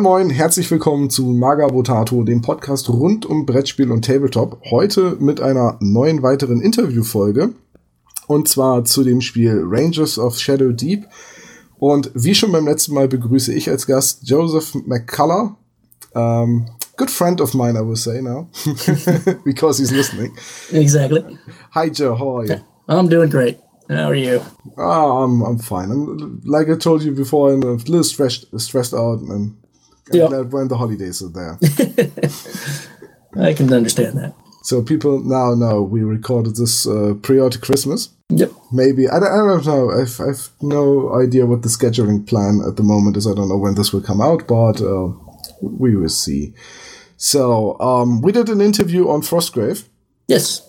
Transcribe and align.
Moin 0.00 0.28
Moin, 0.28 0.30
herzlich 0.30 0.70
willkommen 0.70 1.10
zu 1.10 1.24
Magabotato, 1.26 2.24
dem 2.24 2.40
Podcast 2.40 2.88
rund 2.88 3.26
um 3.26 3.44
Brettspiel 3.44 3.90
und 3.90 4.02
Tabletop. 4.02 4.62
Heute 4.70 5.18
mit 5.20 5.42
einer 5.42 5.76
neuen 5.80 6.22
weiteren 6.22 6.62
Interviewfolge. 6.62 7.50
Und 8.26 8.48
zwar 8.48 8.86
zu 8.86 9.04
dem 9.04 9.20
Spiel 9.20 9.62
Rangers 9.62 10.18
of 10.18 10.38
Shadow 10.38 10.72
Deep. 10.72 11.04
Und 11.78 12.10
wie 12.14 12.34
schon 12.34 12.50
beim 12.50 12.66
letzten 12.66 12.94
Mal 12.94 13.08
begrüße 13.08 13.52
ich 13.52 13.68
als 13.68 13.86
Gast 13.86 14.26
Joseph 14.26 14.74
McCullough. 14.86 15.56
Um, 16.14 16.64
good 16.96 17.10
friend 17.10 17.42
of 17.42 17.52
mine, 17.52 17.78
I 17.78 17.82
would 17.82 17.98
say 17.98 18.22
now, 18.22 18.48
because 19.44 19.78
he's 19.82 19.90
listening. 19.90 20.34
Exactly. 20.72 21.22
Hi, 21.74 21.90
Joe. 21.90 22.16
How 22.18 22.38
are 22.38 22.46
you? 22.46 22.56
I'm 22.88 23.10
doing 23.10 23.28
great. 23.28 23.58
How 23.90 24.08
are 24.08 24.14
you? 24.14 24.40
Oh, 24.78 25.24
I'm 25.24 25.42
I'm 25.42 25.58
fine. 25.58 25.90
I'm, 25.90 26.40
like 26.46 26.70
I 26.70 26.76
told 26.76 27.02
you 27.02 27.12
before, 27.12 27.52
I'm 27.52 27.62
a 27.62 27.72
little 27.74 28.02
stressed 28.02 28.46
stressed 28.58 28.94
out, 28.94 29.20
and 29.20 29.59
I'm 30.12 30.18
Yeah. 30.18 30.28
glad 30.28 30.52
when 30.52 30.68
the 30.68 30.76
holidays 30.76 31.22
are 31.22 31.28
there. 31.28 31.58
I 33.36 33.54
can 33.54 33.72
understand 33.72 34.18
that. 34.18 34.34
so 34.62 34.82
people 34.82 35.20
now 35.22 35.54
know 35.54 35.82
we 35.82 36.02
recorded 36.02 36.56
this 36.56 36.86
uh, 36.86 37.14
prior 37.22 37.48
to 37.50 37.58
Christmas. 37.58 38.10
Yep. 38.28 38.52
Maybe 38.72 39.08
I 39.08 39.18
don't, 39.20 39.32
I 39.32 39.36
don't 39.46 39.66
know. 39.66 39.90
I've 39.90 40.20
I've 40.20 40.48
no 40.60 41.14
idea 41.22 41.46
what 41.46 41.62
the 41.62 41.68
scheduling 41.68 42.26
plan 42.26 42.60
at 42.66 42.76
the 42.76 42.82
moment 42.82 43.16
is. 43.16 43.26
I 43.26 43.34
don't 43.34 43.48
know 43.48 43.56
when 43.58 43.74
this 43.74 43.92
will 43.92 44.02
come 44.02 44.20
out, 44.20 44.46
but 44.46 44.80
uh, 44.80 45.08
we 45.62 45.96
will 45.96 46.08
see. 46.08 46.54
So 47.16 47.78
um, 47.80 48.20
we 48.22 48.32
did 48.32 48.48
an 48.48 48.60
interview 48.60 49.08
on 49.08 49.20
Frostgrave. 49.22 49.84
Yes. 50.28 50.62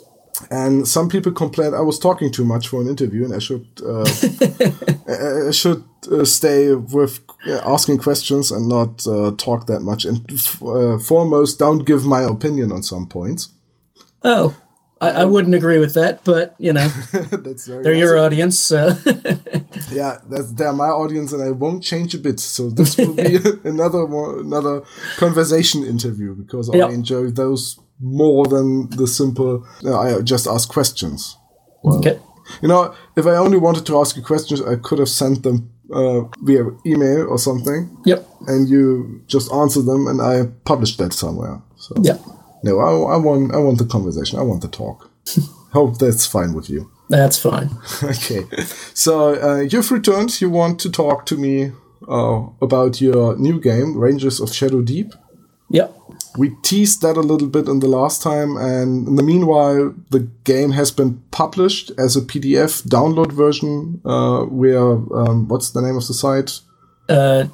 And 0.50 0.88
some 0.88 1.10
people 1.10 1.32
complained 1.32 1.76
I 1.76 1.82
was 1.82 2.00
talking 2.00 2.32
too 2.32 2.46
much 2.46 2.68
for 2.68 2.82
an 2.82 2.88
interview, 2.88 3.24
and 3.26 3.34
I 3.34 3.40
should 3.40 3.66
uh, 3.86 4.06
I 5.48 5.52
should 5.52 5.84
uh, 6.12 6.26
stay 6.26 6.74
with 6.74 7.20
uh, 7.48 7.62
asking 7.66 8.00
questions 8.00 8.52
and 8.52 8.68
not 8.68 9.06
uh, 9.08 9.32
talk 9.38 9.68
that 9.68 9.82
much. 9.82 10.06
And 10.06 10.26
f- 10.32 10.62
uh, 10.64 10.98
foremost, 11.00 11.60
don't 11.60 11.86
give 11.86 12.06
my 12.06 12.22
opinion 12.22 12.72
on 12.72 12.84
some 12.84 13.08
points. 13.08 13.50
Oh, 14.24 14.56
I, 15.02 15.10
I 15.22 15.26
wouldn't 15.26 15.56
agree 15.56 15.80
with 15.80 15.94
that, 15.96 16.24
but 16.24 16.56
you 16.60 16.74
know, 16.74 16.88
that's 17.32 17.68
very 17.68 17.84
they're 17.84 17.94
your 17.94 18.18
audience, 18.20 18.60
so 18.60 18.96
yeah. 19.92 20.20
That's 20.30 20.52
they're 20.54 20.74
my 20.74 20.90
audience, 20.90 21.34
and 21.34 21.42
I 21.44 21.52
won't 21.52 21.84
change 21.84 22.14
a 22.14 22.20
bit. 22.20 22.40
So 22.40 22.70
this 22.70 22.98
will 22.98 23.16
be 23.16 23.38
another 23.64 24.04
another 24.40 24.84
conversation 25.18 25.84
interview 25.84 26.36
because 26.36 26.70
Yep. 26.74 26.90
I 26.90 26.94
enjoy 26.94 27.32
those 27.32 27.80
more 28.02 28.46
than 28.48 28.90
the 28.90 29.08
simple. 29.08 29.66
Uh, 29.86 30.00
I 30.00 30.22
just 30.22 30.48
ask 30.48 30.70
questions. 30.70 31.38
okay. 31.86 32.20
You 32.62 32.68
know, 32.68 32.94
if 33.16 33.26
I 33.26 33.36
only 33.38 33.58
wanted 33.58 33.86
to 33.86 33.98
ask 34.00 34.18
you 34.18 34.24
questions, 34.24 34.62
I 34.62 34.76
could 34.76 35.00
have 35.00 35.08
sent 35.10 35.44
them 35.44 35.72
uh, 35.94 36.22
via 36.44 36.64
email 36.86 37.28
or 37.30 37.38
something, 37.38 37.90
Yep. 38.06 38.28
and 38.48 38.68
you 38.68 39.22
just 39.28 39.52
answer 39.54 39.82
them, 39.82 40.08
and 40.08 40.22
I 40.22 40.48
published 40.66 40.98
that 40.98 41.14
somewhere. 41.14 41.62
So 41.78 41.96
Yep. 42.02 42.20
no, 42.64 42.80
I, 42.80 43.14
I 43.16 43.18
want 43.18 43.54
I 43.56 43.58
want 43.58 43.78
the 43.78 43.86
conversation. 43.86 44.40
I 44.40 44.44
want 44.44 44.62
the 44.62 44.68
talk. 44.68 45.10
Hope 45.74 45.98
that's 45.98 46.26
fine 46.26 46.54
with 46.54 46.70
you. 46.70 46.90
That's 47.10 47.38
fine. 47.40 47.70
Okay, 48.04 48.44
so 48.94 49.36
uh, 49.42 49.60
you've 49.62 49.92
returned. 49.92 50.42
You 50.42 50.50
want 50.50 50.80
to 50.82 50.90
talk 50.90 51.26
to 51.28 51.38
me 51.38 51.72
uh, 52.10 52.42
about 52.62 53.00
your 53.02 53.38
new 53.38 53.60
game, 53.62 53.98
Rangers 53.98 54.42
of 54.42 54.54
Shadow 54.54 54.82
Deep. 54.82 55.14
Yep. 55.72 55.98
We 56.38 56.52
teased 56.62 57.02
that 57.02 57.18
a 57.18 57.22
little 57.22 57.48
bit 57.48 57.68
in 57.68 57.80
the 57.80 57.88
last 57.88 58.22
time, 58.22 58.56
and 58.56 59.08
in 59.08 59.16
the 59.16 59.24
meanwhile, 59.24 59.94
the 60.12 60.30
game 60.44 60.72
has 60.72 60.92
been 60.92 61.22
published 61.32 61.92
as 61.98 62.16
a 62.16 62.22
PDF 62.22 62.84
download 62.84 63.32
version. 63.34 64.02
Uh, 64.06 64.44
where 64.46 64.80
um, 64.80 65.48
what's 65.50 65.72
the 65.72 65.82
name 65.82 65.98
of 65.98 66.08
the 66.08 66.14
site? 66.14 66.62
Uh, 67.10 67.46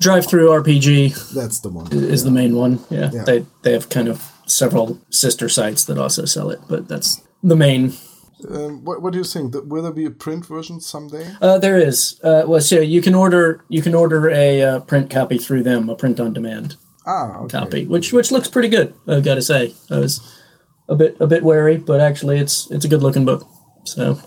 DriveThruRPG 0.00 1.34
That's 1.34 1.60
the 1.60 1.68
one. 1.68 1.92
is 1.92 2.24
the 2.24 2.30
main 2.30 2.54
one. 2.54 2.80
Yeah. 2.88 3.10
Yeah. 3.12 3.24
They 3.24 3.46
they 3.62 3.72
have 3.72 3.88
kind 3.88 4.08
of 4.08 4.32
several 4.46 4.98
sister 5.10 5.48
sites 5.48 5.84
that 5.84 5.98
also 5.98 6.24
sell 6.24 6.50
it, 6.50 6.60
but 6.68 6.88
that's 6.88 7.20
the 7.42 7.56
main. 7.56 7.92
Um, 8.48 8.84
what, 8.84 9.02
what 9.02 9.12
do 9.12 9.18
you 9.18 9.24
think? 9.24 9.54
Will 9.64 9.82
there 9.82 9.92
be 9.92 10.06
a 10.06 10.10
print 10.10 10.46
version 10.46 10.80
someday? 10.80 11.34
Uh, 11.42 11.58
there 11.58 11.76
is. 11.76 12.20
Uh, 12.22 12.44
well, 12.46 12.60
so 12.60 12.80
you 12.80 13.02
can 13.02 13.14
order 13.14 13.64
you 13.68 13.82
can 13.82 13.94
order 13.94 14.30
a 14.30 14.62
uh, 14.62 14.80
print 14.80 15.10
copy 15.10 15.36
through 15.36 15.64
them, 15.64 15.90
a 15.90 15.96
print 15.96 16.20
on 16.20 16.32
demand 16.32 16.76
Ah, 17.08 17.38
okay. 17.38 17.58
copy, 17.58 17.86
which 17.86 18.12
which 18.12 18.30
looks 18.30 18.48
pretty 18.48 18.68
good. 18.68 18.92
I've 19.06 19.24
got 19.24 19.36
to 19.36 19.42
say, 19.42 19.74
I 19.90 19.98
was 19.98 20.20
a 20.90 20.94
bit 20.94 21.16
a 21.20 21.26
bit 21.26 21.42
wary, 21.42 21.78
but 21.78 22.00
actually, 22.00 22.38
it's 22.38 22.70
it's 22.70 22.84
a 22.84 22.88
good 22.88 23.02
looking 23.02 23.24
book. 23.24 23.48
So 23.84 24.20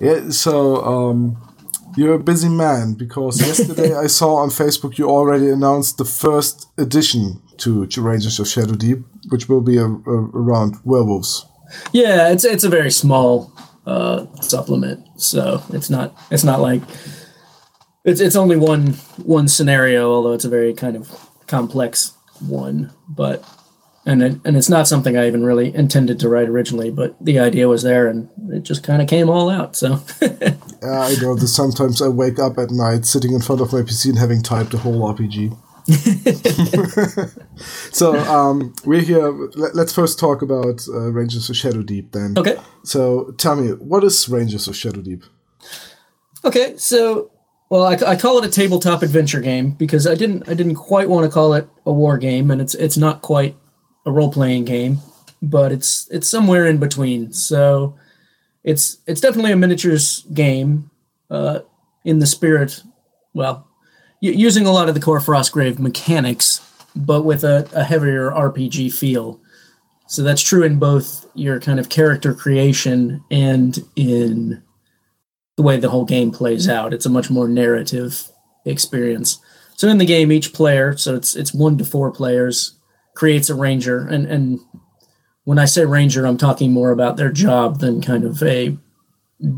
Yeah. 0.00 0.30
So 0.30 0.82
um, 0.82 1.36
you're 1.94 2.14
a 2.14 2.18
busy 2.18 2.48
man 2.48 2.94
because 2.94 3.38
yesterday 3.46 3.94
I 3.94 4.06
saw 4.06 4.36
on 4.36 4.48
Facebook 4.48 4.96
you 4.96 5.10
already 5.10 5.50
announced 5.50 5.98
the 5.98 6.06
first 6.06 6.70
edition 6.78 7.42
to, 7.58 7.86
to 7.86 8.00
Rangers 8.00 8.40
of 8.40 8.48
Shadow 8.48 8.74
Deep, 8.74 8.98
which 9.28 9.48
will 9.48 9.60
be 9.60 9.76
a, 9.76 9.84
a, 9.84 10.30
around 10.32 10.76
werewolves. 10.84 11.46
yeah, 11.92 12.30
it's 12.30 12.44
it's 12.44 12.64
a 12.64 12.70
very 12.70 12.90
small 12.90 13.52
uh, 13.86 14.24
supplement, 14.40 15.06
so 15.20 15.62
it's 15.70 15.90
not 15.90 16.16
it's 16.30 16.44
not 16.44 16.60
like 16.60 16.80
it's 18.04 18.20
it's 18.20 18.36
only 18.36 18.56
one 18.56 18.94
one 19.22 19.48
scenario, 19.48 20.10
although 20.10 20.32
it's 20.32 20.46
a 20.46 20.48
very 20.48 20.72
kind 20.72 20.96
of 20.96 21.33
complex 21.54 22.12
one, 22.40 22.92
but. 23.08 23.44
And 24.06 24.22
it, 24.22 24.38
and 24.44 24.54
it's 24.54 24.68
not 24.68 24.86
something 24.86 25.16
I 25.16 25.26
even 25.26 25.46
really 25.46 25.74
intended 25.74 26.20
to 26.20 26.28
write 26.28 26.50
originally, 26.50 26.90
but 26.90 27.16
the 27.24 27.38
idea 27.38 27.68
was 27.68 27.82
there, 27.82 28.06
and 28.06 28.28
it 28.52 28.62
just 28.62 28.82
kind 28.82 29.00
of 29.00 29.08
came 29.08 29.30
all 29.30 29.48
out. 29.48 29.76
So 29.76 29.98
Yeah, 30.20 30.56
I 30.82 31.14
know 31.22 31.34
that 31.34 31.48
sometimes 31.48 32.02
I 32.02 32.08
wake 32.08 32.38
up 32.38 32.58
at 32.58 32.70
night 32.70 33.06
sitting 33.06 33.32
in 33.32 33.40
front 33.40 33.62
of 33.62 33.72
my 33.72 33.80
PC 33.80 34.10
and 34.10 34.18
having 34.18 34.42
typed 34.42 34.74
a 34.74 34.78
whole 34.78 35.00
RPG. 35.10 35.56
so 37.92 38.14
um, 38.36 38.74
we're 38.84 39.00
here. 39.00 39.30
Let, 39.56 39.74
let's 39.74 39.94
first 39.94 40.18
talk 40.18 40.42
about 40.42 40.86
uh, 40.88 41.10
Rangers 41.10 41.48
of 41.48 41.56
Shadow 41.56 41.82
Deep 41.82 42.12
then. 42.12 42.34
okay, 42.36 42.58
So 42.84 43.32
tell 43.38 43.56
me, 43.56 43.72
what 43.72 44.04
is 44.04 44.28
Rangers 44.28 44.68
of 44.68 44.76
Shadow 44.76 45.00
Deep? 45.00 45.24
Okay, 46.44 46.76
so 46.76 47.30
well, 47.74 47.86
I, 47.86 47.94
I 48.12 48.14
call 48.14 48.38
it 48.38 48.44
a 48.44 48.48
tabletop 48.48 49.02
adventure 49.02 49.40
game 49.40 49.72
because 49.72 50.06
I 50.06 50.14
didn't 50.14 50.48
I 50.48 50.54
didn't 50.54 50.76
quite 50.76 51.08
want 51.08 51.24
to 51.24 51.28
call 51.28 51.54
it 51.54 51.68
a 51.84 51.92
war 51.92 52.18
game, 52.18 52.52
and 52.52 52.60
it's 52.60 52.76
it's 52.76 52.96
not 52.96 53.20
quite 53.20 53.56
a 54.06 54.12
role 54.12 54.30
playing 54.30 54.64
game, 54.64 54.98
but 55.42 55.72
it's 55.72 56.06
it's 56.12 56.28
somewhere 56.28 56.66
in 56.66 56.78
between. 56.78 57.32
So 57.32 57.98
it's 58.62 58.98
it's 59.08 59.20
definitely 59.20 59.50
a 59.50 59.56
miniatures 59.56 60.20
game, 60.32 60.88
uh, 61.30 61.62
in 62.04 62.20
the 62.20 62.26
spirit, 62.26 62.80
well, 63.32 63.66
using 64.20 64.66
a 64.66 64.70
lot 64.70 64.88
of 64.88 64.94
the 64.94 65.00
core 65.00 65.18
Frostgrave 65.18 65.80
mechanics, 65.80 66.60
but 66.94 67.22
with 67.22 67.42
a, 67.42 67.68
a 67.74 67.82
heavier 67.82 68.30
RPG 68.30 68.94
feel. 68.94 69.40
So 70.06 70.22
that's 70.22 70.42
true 70.42 70.62
in 70.62 70.78
both 70.78 71.26
your 71.34 71.58
kind 71.58 71.80
of 71.80 71.88
character 71.88 72.34
creation 72.34 73.24
and 73.32 73.84
in 73.96 74.62
the 75.56 75.62
way 75.62 75.76
the 75.76 75.90
whole 75.90 76.04
game 76.04 76.30
plays 76.30 76.68
out. 76.68 76.92
It's 76.92 77.06
a 77.06 77.10
much 77.10 77.30
more 77.30 77.48
narrative 77.48 78.28
experience. 78.64 79.38
So 79.76 79.88
in 79.88 79.98
the 79.98 80.06
game, 80.06 80.32
each 80.32 80.52
player, 80.52 80.96
so 80.96 81.14
it's 81.14 81.34
it's 81.34 81.54
one 81.54 81.78
to 81.78 81.84
four 81.84 82.12
players, 82.12 82.78
creates 83.14 83.50
a 83.50 83.54
ranger, 83.54 84.06
and 84.06 84.26
and 84.26 84.60
when 85.44 85.58
I 85.58 85.64
say 85.64 85.84
ranger, 85.84 86.26
I'm 86.26 86.38
talking 86.38 86.72
more 86.72 86.90
about 86.90 87.16
their 87.16 87.30
job 87.30 87.80
than 87.80 88.00
kind 88.00 88.24
of 88.24 88.42
a 88.42 88.76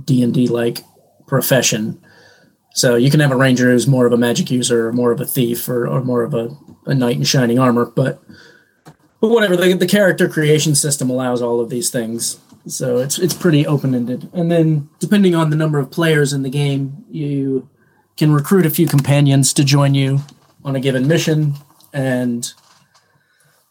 D 0.04 0.22
and 0.22 0.34
D 0.34 0.48
like 0.48 0.80
profession. 1.26 2.00
So 2.72 2.96
you 2.96 3.10
can 3.10 3.20
have 3.20 3.32
a 3.32 3.36
ranger 3.36 3.70
who's 3.70 3.86
more 3.86 4.06
of 4.06 4.12
a 4.12 4.18
magic 4.18 4.50
user, 4.50 4.88
or 4.88 4.92
more 4.92 5.12
of 5.12 5.20
a 5.20 5.26
thief, 5.26 5.68
or, 5.68 5.86
or 5.86 6.02
more 6.02 6.22
of 6.22 6.34
a, 6.34 6.50
a 6.86 6.94
knight 6.94 7.16
in 7.16 7.24
shining 7.24 7.58
armor, 7.58 7.86
but 7.86 8.22
but 9.20 9.28
whatever 9.28 9.56
the, 9.56 9.72
the 9.72 9.86
character 9.86 10.28
creation 10.28 10.74
system 10.74 11.08
allows 11.08 11.40
all 11.40 11.60
of 11.60 11.70
these 11.70 11.90
things 11.90 12.38
so 12.66 12.98
it's 12.98 13.18
it's 13.18 13.34
pretty 13.34 13.66
open 13.66 13.94
ended 13.94 14.28
and 14.32 14.50
then 14.50 14.88
depending 14.98 15.34
on 15.34 15.50
the 15.50 15.56
number 15.56 15.78
of 15.78 15.90
players 15.90 16.32
in 16.32 16.42
the 16.42 16.50
game 16.50 17.04
you 17.08 17.68
can 18.16 18.32
recruit 18.32 18.66
a 18.66 18.70
few 18.70 18.86
companions 18.86 19.52
to 19.52 19.64
join 19.64 19.94
you 19.94 20.20
on 20.64 20.74
a 20.74 20.80
given 20.80 21.06
mission. 21.06 21.54
And 21.92 22.52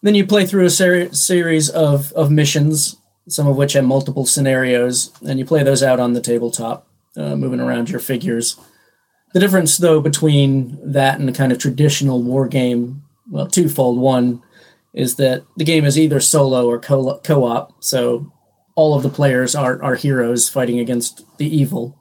then 0.01 0.15
you 0.15 0.25
play 0.25 0.45
through 0.45 0.65
a 0.65 0.69
ser- 0.69 1.13
series 1.13 1.69
of 1.69 2.11
of 2.13 2.31
missions 2.31 2.97
some 3.27 3.47
of 3.47 3.57
which 3.57 3.73
have 3.73 3.83
multiple 3.83 4.23
scenarios 4.23 5.11
and 5.27 5.39
you 5.39 5.45
play 5.45 5.63
those 5.63 5.81
out 5.81 5.99
on 5.99 6.13
the 6.13 6.21
tabletop 6.21 6.87
uh, 7.17 7.35
moving 7.35 7.59
around 7.59 7.89
your 7.89 7.99
figures. 7.99 8.59
The 9.33 9.39
difference 9.39 9.77
though 9.77 9.99
between 9.99 10.77
that 10.91 11.19
and 11.19 11.27
a 11.27 11.33
kind 11.33 11.51
of 11.51 11.57
traditional 11.57 12.21
war 12.21 12.47
game 12.47 13.03
well 13.29 13.47
twofold. 13.47 13.97
One 13.97 14.43
is 14.93 15.15
that 15.15 15.43
the 15.57 15.65
game 15.65 15.85
is 15.85 15.97
either 15.97 16.19
solo 16.19 16.67
or 16.67 16.79
co- 16.79 17.19
co-op 17.23 17.83
so 17.83 18.31
all 18.75 18.93
of 18.95 19.03
the 19.03 19.09
players 19.09 19.55
are, 19.55 19.81
are 19.81 19.95
heroes 19.95 20.49
fighting 20.49 20.79
against 20.79 21.25
the 21.37 21.47
evil 21.47 21.97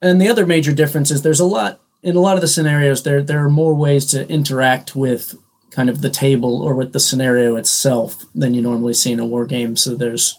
and 0.00 0.20
the 0.20 0.28
other 0.28 0.46
major 0.46 0.72
difference 0.72 1.10
is 1.10 1.22
there's 1.22 1.40
a 1.40 1.44
lot 1.44 1.80
in 2.02 2.16
a 2.16 2.20
lot 2.20 2.36
of 2.36 2.40
the 2.40 2.48
scenarios 2.48 3.02
there 3.02 3.22
there 3.22 3.44
are 3.44 3.50
more 3.50 3.74
ways 3.74 4.06
to 4.06 4.28
interact 4.28 4.96
with 4.96 5.34
kind 5.70 5.88
of 5.88 6.02
the 6.02 6.10
table 6.10 6.62
or 6.62 6.74
with 6.74 6.92
the 6.92 7.00
scenario 7.00 7.56
itself 7.56 8.24
than 8.34 8.54
you 8.54 8.62
normally 8.62 8.94
see 8.94 9.12
in 9.12 9.20
a 9.20 9.26
war 9.26 9.46
game 9.46 9.76
so 9.76 9.94
there's 9.94 10.38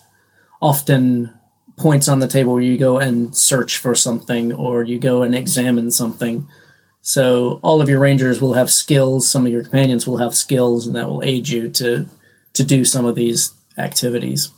often 0.61 1.33
points 1.77 2.07
on 2.07 2.19
the 2.19 2.27
table 2.27 2.53
where 2.53 2.61
you 2.61 2.77
go 2.77 2.99
and 2.99 3.35
search 3.35 3.77
for 3.77 3.95
something 3.95 4.53
or 4.53 4.83
you 4.83 4.99
go 4.99 5.23
and 5.23 5.33
examine 5.35 5.89
something 5.91 6.47
So 7.05 7.59
all 7.61 7.81
of 7.81 7.89
your 7.89 7.99
rangers 7.99 8.39
will 8.41 8.53
have 8.53 8.71
skills. 8.71 9.27
Some 9.27 9.45
of 9.45 9.51
your 9.51 9.63
companions 9.63 10.07
will 10.07 10.17
have 10.17 10.33
skills, 10.33 10.87
and 10.87 10.95
that 10.95 11.09
will 11.09 11.21
aid 11.21 11.49
you 11.49 11.69
to 11.71 12.07
to 12.53 12.63
do 12.63 12.85
some 12.85 13.05
of 13.05 13.15
these 13.15 13.51
activities. 13.77 14.51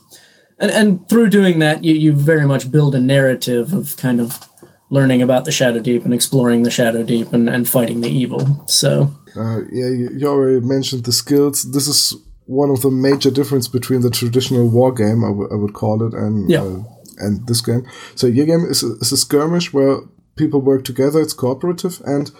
And 0.58 0.70
and 0.70 1.08
through 1.08 1.30
doing 1.30 1.58
that, 1.60 1.84
you 1.84 1.94
you 1.94 2.12
very 2.12 2.46
much 2.46 2.70
build 2.70 2.94
a 2.94 3.00
narrative 3.00 3.72
of 3.72 3.96
kind 3.96 4.20
of 4.20 4.48
learning 4.90 5.22
about 5.22 5.44
the 5.44 5.52
Shadow 5.52 5.80
Deep 5.80 6.04
and 6.04 6.14
exploring 6.14 6.62
the 6.62 6.70
Shadow 6.70 7.02
Deep 7.02 7.32
and, 7.32 7.48
and 7.50 7.68
fighting 7.68 8.00
the 8.00 8.08
evil. 8.08 8.64
So 8.66 9.12
uh, 9.36 9.60
yeah, 9.70 9.88
you, 9.88 10.10
you 10.16 10.26
already 10.26 10.60
mentioned 10.60 11.04
the 11.04 11.12
skills. 11.12 11.70
This 11.72 11.88
is 11.88 12.14
one 12.46 12.70
of 12.70 12.80
the 12.80 12.90
major 12.90 13.30
difference 13.30 13.68
between 13.68 14.00
the 14.00 14.10
traditional 14.10 14.68
war 14.68 14.92
game, 14.92 15.24
I, 15.24 15.28
w- 15.28 15.48
I 15.52 15.56
would 15.56 15.74
call 15.74 16.06
it, 16.06 16.14
and 16.14 16.48
yeah. 16.48 16.62
uh, 16.62 16.82
and 17.18 17.46
this 17.46 17.60
game. 17.60 17.84
So 18.14 18.26
your 18.26 18.46
game 18.46 18.64
is 18.64 18.82
a, 18.82 18.92
is 19.00 19.12
a 19.12 19.16
skirmish 19.16 19.72
where 19.72 19.98
people 20.36 20.60
work 20.60 20.84
together. 20.84 21.20
It's 21.20 21.32
cooperative, 21.32 22.00
and 22.04 22.30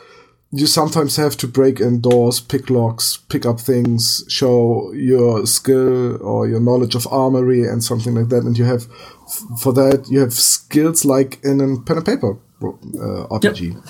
you 0.52 0.66
sometimes 0.66 1.16
have 1.16 1.36
to 1.38 1.48
break 1.48 1.80
in 1.80 2.00
doors, 2.00 2.40
pick 2.40 2.70
locks, 2.70 3.16
pick 3.28 3.44
up 3.44 3.60
things, 3.60 4.24
show 4.28 4.92
your 4.92 5.44
skill 5.46 6.22
or 6.22 6.48
your 6.48 6.60
knowledge 6.60 6.94
of 6.94 7.06
armory 7.08 7.64
and 7.64 7.82
something 7.82 8.14
like 8.14 8.28
that. 8.28 8.44
And 8.44 8.56
you 8.56 8.64
have, 8.64 8.86
for 9.60 9.72
that, 9.72 10.06
you 10.08 10.20
have 10.20 10.32
skills 10.32 11.04
like 11.04 11.42
in 11.42 11.60
a 11.60 11.80
pen 11.82 11.96
and 11.96 12.06
paper 12.06 12.38
uh, 12.62 13.26
RPG. 13.28 13.74
Yep. 13.74 13.84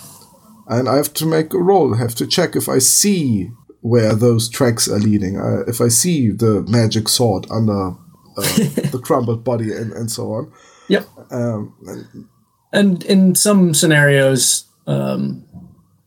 And 0.68 0.88
I 0.88 0.96
have 0.96 1.12
to 1.14 1.26
make 1.26 1.52
a 1.52 1.58
roll, 1.58 1.94
have 1.94 2.14
to 2.16 2.26
check 2.26 2.56
if 2.56 2.68
I 2.68 2.78
see 2.78 3.50
where 3.82 4.14
those 4.14 4.48
tracks 4.48 4.88
are 4.88 4.98
leading, 4.98 5.38
uh, 5.38 5.62
if 5.68 5.80
I 5.80 5.88
see 5.88 6.30
the 6.30 6.64
magic 6.66 7.08
sword 7.08 7.46
under 7.50 7.90
uh, 7.90 7.94
the 8.36 9.00
crumbled 9.04 9.44
body 9.44 9.72
and, 9.72 9.92
and 9.92 10.10
so 10.10 10.32
on. 10.32 10.52
Yep. 10.88 11.06
Um, 11.30 11.74
and, 11.86 12.28
and 12.72 13.04
in 13.04 13.34
some 13.34 13.74
scenarios, 13.74 14.64
um, 14.86 15.44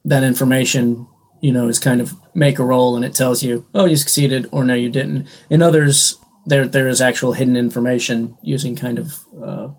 that 0.06 0.24
information, 0.24 1.07
you 1.42 1.51
know, 1.51 1.68
is 1.68 1.80
kind 1.80 2.01
of 2.01 2.13
make 2.34 2.60
a 2.60 2.63
roll 2.63 2.96
and 2.96 3.06
it 3.06 3.13
tells 3.13 3.44
you, 3.44 3.66
oh, 3.74 3.86
you 3.86 3.96
succeeded 3.96 4.48
or 4.51 4.63
no, 4.63 4.74
you 4.74 4.90
didn't. 4.90 5.28
In 5.50 5.62
others, 5.62 6.18
there 6.46 6.68
there 6.68 6.88
is 6.88 7.01
actual 7.01 7.34
hidden 7.34 7.56
information 7.56 8.38
using 8.42 8.75
kind 8.75 8.98
of 8.98 9.19
uh, 9.42 9.69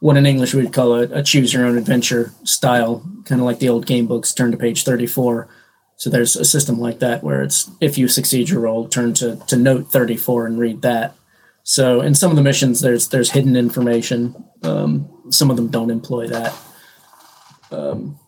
what 0.00 0.16
in 0.16 0.26
English 0.26 0.54
we'd 0.54 0.72
call 0.72 0.94
a, 0.94 1.02
a 1.04 1.22
choose 1.22 1.52
your 1.52 1.64
own 1.64 1.78
adventure 1.78 2.32
style, 2.44 3.02
kind 3.24 3.40
of 3.40 3.46
like 3.46 3.58
the 3.58 3.68
old 3.68 3.86
game 3.86 4.06
books. 4.06 4.34
Turn 4.34 4.50
to 4.50 4.56
page 4.56 4.84
thirty 4.84 5.06
four. 5.06 5.48
So 5.96 6.10
there's 6.10 6.36
a 6.36 6.44
system 6.44 6.78
like 6.78 6.98
that 6.98 7.22
where 7.22 7.42
it's 7.42 7.70
if 7.80 7.96
you 7.96 8.08
succeed 8.08 8.48
your 8.48 8.60
roll, 8.60 8.88
turn 8.88 9.14
to, 9.14 9.36
to 9.46 9.56
note 9.56 9.92
34 9.92 10.46
and 10.46 10.58
read 10.58 10.82
that. 10.82 11.14
So 11.62 12.00
in 12.00 12.14
some 12.14 12.30
of 12.30 12.36
the 12.36 12.42
missions, 12.42 12.80
there's 12.80 13.08
there's 13.08 13.30
hidden 13.30 13.56
information. 13.56 14.34
Um, 14.62 15.08
some 15.30 15.50
of 15.50 15.56
them 15.56 15.68
don't 15.68 15.90
employ 15.90 16.26
that. 16.28 16.54
Um, 17.70 18.18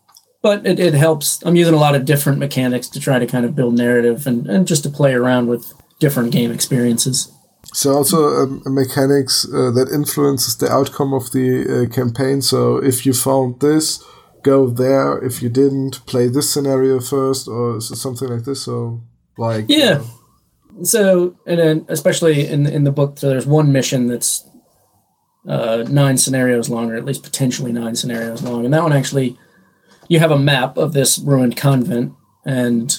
but 0.47 0.65
it, 0.65 0.79
it 0.79 0.95
helps. 0.95 1.43
I'm 1.45 1.57
using 1.57 1.75
a 1.75 1.77
lot 1.77 1.97
of 1.97 2.05
different 2.05 2.39
mechanics 2.39 2.89
to 2.91 3.01
try 3.01 3.19
to 3.19 3.27
kind 3.27 3.45
of 3.45 3.57
build 3.57 3.75
narrative 3.75 4.29
and, 4.29 4.47
and 4.47 4.65
just 4.65 4.85
to 4.85 4.91
play 4.91 5.13
around 5.13 5.49
with 5.49 5.75
different 5.99 6.31
game 6.31 6.53
experiences. 6.53 7.33
So 7.75 7.91
also 7.93 8.19
um, 8.43 8.63
mechanics 8.65 9.45
uh, 9.45 9.73
that 9.73 9.89
influences 9.93 10.57
the 10.57 10.71
outcome 10.71 11.13
of 11.13 11.33
the 11.33 11.49
uh, 11.67 11.93
campaign. 11.93 12.43
So 12.43 12.77
if 12.77 13.05
you 13.05 13.13
found 13.13 13.59
this, 13.59 14.05
go 14.45 14.71
there. 14.71 15.19
If 15.19 15.43
you 15.43 15.49
didn't, 15.49 16.07
play 16.07 16.29
this 16.29 16.49
scenario 16.49 17.01
first, 17.01 17.49
or 17.49 17.81
something 17.81 18.29
like 18.29 18.45
this. 18.45 18.63
So 18.63 19.03
like 19.37 19.65
yeah. 19.69 20.05
so 20.85 21.35
and 21.45 21.59
then 21.59 21.87
especially 21.89 22.47
in 22.47 22.67
in 22.67 22.85
the 22.85 22.93
book, 22.93 23.19
so 23.19 23.29
there's 23.29 23.49
one 23.49 23.73
mission 23.73 24.07
that's 24.07 24.49
uh, 25.49 25.85
nine 25.89 26.17
scenarios 26.17 26.71
long, 26.71 26.93
or 26.93 26.97
at 26.97 27.05
least 27.05 27.25
potentially 27.25 27.73
nine 27.73 27.97
scenarios 27.97 28.45
long, 28.45 28.65
and 28.65 28.73
that 28.73 28.85
one 28.85 28.93
actually 28.93 29.37
you 30.09 30.19
have 30.19 30.31
a 30.31 30.39
map 30.39 30.77
of 30.77 30.93
this 30.93 31.19
ruined 31.19 31.57
convent, 31.57 32.13
and 32.45 32.99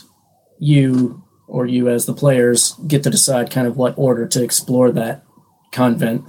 you 0.59 1.23
or 1.47 1.65
you 1.65 1.89
as 1.89 2.05
the 2.05 2.13
players 2.13 2.73
get 2.87 3.03
to 3.03 3.09
decide 3.09 3.49
kind 3.49 3.67
of 3.67 3.77
what 3.77 3.97
order 3.97 4.27
to 4.27 4.43
explore 4.43 4.91
that 4.91 5.23
convent. 5.71 6.23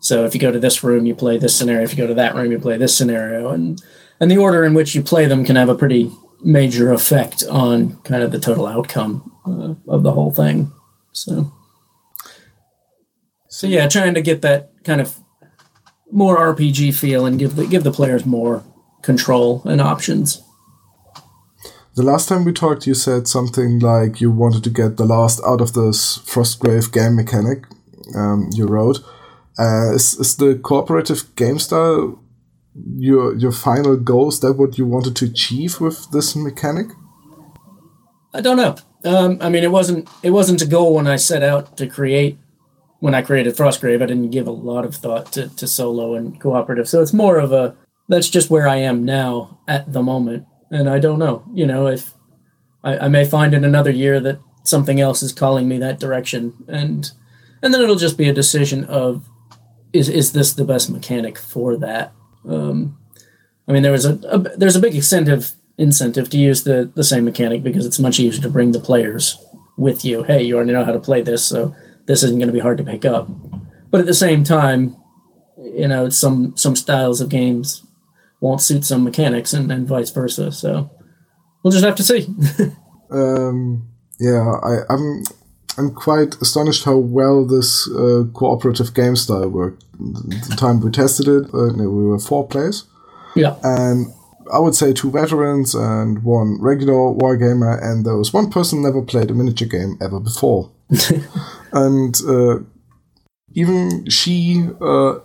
So 0.00 0.24
if 0.24 0.34
you 0.34 0.40
go 0.40 0.50
to 0.50 0.58
this 0.58 0.82
room, 0.82 1.06
you 1.06 1.14
play 1.14 1.38
this 1.38 1.56
scenario. 1.56 1.84
If 1.84 1.92
you 1.92 1.98
go 1.98 2.06
to 2.06 2.14
that 2.14 2.34
room, 2.34 2.50
you 2.52 2.58
play 2.58 2.76
this 2.76 2.96
scenario, 2.96 3.50
and 3.50 3.80
and 4.20 4.30
the 4.30 4.38
order 4.38 4.64
in 4.64 4.74
which 4.74 4.94
you 4.94 5.02
play 5.02 5.26
them 5.26 5.44
can 5.44 5.56
have 5.56 5.68
a 5.68 5.74
pretty 5.74 6.10
major 6.42 6.92
effect 6.92 7.44
on 7.50 7.96
kind 8.02 8.22
of 8.22 8.30
the 8.32 8.38
total 8.38 8.66
outcome 8.66 9.32
uh, 9.46 9.74
of 9.90 10.02
the 10.02 10.12
whole 10.12 10.30
thing. 10.30 10.72
So, 11.12 11.52
so 13.48 13.66
yeah, 13.66 13.88
trying 13.88 14.14
to 14.14 14.22
get 14.22 14.42
that 14.42 14.72
kind 14.84 15.00
of 15.00 15.16
more 16.10 16.38
RPG 16.38 16.94
feel 16.94 17.26
and 17.26 17.38
give 17.38 17.56
the 17.56 17.66
give 17.66 17.84
the 17.84 17.92
players 17.92 18.26
more 18.26 18.62
control 19.06 19.62
and 19.64 19.80
options. 19.80 20.42
The 21.94 22.02
last 22.02 22.28
time 22.28 22.44
we 22.44 22.52
talked, 22.52 22.86
you 22.86 22.92
said 22.92 23.26
something 23.26 23.78
like 23.78 24.20
you 24.20 24.30
wanted 24.30 24.62
to 24.64 24.70
get 24.70 24.98
the 24.98 25.06
last 25.06 25.40
out 25.46 25.62
of 25.62 25.72
this 25.72 26.18
Frostgrave 26.18 26.92
game 26.92 27.16
mechanic 27.16 27.64
um, 28.14 28.50
you 28.52 28.66
wrote. 28.66 28.98
Uh, 29.58 29.94
is, 29.94 30.14
is 30.20 30.36
the 30.36 30.56
cooperative 30.56 31.34
game 31.36 31.58
style 31.58 32.22
your 32.98 33.34
your 33.36 33.52
final 33.52 33.96
goal? 33.96 34.28
Is 34.28 34.40
that 34.40 34.58
what 34.58 34.76
you 34.76 34.84
wanted 34.84 35.16
to 35.16 35.24
achieve 35.24 35.80
with 35.80 36.10
this 36.10 36.36
mechanic? 36.36 36.88
I 38.34 38.42
don't 38.42 38.58
know. 38.58 38.76
Um, 39.04 39.38
I 39.40 39.48
mean, 39.48 39.64
it 39.64 39.70
wasn't 39.70 40.08
it 40.22 40.32
wasn't 40.32 40.60
a 40.60 40.66
goal 40.66 40.94
when 40.94 41.06
I 41.06 41.16
set 41.16 41.42
out 41.42 41.78
to 41.78 41.86
create. 41.86 42.36
When 42.98 43.14
I 43.14 43.22
created 43.22 43.56
Frostgrave, 43.56 44.02
I 44.02 44.06
didn't 44.06 44.30
give 44.30 44.46
a 44.46 44.58
lot 44.70 44.84
of 44.84 44.94
thought 44.94 45.32
to, 45.32 45.48
to 45.56 45.66
solo 45.66 46.14
and 46.14 46.40
cooperative. 46.40 46.88
So 46.88 47.02
it's 47.02 47.12
more 47.12 47.38
of 47.38 47.52
a 47.52 47.76
that's 48.08 48.28
just 48.28 48.50
where 48.50 48.68
I 48.68 48.76
am 48.76 49.04
now 49.04 49.58
at 49.66 49.92
the 49.92 50.02
moment. 50.02 50.46
And 50.70 50.88
I 50.88 50.98
don't 50.98 51.18
know, 51.18 51.44
you 51.52 51.66
know, 51.66 51.86
if 51.86 52.14
I, 52.82 52.98
I 52.98 53.08
may 53.08 53.24
find 53.24 53.54
in 53.54 53.64
another 53.64 53.90
year 53.90 54.20
that 54.20 54.40
something 54.64 55.00
else 55.00 55.22
is 55.22 55.32
calling 55.32 55.68
me 55.68 55.78
that 55.78 56.00
direction. 56.00 56.54
And 56.68 57.10
and 57.62 57.72
then 57.72 57.80
it'll 57.80 57.96
just 57.96 58.18
be 58.18 58.28
a 58.28 58.34
decision 58.34 58.84
of 58.84 59.28
is 59.92 60.08
is 60.08 60.32
this 60.32 60.52
the 60.52 60.64
best 60.64 60.90
mechanic 60.90 61.38
for 61.38 61.76
that? 61.76 62.12
Um, 62.48 62.98
I 63.68 63.72
mean, 63.72 63.82
there 63.82 63.92
was 63.92 64.04
a, 64.04 64.14
a, 64.28 64.38
there's 64.38 64.76
a 64.76 64.80
big 64.80 64.94
incentive 64.94 65.52
incentive 65.78 66.30
to 66.30 66.38
use 66.38 66.64
the 66.64 66.90
the 66.94 67.04
same 67.04 67.24
mechanic 67.24 67.62
because 67.62 67.86
it's 67.86 67.98
much 67.98 68.20
easier 68.20 68.42
to 68.42 68.50
bring 68.50 68.72
the 68.72 68.80
players 68.80 69.38
with 69.76 70.04
you. 70.04 70.22
Hey, 70.22 70.42
you 70.42 70.56
already 70.56 70.72
know 70.72 70.84
how 70.84 70.92
to 70.92 71.00
play 71.00 71.22
this, 71.22 71.44
so 71.44 71.74
this 72.06 72.22
isn't 72.22 72.38
going 72.38 72.48
to 72.48 72.52
be 72.52 72.60
hard 72.60 72.78
to 72.78 72.84
pick 72.84 73.04
up. 73.04 73.28
But 73.90 74.00
at 74.00 74.06
the 74.06 74.14
same 74.14 74.44
time, 74.44 74.96
you 75.58 75.88
know, 75.88 76.08
some 76.08 76.56
some 76.56 76.76
styles 76.76 77.20
of 77.20 77.28
games 77.28 77.85
won't 78.46 78.62
suit 78.62 78.84
some 78.84 79.04
mechanics 79.04 79.52
and, 79.52 79.70
and 79.70 79.86
vice 79.86 80.10
versa. 80.10 80.52
So 80.52 80.90
we'll 81.62 81.72
just 81.72 81.84
have 81.84 81.96
to 81.96 82.02
see. 82.02 82.26
um, 83.10 83.88
yeah, 84.18 84.52
I, 84.62 84.78
I'm 84.88 85.24
I'm 85.78 85.94
quite 85.94 86.36
astonished 86.40 86.84
how 86.84 86.96
well 86.96 87.44
this 87.44 87.88
uh, 87.90 88.24
cooperative 88.32 88.94
game 88.94 89.16
style 89.16 89.48
worked. 89.48 89.84
The 89.98 90.56
time 90.56 90.80
we 90.80 90.90
tested 90.90 91.28
it, 91.28 91.44
uh, 91.52 91.72
we 91.76 92.06
were 92.06 92.18
four 92.18 92.48
players. 92.48 92.84
Yeah. 93.34 93.56
And 93.62 94.06
I 94.52 94.58
would 94.58 94.74
say 94.74 94.92
two 94.92 95.10
veterans 95.10 95.74
and 95.74 96.22
one 96.22 96.58
regular 96.60 96.94
wargamer, 96.94 97.82
and 97.82 98.06
there 98.06 98.16
was 98.16 98.32
one 98.32 98.50
person 98.50 98.82
never 98.82 99.02
played 99.02 99.30
a 99.30 99.34
miniature 99.34 99.68
game 99.68 99.98
ever 100.00 100.20
before. 100.20 100.72
and 101.72 102.16
uh, 102.26 102.60
even 103.52 104.08
she 104.08 104.66
uh, 104.80 105.18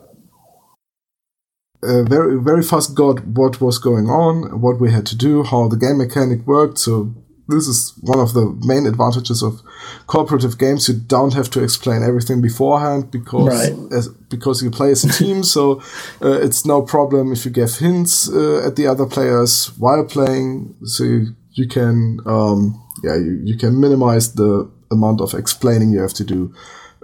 uh, 1.83 2.03
very 2.03 2.39
very 2.39 2.63
fast 2.63 2.95
got 2.95 3.25
what 3.25 3.59
was 3.59 3.79
going 3.79 4.07
on, 4.07 4.61
what 4.61 4.79
we 4.79 4.91
had 4.91 5.05
to 5.07 5.17
do, 5.17 5.43
how 5.43 5.67
the 5.67 5.77
game 5.77 5.97
mechanic 5.97 6.45
worked. 6.45 6.77
So 6.77 7.13
this 7.47 7.67
is 7.67 7.93
one 8.01 8.19
of 8.19 8.33
the 8.33 8.45
main 8.65 8.85
advantages 8.85 9.43
of 9.43 9.61
cooperative 10.07 10.57
games. 10.57 10.87
You 10.87 10.95
don't 10.95 11.33
have 11.33 11.49
to 11.51 11.63
explain 11.63 12.03
everything 12.03 12.41
beforehand 12.41 13.11
because 13.11 13.47
right. 13.47 13.93
as, 13.93 14.07
because 14.07 14.63
you 14.63 14.71
play 14.71 14.91
as 14.91 15.03
a 15.03 15.11
team. 15.11 15.43
so 15.55 15.81
uh, 16.21 16.39
it's 16.41 16.65
no 16.65 16.81
problem 16.81 17.31
if 17.31 17.45
you 17.45 17.51
give 17.51 17.77
hints 17.77 18.29
uh, 18.29 18.65
at 18.65 18.75
the 18.75 18.87
other 18.87 19.05
players 19.05 19.71
while 19.77 20.05
playing. 20.05 20.75
So 20.85 21.03
you, 21.03 21.35
you 21.51 21.67
can 21.67 22.19
um, 22.25 22.81
yeah 23.03 23.15
you, 23.15 23.41
you 23.43 23.57
can 23.57 23.79
minimize 23.79 24.33
the 24.33 24.71
amount 24.91 25.21
of 25.21 25.33
explaining 25.33 25.91
you 25.91 26.01
have 26.01 26.13
to 26.13 26.23
do 26.23 26.53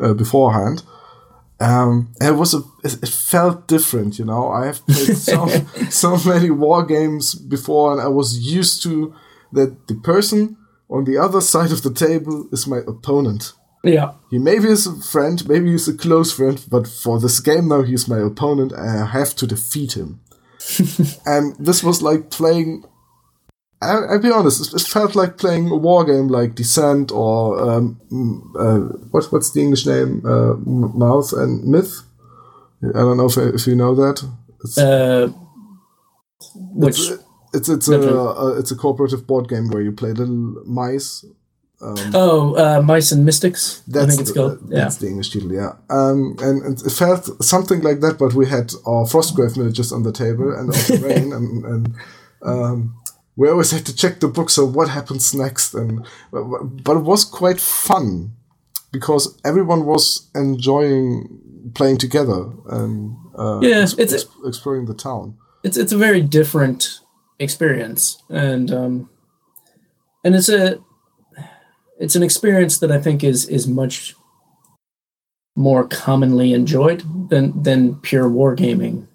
uh, 0.02 0.14
beforehand. 0.14 0.84
Um, 1.60 2.14
it 2.22 2.36
was 2.36 2.54
a, 2.54 2.62
it 2.84 3.10
felt 3.10 3.68
different, 3.68 4.20
you 4.20 4.26
know. 4.26 4.50
I 4.50 4.68
have 4.68 4.86
played 4.86 5.18
so 5.30 5.48
so 5.90 6.18
many 6.26 6.52
war 6.52 6.86
games 6.86 7.34
before, 7.34 7.94
and 7.94 8.02
I 8.02 8.08
was 8.08 8.40
used 8.40 8.84
to 8.84 9.14
that 9.54 9.88
the 9.88 9.96
person 9.96 10.58
on 10.90 11.06
the 11.06 11.18
other 11.18 11.42
side 11.42 11.72
of 11.72 11.82
the 11.82 11.94
table 11.94 12.48
is 12.52 12.68
my 12.68 12.80
opponent. 12.88 13.54
Yeah, 13.84 14.14
he 14.30 14.38
maybe 14.38 14.68
is 14.68 14.86
a 14.86 14.96
friend, 15.02 15.48
maybe 15.48 15.72
he's 15.72 15.88
a 15.88 15.98
close 15.98 16.32
friend, 16.32 16.64
but 16.70 16.88
for 16.88 17.20
this 17.20 17.40
game 17.40 17.70
now, 17.70 17.82
he's 17.82 18.08
my 18.08 18.20
opponent, 18.20 18.72
and 18.72 19.00
I 19.00 19.06
have 19.06 19.36
to 19.36 19.48
defeat 19.48 19.98
him. 19.98 20.20
and 21.26 21.56
this 21.58 21.84
was 21.84 22.02
like 22.02 22.30
playing 22.30 22.84
I, 23.82 24.14
will 24.14 24.20
be 24.20 24.32
honest, 24.32 24.74
it 24.74 24.82
felt 24.82 25.16
like 25.16 25.38
playing 25.38 25.70
a 25.70 25.76
war 25.76 26.04
game 26.04 26.28
like 26.28 26.56
Descent 26.56 27.12
or 27.12 27.60
um, 27.60 28.00
uh, 28.58 28.80
what, 29.12 29.26
what's 29.32 29.52
the 29.52 29.62
English 29.62 29.86
name? 29.86 30.26
Uh, 30.26 30.56
Mouth 30.56 31.32
and 31.34 31.64
Myth. 31.64 32.02
I 32.84 33.00
don't 33.00 33.18
know 33.18 33.28
if, 33.28 33.38
if 33.38 33.68
you 33.68 33.76
know 33.76 33.94
that. 33.96 34.28
It's, 34.64 34.78
uh, 34.78 35.30
which 36.56 37.00
it's, 37.00 37.24
It's 37.54 37.70
it's 37.70 37.88
a, 37.88 38.00
a 38.00 38.60
it's 38.60 38.72
a 38.72 38.76
cooperative 38.76 39.26
board 39.26 39.48
game 39.48 39.70
where 39.70 39.82
you 39.82 39.92
play 39.92 40.12
little 40.12 40.64
mice. 40.66 41.26
Um, 41.80 42.12
oh, 42.16 42.56
uh, 42.56 42.82
Mice 42.82 43.12
and 43.12 43.24
Mystics. 43.24 43.84
That's 43.88 44.06
I 44.06 44.10
think 44.10 44.22
it's 44.22 44.32
the, 44.32 44.40
called. 44.40 44.60
Yeah. 44.70 44.80
That's 44.80 44.98
the 44.98 45.08
English 45.08 45.32
title, 45.32 45.54
yeah. 45.54 45.74
Um, 45.90 46.36
and, 46.42 46.64
and, 46.64 46.82
it 46.82 46.90
felt 46.90 47.44
something 47.44 47.82
like 47.82 48.00
that, 48.00 48.18
but 48.18 48.34
we 48.34 48.48
had 48.48 48.74
our 48.88 49.06
Frostgrave 49.06 49.58
miniatures 49.58 49.92
on 49.92 50.02
the 50.02 50.12
table 50.12 50.52
and 50.58 50.70
also 50.70 50.98
rain, 51.08 51.32
and, 51.32 51.66
and 51.66 51.96
um, 52.42 52.96
we 53.38 53.48
always 53.48 53.72
had 53.72 53.86
to 53.86 53.96
check 53.96 54.20
the 54.20 54.28
book. 54.28 54.50
So 54.50 54.66
what 54.66 54.90
happens 54.90 55.34
next? 55.34 55.74
And 55.74 56.06
but 56.32 56.98
it 56.98 57.04
was 57.04 57.24
quite 57.24 57.62
fun 57.62 58.34
because 58.92 59.40
everyone 59.46 59.86
was 59.86 60.30
enjoying 60.36 61.72
playing 61.76 61.98
together 61.98 62.50
and 62.70 63.16
uh, 63.38 63.60
yeah, 63.62 63.84
it's 63.84 64.14
ex- 64.14 64.26
exploring 64.44 64.86
the 64.86 64.94
town. 64.94 65.38
It's 65.64 65.78
it's 65.78 65.92
a 65.92 65.98
very 65.98 66.22
different 66.22 67.00
experience, 67.40 68.22
and 68.30 68.72
um, 68.72 69.10
and 70.24 70.36
it's 70.36 70.50
a 70.50 70.80
it's 72.00 72.16
an 72.16 72.24
experience 72.24 72.80
that 72.80 72.92
I 72.92 73.00
think 73.00 73.24
is 73.24 73.48
is 73.48 73.68
much 73.68 74.16
more 75.56 75.88
commonly 75.88 76.54
enjoyed 76.54 77.30
than 77.30 77.62
than 77.62 77.96
pure 77.98 78.30
wargaming 78.30 79.08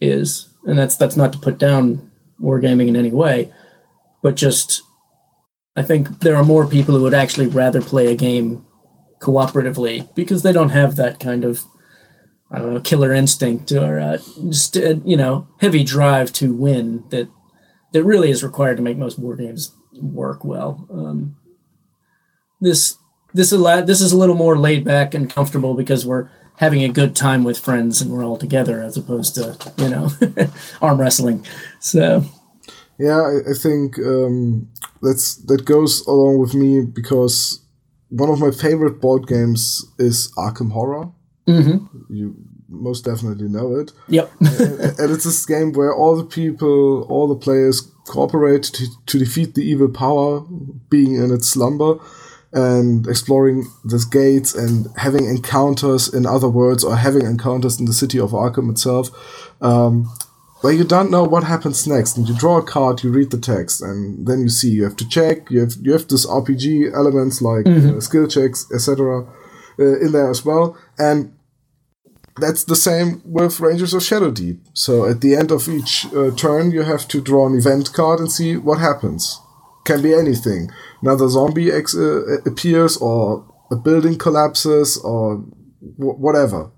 is, 0.00 0.48
and 0.64 0.78
that's 0.78 0.96
that's 0.96 1.16
not 1.16 1.32
to 1.32 1.38
put 1.38 1.58
down 1.58 2.10
wargaming 2.40 2.88
in 2.88 2.96
any 2.96 3.10
way, 3.10 3.52
but 4.22 4.36
just 4.36 4.82
I 5.76 5.82
think 5.82 6.20
there 6.20 6.36
are 6.36 6.44
more 6.44 6.66
people 6.66 6.96
who 6.96 7.02
would 7.02 7.14
actually 7.14 7.46
rather 7.46 7.80
play 7.80 8.12
a 8.12 8.16
game 8.16 8.66
cooperatively 9.20 10.12
because 10.14 10.42
they 10.42 10.52
don't 10.52 10.70
have 10.70 10.96
that 10.96 11.20
kind 11.20 11.44
of 11.44 11.64
I 12.50 12.58
don't 12.58 12.74
know 12.74 12.80
killer 12.80 13.12
instinct 13.12 13.70
or 13.72 14.00
uh, 14.00 14.18
just 14.48 14.76
uh, 14.76 14.96
you 15.04 15.16
know 15.16 15.48
heavy 15.60 15.84
drive 15.84 16.32
to 16.34 16.52
win 16.52 17.04
that 17.10 17.28
that 17.92 18.04
really 18.04 18.30
is 18.30 18.42
required 18.42 18.76
to 18.76 18.82
make 18.82 18.96
most 18.96 19.18
war 19.18 19.36
games 19.36 19.74
work 19.92 20.44
well. 20.44 20.86
Um, 20.90 21.36
this 22.60 22.96
this 23.32 23.52
a 23.52 23.84
this 23.86 24.00
is 24.00 24.12
a 24.12 24.18
little 24.18 24.34
more 24.34 24.58
laid 24.58 24.84
back 24.84 25.14
and 25.14 25.30
comfortable 25.30 25.74
because 25.74 26.04
we're 26.04 26.28
having 26.56 26.82
a 26.82 26.88
good 26.88 27.16
time 27.16 27.44
with 27.44 27.58
friends 27.58 28.02
and 28.02 28.10
we're 28.10 28.24
all 28.24 28.36
together 28.36 28.82
as 28.82 28.96
opposed 28.96 29.34
to 29.36 29.56
you 29.78 29.88
know 29.88 30.10
arm 30.82 31.00
wrestling. 31.00 31.46
So 31.78 32.24
yeah, 33.00 33.20
I, 33.22 33.50
I 33.50 33.54
think 33.54 33.98
um, 33.98 34.68
that's 35.00 35.36
that 35.46 35.64
goes 35.64 36.06
along 36.06 36.38
with 36.38 36.54
me 36.54 36.82
because 36.82 37.64
one 38.10 38.28
of 38.28 38.40
my 38.40 38.50
favorite 38.50 39.00
board 39.00 39.26
games 39.26 39.86
is 39.98 40.30
Arkham 40.36 40.72
Horror. 40.72 41.10
Mm-hmm. 41.48 42.14
You 42.14 42.36
most 42.68 43.04
definitely 43.04 43.48
know 43.48 43.74
it. 43.76 43.92
Yep. 44.08 44.30
and, 44.40 44.80
and 44.98 45.10
it's 45.10 45.24
this 45.24 45.46
game 45.46 45.72
where 45.72 45.94
all 45.94 46.14
the 46.14 46.24
people, 46.24 47.02
all 47.04 47.26
the 47.26 47.34
players 47.34 47.80
cooperate 48.06 48.64
to, 48.64 48.86
to 49.06 49.18
defeat 49.18 49.54
the 49.54 49.62
evil 49.62 49.88
power 49.88 50.40
being 50.90 51.14
in 51.14 51.32
its 51.32 51.48
slumber 51.48 51.98
and 52.52 53.06
exploring 53.06 53.64
these 53.84 54.04
gates 54.04 54.54
and 54.54 54.88
having 54.96 55.24
encounters 55.26 56.12
in 56.12 56.26
other 56.26 56.48
worlds 56.48 56.84
or 56.84 56.96
having 56.96 57.24
encounters 57.24 57.78
in 57.78 57.86
the 57.86 57.92
city 57.92 58.18
of 58.18 58.32
Arkham 58.32 58.70
itself. 58.70 59.10
Um, 59.62 60.12
where 60.60 60.72
you 60.72 60.84
don't 60.84 61.10
know 61.10 61.24
what 61.24 61.44
happens 61.44 61.86
next, 61.86 62.16
and 62.16 62.28
you 62.28 62.36
draw 62.36 62.58
a 62.58 62.62
card, 62.62 63.02
you 63.02 63.10
read 63.10 63.30
the 63.30 63.38
text, 63.38 63.82
and 63.82 64.26
then 64.26 64.40
you 64.40 64.48
see 64.48 64.70
you 64.70 64.84
have 64.84 64.96
to 64.96 65.08
check. 65.08 65.50
You 65.50 65.60
have 65.60 65.74
you 65.80 65.92
have 65.92 66.08
this 66.08 66.26
RPG 66.26 66.94
elements 66.94 67.40
like 67.40 67.64
mm-hmm. 67.64 67.96
uh, 67.96 68.00
skill 68.00 68.26
checks, 68.26 68.66
etc., 68.74 69.26
uh, 69.78 70.00
in 70.00 70.12
there 70.12 70.30
as 70.30 70.44
well, 70.44 70.76
and 70.98 71.32
that's 72.36 72.64
the 72.64 72.76
same 72.76 73.22
with 73.24 73.60
Rangers 73.60 73.94
of 73.94 74.02
Shadow 74.02 74.30
Deep. 74.30 74.60
So 74.72 75.06
at 75.06 75.20
the 75.20 75.34
end 75.34 75.50
of 75.50 75.68
each 75.68 76.06
uh, 76.14 76.30
turn, 76.34 76.70
you 76.70 76.82
have 76.82 77.06
to 77.08 77.20
draw 77.20 77.46
an 77.46 77.56
event 77.56 77.92
card 77.92 78.20
and 78.20 78.30
see 78.30 78.56
what 78.56 78.78
happens. 78.78 79.40
Can 79.84 80.02
be 80.02 80.14
anything. 80.14 80.70
Another 81.02 81.28
zombie 81.28 81.70
ex- 81.70 81.96
uh, 81.96 82.38
appears, 82.44 82.96
or 82.98 83.46
a 83.70 83.76
building 83.76 84.18
collapses, 84.18 84.98
or 84.98 85.44
w- 85.98 86.18
whatever. 86.18 86.70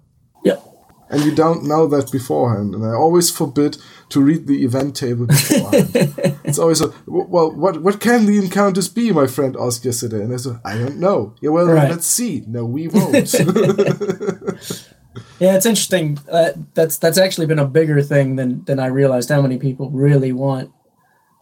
And 1.13 1.23
you 1.23 1.35
don't 1.35 1.65
know 1.65 1.87
that 1.87 2.11
beforehand. 2.11 2.75
And 2.75 2.85
I 2.85 2.95
always 2.95 3.31
forbid 3.31 3.77
to 4.09 4.21
read 4.21 4.47
the 4.47 4.65
event 4.65 4.97
table 4.97 5.27
beforehand. 5.27 5.91
it's 6.45 6.59
always 6.59 6.81
a, 6.81 6.93
well, 7.07 7.53
what 7.53 7.83
what 7.83 8.01
can 8.01 8.27
the 8.27 8.39
encounters 8.39 8.89
be? 8.89 9.13
My 9.13 9.27
friend 9.27 9.57
asked 9.61 9.85
yesterday, 9.85 10.23
and 10.23 10.33
I 10.33 10.39
said, 10.39 10.59
I 10.65 10.79
don't 10.79 10.99
know. 10.99 11.35
Yeah, 11.41 11.51
well, 11.51 11.67
right. 11.67 11.91
let's 11.91 12.07
see. 12.07 12.43
No, 12.47 12.65
we 12.65 12.89
won't. 12.89 13.35
Yeah, 15.39 15.57
it's 15.57 15.67
interesting. 15.67 16.19
Uh, 16.31 16.53
that's 16.73 16.97
that's 16.97 17.19
actually 17.19 17.47
been 17.47 17.59
a 17.59 17.67
bigger 17.67 18.01
thing 18.01 18.37
than 18.37 18.65
than 18.65 18.81
I 18.81 18.87
realized. 18.87 19.29
How 19.29 19.43
many 19.43 19.59
people 19.59 19.91
really 19.91 20.33
want 20.33 20.73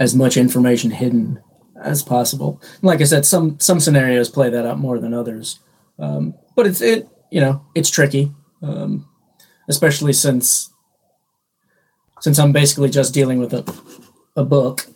as 0.00 0.12
much 0.12 0.36
information 0.36 0.90
hidden 0.90 1.40
as 1.82 2.02
possible. 2.02 2.60
like 2.82 3.00
I 3.00 3.04
said, 3.04 3.26
some 3.26 3.58
some 3.58 3.80
scenarios 3.80 4.28
play 4.28 4.50
that 4.50 4.66
out 4.66 4.78
more 4.78 4.98
than 4.98 5.14
others, 5.14 5.60
um, 5.98 6.34
but 6.56 6.66
it's 6.66 6.80
it 6.80 7.08
you 7.30 7.40
know 7.40 7.64
it's 7.74 7.90
tricky, 7.90 8.32
um, 8.62 9.06
especially 9.70 10.12
since 10.12 10.70
since 12.20 12.38
I'm 12.38 12.52
basically 12.52 12.90
just 12.90 13.14
dealing 13.14 13.38
with 13.38 13.54
a 13.54 13.64
a 14.36 14.44
book. 14.44 14.86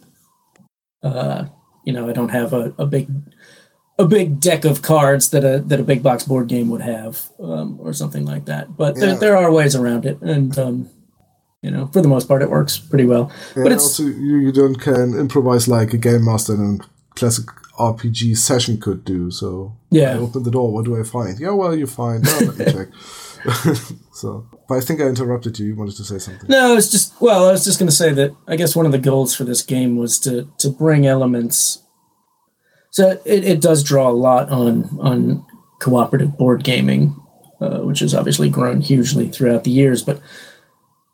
Uh, 1.02 1.46
you 1.84 1.92
know, 1.92 2.08
I 2.08 2.12
don't 2.12 2.30
have 2.30 2.52
a, 2.52 2.74
a 2.76 2.86
big 2.86 3.08
a 3.98 4.04
big 4.04 4.40
deck 4.40 4.64
of 4.64 4.82
cards 4.82 5.30
that 5.30 5.44
a 5.44 5.60
that 5.60 5.80
a 5.80 5.84
big 5.84 6.02
box 6.02 6.24
board 6.24 6.48
game 6.48 6.68
would 6.70 6.82
have, 6.82 7.30
um, 7.40 7.78
or 7.80 7.92
something 7.92 8.26
like 8.26 8.46
that. 8.46 8.76
But 8.76 8.96
yeah. 8.96 9.00
there, 9.00 9.16
there 9.16 9.36
are 9.36 9.50
ways 9.52 9.76
around 9.76 10.04
it, 10.04 10.20
and 10.20 10.58
um, 10.58 10.90
you 11.62 11.70
know, 11.70 11.86
for 11.92 12.02
the 12.02 12.08
most 12.08 12.26
part, 12.26 12.42
it 12.42 12.50
works 12.50 12.78
pretty 12.78 13.06
well. 13.06 13.30
Yeah, 13.56 13.62
but 13.62 13.72
it's 13.72 13.84
also 13.84 14.04
you, 14.04 14.38
you 14.38 14.52
don't 14.52 14.80
can 14.80 15.14
improvise 15.14 15.68
like 15.68 15.94
a 15.94 15.98
game 15.98 16.24
master 16.24 16.54
in 16.54 16.80
a 16.80 17.14
classic 17.14 17.46
RPG 17.78 18.36
session 18.36 18.80
could 18.80 19.04
do. 19.04 19.30
So 19.30 19.76
yeah, 19.90 20.14
I 20.14 20.18
open 20.18 20.42
the 20.42 20.50
door. 20.50 20.72
What 20.72 20.84
do 20.84 20.98
I 20.98 21.04
find? 21.04 21.38
Yeah, 21.38 21.50
well, 21.50 21.76
you 21.76 21.86
find. 21.86 22.24
Oh, 22.26 22.40
let 22.46 22.58
me 22.58 22.64
check. 22.72 22.88
so, 24.12 24.46
but 24.68 24.76
I 24.76 24.80
think 24.80 25.00
I 25.00 25.04
interrupted 25.04 25.58
you. 25.58 25.66
You 25.66 25.76
wanted 25.76 25.96
to 25.96 26.04
say 26.04 26.18
something. 26.18 26.48
No, 26.48 26.76
it's 26.76 26.90
just 26.90 27.20
well, 27.20 27.48
I 27.48 27.52
was 27.52 27.64
just 27.64 27.78
going 27.78 27.88
to 27.88 27.94
say 27.94 28.12
that 28.12 28.34
I 28.46 28.56
guess 28.56 28.74
one 28.74 28.86
of 28.86 28.92
the 28.92 28.98
goals 28.98 29.34
for 29.34 29.44
this 29.44 29.62
game 29.62 29.96
was 29.96 30.18
to 30.20 30.50
to 30.58 30.70
bring 30.70 31.06
elements 31.06 31.84
so 32.94 33.20
it, 33.24 33.44
it 33.44 33.60
does 33.60 33.82
draw 33.82 34.08
a 34.08 34.12
lot 34.12 34.50
on 34.50 34.84
on 35.00 35.44
cooperative 35.80 36.38
board 36.38 36.62
gaming, 36.62 37.20
uh, 37.60 37.80
which 37.80 37.98
has 37.98 38.14
obviously 38.14 38.48
grown 38.48 38.82
hugely 38.82 39.28
throughout 39.28 39.64
the 39.64 39.72
years. 39.72 40.04
But 40.04 40.20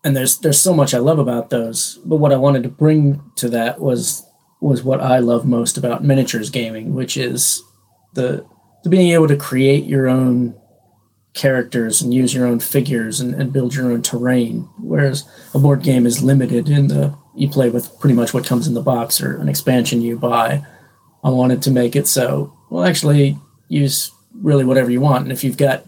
and 0.05 0.15
there's 0.15 0.37
there's 0.41 0.61
so 0.61 0.75
much 0.75 0.93
I 0.93 0.99
love 0.99 1.19
about 1.19 1.49
those. 1.49 1.99
But 2.05 2.17
what 2.17 2.35
I 2.35 2.37
wanted 2.37 2.65
to 2.65 2.69
bring 2.69 3.23
to 3.37 3.49
that 3.49 3.81
was 3.81 4.27
was 4.61 4.83
what 4.83 5.01
I 5.01 5.21
love 5.21 5.47
most 5.47 5.79
about 5.79 6.05
miniatures 6.05 6.51
gaming, 6.51 6.95
which 6.95 7.17
is 7.17 7.63
the, 8.13 8.45
the 8.85 8.91
being 8.91 9.13
able 9.13 9.29
to 9.29 9.37
create 9.37 9.85
your 9.85 10.07
own 10.07 10.60
characters 11.35 12.03
and 12.03 12.13
use 12.13 12.35
your 12.35 12.47
own 12.47 12.61
figures 12.61 13.21
and, 13.21 13.35
and 13.35 13.53
build 13.53 13.75
your 13.75 13.93
own 13.93 14.03
terrain. 14.03 14.69
Whereas 14.79 15.29
a 15.55 15.59
board 15.59 15.83
game 15.83 16.07
is 16.07 16.23
limited 16.23 16.69
in 16.69 16.89
the 16.89 17.17
you 17.35 17.49
play 17.49 17.71
with 17.71 17.99
pretty 18.01 18.15
much 18.15 18.35
what 18.35 18.45
comes 18.45 18.67
in 18.67 18.75
the 18.75 18.83
box 18.83 19.21
or 19.21 19.41
an 19.41 19.49
expansion 19.49 20.03
you 20.03 20.19
buy. 20.19 20.65
I 21.23 21.31
wanted 21.31 21.63
to 21.63 21.71
make 21.71 21.95
it 21.95 22.09
so 22.09 22.53
well 22.71 22.85
actually 22.85 23.39
use 23.69 24.11
really 24.35 24.65
whatever 24.65 24.91
you 24.91 25.01
want. 25.01 25.25
And 25.25 25.33
if 25.33 25.45
you've 25.45 25.57
got 25.57 25.85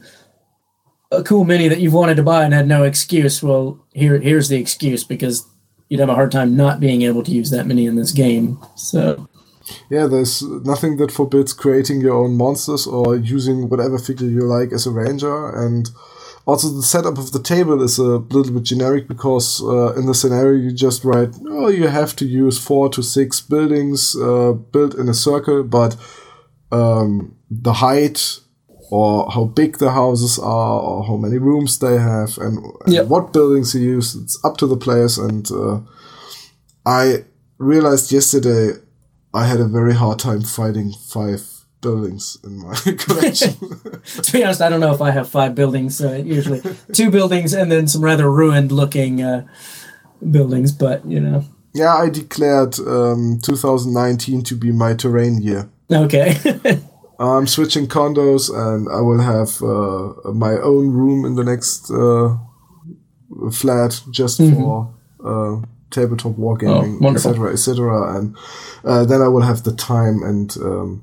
a 1.10 1.22
cool 1.22 1.44
mini 1.44 1.68
that 1.68 1.80
you've 1.80 1.92
wanted 1.92 2.16
to 2.16 2.22
buy 2.22 2.44
and 2.44 2.54
had 2.54 2.68
no 2.68 2.84
excuse, 2.84 3.42
well 3.42 3.84
here 3.92 4.18
here's 4.18 4.48
the 4.48 4.60
excuse 4.60 5.02
because 5.02 5.46
you'd 5.88 6.00
have 6.00 6.08
a 6.08 6.14
hard 6.14 6.32
time 6.32 6.56
not 6.56 6.80
being 6.80 7.02
able 7.02 7.22
to 7.24 7.32
use 7.32 7.50
that 7.50 7.66
mini 7.66 7.86
in 7.86 7.96
this 7.96 8.12
game. 8.12 8.58
So 8.76 9.28
yeah, 9.90 10.06
there's 10.06 10.42
nothing 10.42 10.96
that 10.98 11.12
forbids 11.12 11.52
creating 11.52 12.00
your 12.00 12.14
own 12.14 12.36
monsters 12.36 12.86
or 12.86 13.16
using 13.16 13.68
whatever 13.68 13.98
figure 13.98 14.28
you 14.28 14.42
like 14.42 14.72
as 14.72 14.86
a 14.86 14.90
ranger 14.90 15.50
and 15.50 15.90
also, 16.44 16.68
the 16.70 16.82
setup 16.82 17.18
of 17.18 17.30
the 17.30 17.40
table 17.40 17.82
is 17.82 17.98
a 17.98 18.18
little 18.18 18.52
bit 18.54 18.64
generic 18.64 19.06
because 19.06 19.62
uh, 19.62 19.94
in 19.94 20.06
the 20.06 20.14
scenario 20.14 20.58
you 20.58 20.72
just 20.72 21.04
write, 21.04 21.28
oh, 21.46 21.68
you 21.68 21.86
have 21.86 22.16
to 22.16 22.24
use 22.24 22.58
four 22.58 22.88
to 22.90 23.02
six 23.02 23.40
buildings 23.40 24.16
uh, 24.16 24.52
built 24.52 24.96
in 24.96 25.08
a 25.08 25.14
circle, 25.14 25.62
but 25.62 25.96
um, 26.72 27.36
the 27.48 27.74
height 27.74 28.40
or 28.90 29.30
how 29.30 29.44
big 29.44 29.78
the 29.78 29.92
houses 29.92 30.36
are 30.38 30.80
or 30.80 31.04
how 31.06 31.16
many 31.16 31.38
rooms 31.38 31.78
they 31.78 31.96
have 31.96 32.36
and, 32.38 32.58
and 32.84 32.92
yep. 32.92 33.06
what 33.06 33.32
buildings 33.32 33.72
you 33.74 33.80
use, 33.80 34.16
it's 34.16 34.44
up 34.44 34.56
to 34.56 34.66
the 34.66 34.76
players. 34.76 35.18
And 35.18 35.48
uh, 35.52 35.80
I 36.84 37.24
realized 37.58 38.10
yesterday 38.10 38.80
I 39.34 39.46
had 39.46 39.60
a 39.60 39.64
very 39.64 39.94
hard 39.94 40.18
time 40.18 40.42
fighting 40.42 40.92
five 40.92 41.42
buildings 41.80 42.38
in 42.44 42.58
my 42.58 42.74
collection. 42.98 43.54
to 44.22 44.32
be 44.32 44.44
honest, 44.44 44.60
I 44.60 44.68
don't 44.68 44.80
know 44.80 44.94
if 44.94 45.00
I 45.00 45.10
have 45.10 45.28
five 45.28 45.54
buildings. 45.54 46.00
Uh, 46.00 46.22
usually 46.24 46.62
two 46.92 47.10
buildings 47.10 47.52
and 47.52 47.70
then 47.70 47.88
some 47.88 48.02
rather 48.02 48.30
ruined 48.30 48.72
looking 48.72 49.22
uh, 49.22 49.46
buildings, 50.30 50.72
but 50.72 51.04
you 51.04 51.20
know. 51.20 51.44
Yeah, 51.74 51.94
I 51.94 52.10
declared 52.10 52.78
um, 52.80 53.38
2019 53.42 54.42
to 54.44 54.54
be 54.54 54.72
my 54.72 54.94
terrain 54.94 55.40
year. 55.40 55.70
Okay. 55.90 56.36
I'm 57.18 57.46
switching 57.46 57.86
condos 57.86 58.50
and 58.50 58.88
I 58.88 59.00
will 59.00 59.20
have 59.20 59.62
uh, 59.62 60.32
my 60.32 60.52
own 60.60 60.90
room 60.90 61.24
in 61.24 61.36
the 61.36 61.44
next 61.44 61.90
uh, 61.90 62.36
flat 63.50 64.02
just 64.10 64.40
mm-hmm. 64.40 64.54
for 64.54 64.94
uh, 65.24 65.62
tabletop 65.92 66.32
wargaming, 66.36 66.96
Oh, 66.96 67.04
wonderful. 67.04 67.30
etc., 67.30 67.52
etc. 67.52 68.16
And 68.18 68.36
uh, 68.84 69.04
then 69.04 69.20
I 69.22 69.28
will 69.28 69.42
have 69.42 69.62
the 69.62 69.74
time 69.74 70.22
and 70.22 70.56
um, 70.62 71.02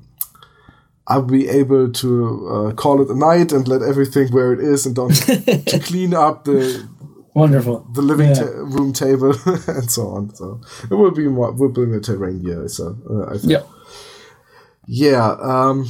I'll 1.06 1.22
be 1.22 1.48
able 1.48 1.90
to 1.92 2.10
uh, 2.48 2.72
call 2.74 3.00
it 3.02 3.10
a 3.10 3.18
night 3.18 3.52
and 3.52 3.66
let 3.66 3.82
everything 3.82 4.28
where 4.32 4.52
it 4.52 4.60
is 4.60 4.86
and 4.86 4.94
don't 4.94 5.14
to 5.70 5.78
clean 5.80 6.14
up 6.14 6.44
the 6.44 6.86
Wonderful. 7.34 7.86
the 7.94 8.02
living 8.02 8.28
Yeah. 8.28 8.34
ta- 8.42 8.64
room 8.76 8.92
table 8.92 9.32
and 9.68 9.90
so 9.90 10.02
on. 10.08 10.34
So 10.34 10.60
it 10.90 10.94
will 10.94 11.12
be 11.12 11.28
more, 11.28 11.52
will 11.52 11.70
be 11.72 11.82
a 11.96 12.00
terrain 12.00 12.40
year. 12.44 12.68
So 12.68 12.96
uh, 13.08 13.34
I 13.34 13.38
think. 13.38 13.52
Yeah. 13.52 13.62
Yeah. 14.86 15.36
Um, 15.40 15.88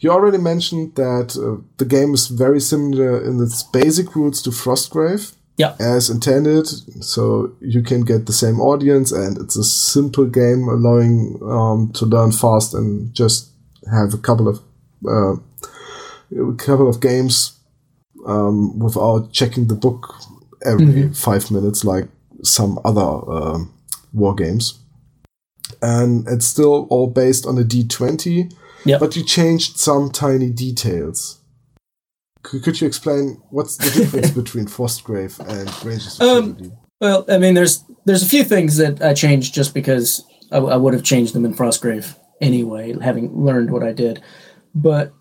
you 0.00 0.10
already 0.10 0.38
mentioned 0.38 0.94
that 0.96 1.36
uh, 1.36 1.62
the 1.78 1.84
game 1.84 2.14
is 2.14 2.28
very 2.28 2.60
similar 2.60 3.22
in 3.22 3.42
its 3.42 3.62
basic 3.62 4.14
rules 4.16 4.42
to 4.42 4.50
Frostgrave 4.50 5.34
Yeah. 5.60 5.74
as 5.78 6.10
intended. 6.10 6.66
So 7.04 7.52
you 7.60 7.82
can 7.82 8.00
get 8.04 8.26
the 8.26 8.32
same 8.32 8.60
audience, 8.60 9.12
and 9.12 9.38
it's 9.38 9.56
a 9.56 9.64
simple 9.64 10.26
game 10.26 10.68
allowing 10.68 11.38
um, 11.42 11.90
to 11.94 12.06
learn 12.06 12.32
fast 12.32 12.74
and 12.74 13.12
just 13.14 13.50
have 13.92 14.14
a 14.14 14.18
couple 14.18 14.48
of 14.48 14.56
uh, 15.06 15.34
a 16.52 16.54
couple 16.56 16.88
of 16.88 17.00
games 17.00 17.58
um, 18.26 18.78
without 18.78 19.32
checking 19.32 19.66
the 19.68 19.74
book 19.74 20.14
every 20.64 21.12
five 21.14 21.50
minutes 21.50 21.84
like 21.84 22.06
some 22.42 22.78
other 22.84 23.08
um, 23.32 23.72
war 24.12 24.34
games. 24.34 24.78
And 25.82 26.26
it's 26.28 26.46
still 26.46 26.86
all 26.90 27.06
based 27.06 27.46
on 27.46 27.58
a 27.58 27.62
D20, 27.64 28.52
Yep. 28.84 29.00
but 29.00 29.16
you 29.16 29.24
changed 29.24 29.78
some 29.78 30.10
tiny 30.10 30.50
details. 30.50 31.39
Could, 32.42 32.62
could 32.62 32.80
you 32.80 32.86
explain 32.86 33.40
what's 33.50 33.76
the 33.76 33.90
difference 33.90 34.30
between 34.42 34.66
Frostgrave 34.66 35.38
and 35.40 35.84
Rangers 35.84 36.18
of 36.20 36.26
Um, 36.26 36.72
Well, 37.00 37.24
I 37.28 37.38
mean, 37.38 37.54
there's 37.54 37.84
there's 38.04 38.22
a 38.22 38.28
few 38.28 38.44
things 38.44 38.76
that 38.76 39.02
I 39.02 39.14
changed 39.14 39.54
just 39.54 39.74
because 39.74 40.24
I, 40.52 40.58
I 40.58 40.76
would 40.76 40.94
have 40.94 41.02
changed 41.02 41.34
them 41.34 41.44
in 41.44 41.54
Frostgrave 41.54 42.16
anyway, 42.40 42.94
having 43.00 43.44
learned 43.44 43.70
what 43.70 43.82
I 43.82 43.92
did. 43.92 44.22
But 44.74 45.12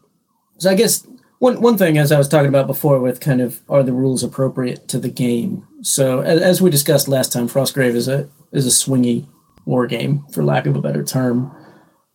so 0.57 0.69
I 0.69 0.75
guess 0.75 1.05
one 1.39 1.61
one 1.61 1.77
thing, 1.77 1.97
as 1.97 2.11
I 2.11 2.17
was 2.17 2.27
talking 2.27 2.49
about 2.49 2.67
before, 2.67 2.99
with 2.99 3.19
kind 3.19 3.41
of 3.41 3.61
are 3.69 3.83
the 3.83 3.93
rules 3.93 4.23
appropriate 4.23 4.87
to 4.89 4.99
the 4.99 5.09
game? 5.09 5.65
So 5.81 6.21
as, 6.21 6.41
as 6.41 6.61
we 6.61 6.69
discussed 6.69 7.07
last 7.07 7.31
time, 7.31 7.47
Frostgrave 7.47 7.95
is 7.95 8.07
a 8.07 8.29
is 8.51 8.65
a 8.65 8.69
swingy 8.69 9.27
war 9.65 9.87
game, 9.87 10.25
for 10.33 10.43
lack 10.43 10.65
of 10.65 10.75
a 10.75 10.81
better 10.81 11.03
term, 11.03 11.55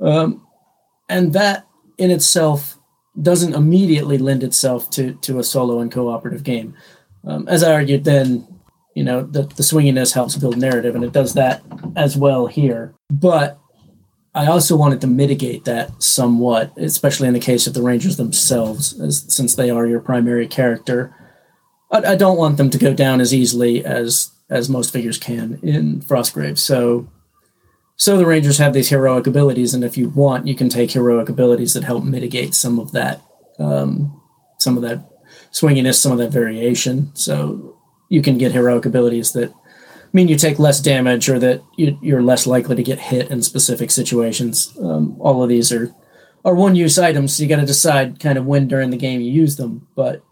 um, 0.01 0.47
and 1.09 1.33
that 1.33 1.67
in 1.97 2.11
itself 2.11 2.79
doesn't 3.21 3.55
immediately 3.55 4.19
lend 4.19 4.43
itself 4.43 4.91
to 4.91 5.15
to 5.15 5.39
a 5.39 5.45
solo 5.45 5.81
and 5.81 5.93
cooperative 5.93 6.43
game. 6.43 6.75
Um, 7.25 7.49
as 7.49 7.63
I 7.63 7.73
argued 7.73 8.05
then, 8.05 8.47
you 8.95 9.05
know 9.05 9.23
the, 9.23 9.43
the 9.43 9.63
swinginess 9.63 10.15
helps 10.15 10.37
build 10.37 10.57
narrative 10.57 10.95
and 10.95 11.05
it 11.05 11.13
does 11.13 11.35
that 11.35 11.63
as 11.97 12.17
well 12.17 12.47
here. 12.47 12.95
But 13.11 13.59
i 14.37 14.47
also 14.47 14.77
wanted 14.77 15.01
to 15.01 15.07
mitigate 15.07 15.65
that 15.65 16.03
somewhat 16.03 16.73
especially 16.77 17.29
in 17.29 17.35
the 17.35 17.39
case 17.39 17.69
of 17.69 17.75
the 17.75 17.83
rangers 17.83 18.17
themselves 18.17 19.01
as 19.01 19.25
since 19.33 19.55
they 19.55 19.71
are 19.71 19.87
your 19.87 20.01
primary 20.01 20.49
character. 20.49 21.15
I, 21.93 21.99
I 21.99 22.17
don't 22.17 22.37
want 22.37 22.57
them 22.57 22.71
to 22.71 22.79
go 22.79 22.95
down 22.95 23.21
as 23.21 23.33
easily 23.33 23.85
as 23.85 24.31
as 24.51 24.69
most 24.69 24.93
figures 24.93 25.19
can 25.19 25.59
in 25.63 26.01
frostgrave. 26.01 26.59
So 26.59 27.09
so 27.97 28.17
the 28.17 28.27
rangers 28.27 28.59
have 28.59 28.73
these 28.73 28.89
heroic 28.89 29.27
abilities 29.27 29.75
and 29.75 29.85
if 29.85 29.97
you 29.97 30.09
want 30.09 30.47
you 30.47 30.55
can 30.55 30.69
take 30.69 30.91
heroic 30.91 31.29
abilities 31.29 31.75
that 31.75 31.85
help 31.85 32.05
mitigate 32.05 32.55
some 32.55 32.79
of 32.79 32.93
that 32.93 33.23
um, 33.59 34.21
some 34.59 34.77
of 34.77 34.83
that 34.83 35.09
swinginess 35.53 35.95
some 35.95 36.13
of 36.13 36.19
that 36.19 36.31
variation 36.31 37.15
so 37.15 37.79
you 38.09 38.23
can 38.23 38.39
get 38.39 38.53
heroic 38.53 38.85
abilities 38.85 39.33
that 39.33 39.53
mean 40.15 40.29
you 40.29 40.37
take 40.37 40.59
less 40.59 40.81
damage 40.81 41.29
or 41.29 41.39
that 41.41 41.63
you, 41.77 41.99
you're 42.01 42.23
less 42.23 42.47
likely 42.47 42.77
to 42.77 42.83
get 42.83 43.01
hit 43.01 43.31
in 43.31 43.43
specific 43.43 43.91
situations. 43.91 44.73
Um, 44.81 45.17
all 45.21 45.43
of 45.43 45.49
these 45.51 45.73
are 45.73 45.93
are 46.47 46.55
one 46.55 46.77
use 46.77 46.99
items, 46.99 47.35
so 47.35 47.43
you 47.43 47.49
got 47.49 47.57
to 47.57 47.67
decide 47.67 48.21
kind 48.21 48.39
of 48.39 48.47
when 48.47 48.69
during 48.69 48.91
the 48.91 48.97
game 48.97 49.21
you 49.21 49.33
use 49.33 49.57
them. 49.57 49.89
But 49.97 50.23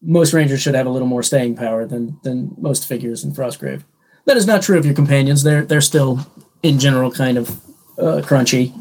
most 0.00 0.32
rangers 0.32 0.62
should 0.62 0.74
have 0.74 0.86
a 0.86 0.90
little 0.90 1.08
more 1.08 1.22
staying 1.22 1.56
power 1.56 1.86
than 1.86 2.18
than 2.24 2.54
most 2.58 2.88
figures 2.88 3.22
in 3.22 3.32
Frostgrave. 3.32 3.84
That 4.24 4.38
is 4.38 4.46
not 4.46 4.62
true 4.62 4.78
of 4.78 4.86
your 4.86 4.94
companions. 4.94 5.42
They're 5.42 5.64
they're 5.64 5.80
still 5.82 6.26
in 6.62 6.78
general 6.78 7.10
kind 7.10 7.38
of 7.38 7.50
uh, 7.98 8.22
crunchy, 8.24 8.72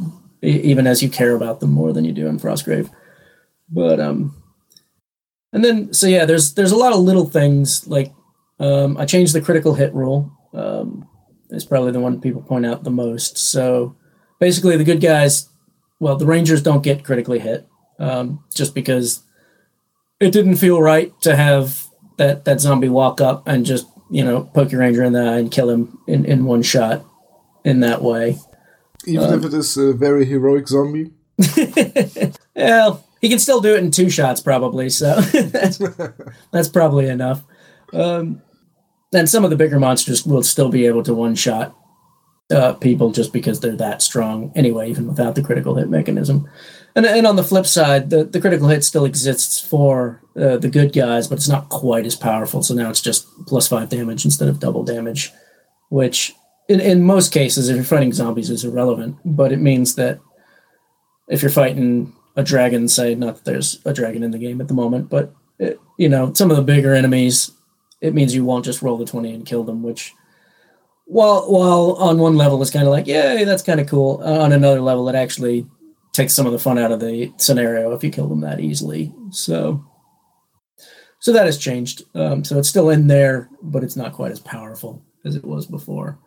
even 0.41 0.87
as 0.87 1.03
you 1.03 1.09
care 1.09 1.35
about 1.35 1.59
them 1.59 1.71
more 1.71 1.93
than 1.93 2.05
you 2.05 2.11
do 2.11 2.27
in 2.27 2.39
Frostgrave. 2.39 2.89
But 3.69 3.99
um, 3.99 4.35
and 5.53 5.63
then 5.63 5.93
so 5.93 6.07
yeah, 6.07 6.25
there's 6.25 6.53
there's 6.53 6.71
a 6.71 6.77
lot 6.77 6.93
of 6.93 6.99
little 6.99 7.25
things 7.25 7.87
like 7.87 8.13
um, 8.59 8.97
I 8.97 9.05
changed 9.05 9.33
the 9.33 9.41
critical 9.41 9.73
hit 9.73 9.93
rule. 9.93 10.31
Um, 10.53 11.07
it's 11.49 11.65
probably 11.65 11.91
the 11.91 11.99
one 11.99 12.21
people 12.21 12.41
point 12.41 12.65
out 12.65 12.83
the 12.83 12.91
most. 12.91 13.37
So 13.37 13.95
basically, 14.39 14.77
the 14.77 14.83
good 14.83 15.01
guys, 15.01 15.49
well, 15.99 16.15
the 16.15 16.25
Rangers 16.25 16.61
don't 16.61 16.83
get 16.83 17.03
critically 17.03 17.39
hit 17.39 17.67
um, 17.99 18.43
just 18.53 18.75
because 18.75 19.23
it 20.19 20.31
didn't 20.31 20.57
feel 20.57 20.81
right 20.81 21.13
to 21.21 21.35
have 21.35 21.85
that 22.17 22.45
that 22.45 22.59
zombie 22.59 22.89
walk 22.89 23.21
up 23.21 23.47
and 23.47 23.65
just 23.65 23.87
you 24.11 24.23
know 24.23 24.43
poke 24.53 24.71
your 24.71 24.81
ranger 24.81 25.03
in 25.03 25.13
the 25.13 25.21
eye 25.21 25.37
and 25.37 25.51
kill 25.51 25.69
him 25.69 25.97
in, 26.07 26.25
in 26.25 26.45
one 26.45 26.61
shot 26.61 27.05
in 27.63 27.81
that 27.81 28.01
way. 28.01 28.37
Even 29.05 29.33
if 29.33 29.45
it 29.45 29.53
is 29.53 29.77
a 29.77 29.93
very 29.93 30.25
heroic 30.25 30.67
zombie. 30.67 31.11
Well, 32.59 33.05
he 33.21 33.29
can 33.29 33.39
still 33.39 33.61
do 33.61 33.75
it 33.75 33.83
in 33.83 33.91
two 33.91 34.09
shots, 34.09 34.41
probably. 34.41 34.89
So 34.89 35.15
that's, 35.21 35.77
that's 36.51 36.67
probably 36.67 37.07
enough. 37.07 37.43
Um, 37.93 38.41
and 39.13 39.27
some 39.27 39.43
of 39.43 39.49
the 39.49 39.55
bigger 39.55 39.79
monsters 39.79 40.25
will 40.25 40.43
still 40.43 40.69
be 40.69 40.85
able 40.85 41.03
to 41.03 41.13
one 41.13 41.35
shot 41.35 41.75
uh, 42.51 42.73
people 42.73 43.11
just 43.11 43.33
because 43.33 43.59
they're 43.59 43.75
that 43.75 44.01
strong 44.01 44.51
anyway, 44.55 44.89
even 44.89 45.07
without 45.07 45.35
the 45.35 45.41
critical 45.41 45.75
hit 45.75 45.89
mechanism. 45.89 46.49
And, 46.95 47.05
and 47.05 47.27
on 47.27 47.35
the 47.35 47.43
flip 47.43 47.65
side, 47.65 48.09
the, 48.09 48.23
the 48.23 48.41
critical 48.41 48.67
hit 48.67 48.83
still 48.83 49.05
exists 49.05 49.61
for 49.61 50.21
uh, 50.35 50.57
the 50.57 50.69
good 50.69 50.91
guys, 50.91 51.27
but 51.27 51.37
it's 51.37 51.47
not 51.47 51.69
quite 51.69 52.05
as 52.05 52.15
powerful. 52.15 52.61
So 52.61 52.73
now 52.73 52.89
it's 52.89 53.01
just 53.01 53.27
plus 53.45 53.67
five 53.67 53.89
damage 53.89 54.25
instead 54.25 54.49
of 54.49 54.59
double 54.59 54.83
damage, 54.83 55.31
which 55.89 56.33
in, 56.69 56.79
in 56.79 57.03
most 57.03 57.33
cases, 57.33 57.67
if 57.67 57.75
you're 57.75 57.83
fighting 57.83 58.13
zombies, 58.13 58.49
is 58.49 58.63
irrelevant. 58.63 59.17
But 59.25 59.51
it 59.51 59.59
means 59.59 59.95
that 59.95 60.19
if 61.27 61.41
you're 61.41 61.51
fighting 61.51 62.13
a 62.35 62.43
dragon, 62.43 62.87
say, 62.87 63.15
not 63.15 63.35
that 63.35 63.45
there's 63.45 63.81
a 63.85 63.93
dragon 63.93 64.23
in 64.23 64.31
the 64.31 64.37
game 64.37 64.61
at 64.61 64.67
the 64.67 64.73
moment, 64.73 65.09
but 65.09 65.33
it, 65.57 65.79
you 65.97 66.07
know, 66.07 66.31
some 66.33 66.51
of 66.51 66.57
the 66.57 66.63
bigger 66.63 66.93
enemies, 66.93 67.51
it 68.01 68.13
means 68.13 68.33
you 68.33 68.45
won't 68.45 68.63
just 68.63 68.81
roll 68.81 68.97
the 68.97 69.05
20 69.05 69.33
and 69.33 69.45
kill 69.45 69.63
them, 69.63 69.83
which 69.83 70.13
while 71.05 71.51
while 71.51 71.95
on 71.97 72.19
one 72.19 72.37
level 72.37 72.61
it's 72.61 72.71
kind 72.71 72.85
of 72.85 72.91
like, 72.91 73.07
yay, 73.07 73.43
that's 73.43 73.63
kind 73.63 73.79
of 73.79 73.89
cool. 73.89 74.21
Uh, 74.23 74.39
on 74.39 74.53
another 74.53 74.79
level, 74.79 75.09
it 75.09 75.15
actually 75.15 75.65
takes 76.13 76.33
some 76.35 76.45
of 76.45 76.51
the 76.51 76.59
fun 76.59 76.77
out 76.77 76.91
of 76.91 76.99
the 76.99 77.33
scenario 77.37 77.91
if 77.93 78.03
you 78.03 78.11
kill 78.11 78.27
them 78.27 78.41
that 78.41 78.59
easily. 78.59 79.11
So 79.31 79.83
so 81.19 81.33
that 81.33 81.47
has 81.47 81.57
changed. 81.57 82.03
Um, 82.13 82.43
so 82.43 82.59
it's 82.59 82.69
still 82.69 82.91
in 82.91 83.07
there, 83.07 83.49
but 83.61 83.83
it's 83.83 83.95
not 83.95 84.13
quite 84.13 84.31
as 84.31 84.39
powerful 84.39 85.03
as 85.25 85.35
it 85.35 85.43
was 85.43 85.65
before. 85.65 86.19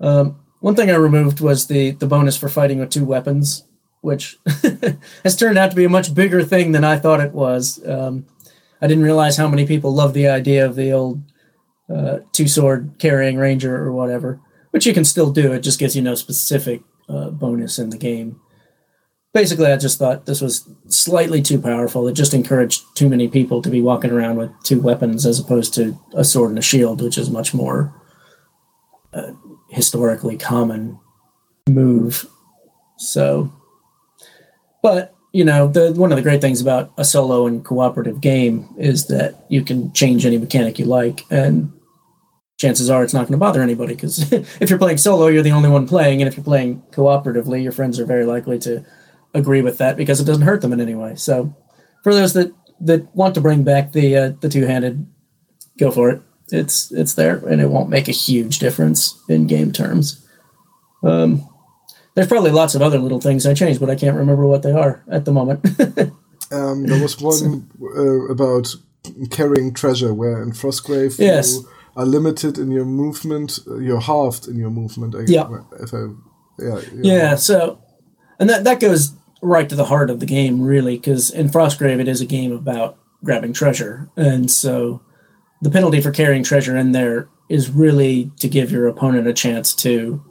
Um, 0.00 0.40
one 0.60 0.74
thing 0.74 0.90
I 0.90 0.96
removed 0.96 1.40
was 1.40 1.66
the 1.66 1.92
the 1.92 2.06
bonus 2.06 2.36
for 2.36 2.48
fighting 2.48 2.78
with 2.80 2.90
two 2.90 3.04
weapons, 3.04 3.64
which 4.00 4.38
has 5.24 5.36
turned 5.36 5.58
out 5.58 5.70
to 5.70 5.76
be 5.76 5.84
a 5.84 5.88
much 5.88 6.14
bigger 6.14 6.42
thing 6.42 6.72
than 6.72 6.84
I 6.84 6.98
thought 6.98 7.20
it 7.20 7.32
was. 7.32 7.84
Um, 7.86 8.26
I 8.80 8.86
didn't 8.86 9.04
realize 9.04 9.36
how 9.36 9.48
many 9.48 9.66
people 9.66 9.92
love 9.94 10.14
the 10.14 10.28
idea 10.28 10.64
of 10.64 10.76
the 10.76 10.92
old 10.92 11.22
uh, 11.92 12.18
two 12.32 12.48
sword 12.48 12.94
carrying 12.98 13.36
ranger 13.36 13.76
or 13.76 13.92
whatever, 13.92 14.40
which 14.70 14.86
you 14.86 14.94
can 14.94 15.04
still 15.04 15.30
do. 15.30 15.52
It 15.52 15.60
just 15.60 15.78
gives 15.78 15.96
you 15.96 16.02
no 16.02 16.14
specific 16.14 16.82
uh, 17.08 17.30
bonus 17.30 17.78
in 17.78 17.90
the 17.90 17.98
game. 17.98 18.40
Basically, 19.34 19.66
I 19.66 19.76
just 19.76 19.98
thought 19.98 20.26
this 20.26 20.40
was 20.40 20.68
slightly 20.88 21.42
too 21.42 21.60
powerful. 21.60 22.08
It 22.08 22.14
just 22.14 22.34
encouraged 22.34 22.82
too 22.94 23.08
many 23.08 23.28
people 23.28 23.62
to 23.62 23.70
be 23.70 23.80
walking 23.80 24.10
around 24.10 24.36
with 24.36 24.50
two 24.64 24.80
weapons 24.80 25.26
as 25.26 25.38
opposed 25.38 25.74
to 25.74 25.98
a 26.14 26.24
sword 26.24 26.50
and 26.50 26.58
a 26.58 26.62
shield, 26.62 27.02
which 27.02 27.18
is 27.18 27.30
much 27.30 27.52
more 27.52 27.94
uh, 29.12 29.32
historically 29.68 30.36
common 30.36 30.98
move. 31.68 32.26
So, 32.98 33.52
but 34.82 35.14
you 35.32 35.44
know, 35.44 35.68
the 35.68 35.92
one 35.92 36.10
of 36.10 36.16
the 36.16 36.22
great 36.22 36.40
things 36.40 36.60
about 36.60 36.92
a 36.96 37.04
solo 37.04 37.46
and 37.46 37.64
cooperative 37.64 38.20
game 38.20 38.68
is 38.78 39.06
that 39.06 39.44
you 39.48 39.62
can 39.62 39.92
change 39.92 40.24
any 40.24 40.38
mechanic 40.38 40.78
you 40.78 40.86
like, 40.86 41.24
and 41.30 41.72
chances 42.58 42.90
are 42.90 43.04
it's 43.04 43.14
not 43.14 43.20
going 43.20 43.32
to 43.32 43.38
bother 43.38 43.62
anybody 43.62 43.94
because 43.94 44.32
if 44.60 44.70
you're 44.70 44.78
playing 44.78 44.98
solo, 44.98 45.28
you're 45.28 45.42
the 45.42 45.52
only 45.52 45.68
one 45.68 45.86
playing, 45.86 46.20
and 46.20 46.28
if 46.28 46.36
you're 46.36 46.44
playing 46.44 46.82
cooperatively, 46.90 47.62
your 47.62 47.72
friends 47.72 48.00
are 48.00 48.06
very 48.06 48.24
likely 48.24 48.58
to 48.60 48.84
agree 49.34 49.62
with 49.62 49.78
that 49.78 49.96
because 49.96 50.20
it 50.20 50.24
doesn't 50.24 50.42
hurt 50.42 50.62
them 50.62 50.72
in 50.72 50.80
any 50.80 50.94
way. 50.94 51.14
So, 51.14 51.54
for 52.02 52.14
those 52.14 52.32
that 52.34 52.52
that 52.80 53.14
want 53.14 53.34
to 53.34 53.40
bring 53.40 53.64
back 53.64 53.92
the 53.92 54.16
uh, 54.16 54.32
the 54.40 54.48
two 54.48 54.66
handed, 54.66 55.06
go 55.78 55.90
for 55.90 56.10
it. 56.10 56.22
It's 56.50 56.90
it's 56.92 57.14
there, 57.14 57.36
and 57.46 57.60
it 57.60 57.70
won't 57.70 57.90
make 57.90 58.08
a 58.08 58.12
huge 58.12 58.58
difference 58.58 59.20
in 59.28 59.46
game 59.46 59.72
terms. 59.72 60.26
Um, 61.02 61.48
there's 62.14 62.28
probably 62.28 62.50
lots 62.50 62.74
of 62.74 62.82
other 62.82 62.98
little 62.98 63.20
things 63.20 63.46
I 63.46 63.54
changed, 63.54 63.80
but 63.80 63.90
I 63.90 63.94
can't 63.94 64.16
remember 64.16 64.46
what 64.46 64.62
they 64.62 64.72
are 64.72 65.04
at 65.08 65.24
the 65.24 65.32
moment. 65.32 65.64
Um, 66.50 66.86
there 66.86 67.02
was 67.02 67.20
one 67.20 67.68
uh, 67.82 68.32
about 68.32 68.74
carrying 69.30 69.74
treasure, 69.74 70.14
where 70.14 70.42
in 70.42 70.52
Frostgrave 70.52 71.18
Yes. 71.18 71.54
you 71.54 71.68
are 71.96 72.06
limited 72.06 72.58
in 72.58 72.70
your 72.70 72.86
movement. 72.86 73.58
You're 73.66 74.00
halved 74.00 74.48
in 74.48 74.56
your 74.56 74.70
movement. 74.70 75.14
I, 75.14 75.24
Yeah. 75.26 75.46
If 75.80 75.92
I, 75.92 76.06
yeah. 76.58 76.80
you're 76.92 77.04
Yeah, 77.04 77.34
so 77.34 77.82
and 78.38 78.48
that 78.48 78.64
that 78.64 78.80
goes 78.80 79.12
right 79.42 79.68
to 79.68 79.76
the 79.76 79.84
heart 79.84 80.10
of 80.10 80.20
the 80.20 80.26
game, 80.26 80.62
really, 80.62 80.96
because 80.96 81.30
in 81.30 81.48
Frostgrave 81.48 82.00
it 82.00 82.08
is 82.08 82.20
a 82.20 82.26
game 82.26 82.52
about 82.52 82.96
grabbing 83.22 83.52
treasure, 83.52 84.08
and 84.16 84.50
so 84.50 85.02
the 85.60 85.70
penalty 85.70 86.00
for 86.00 86.10
carrying 86.10 86.42
treasure 86.42 86.76
in 86.76 86.92
there 86.92 87.28
is 87.48 87.70
really 87.70 88.30
to 88.38 88.48
give 88.48 88.70
your 88.70 88.86
opponent 88.86 89.26
a 89.26 89.32
chance 89.32 89.74
to, 89.74 90.22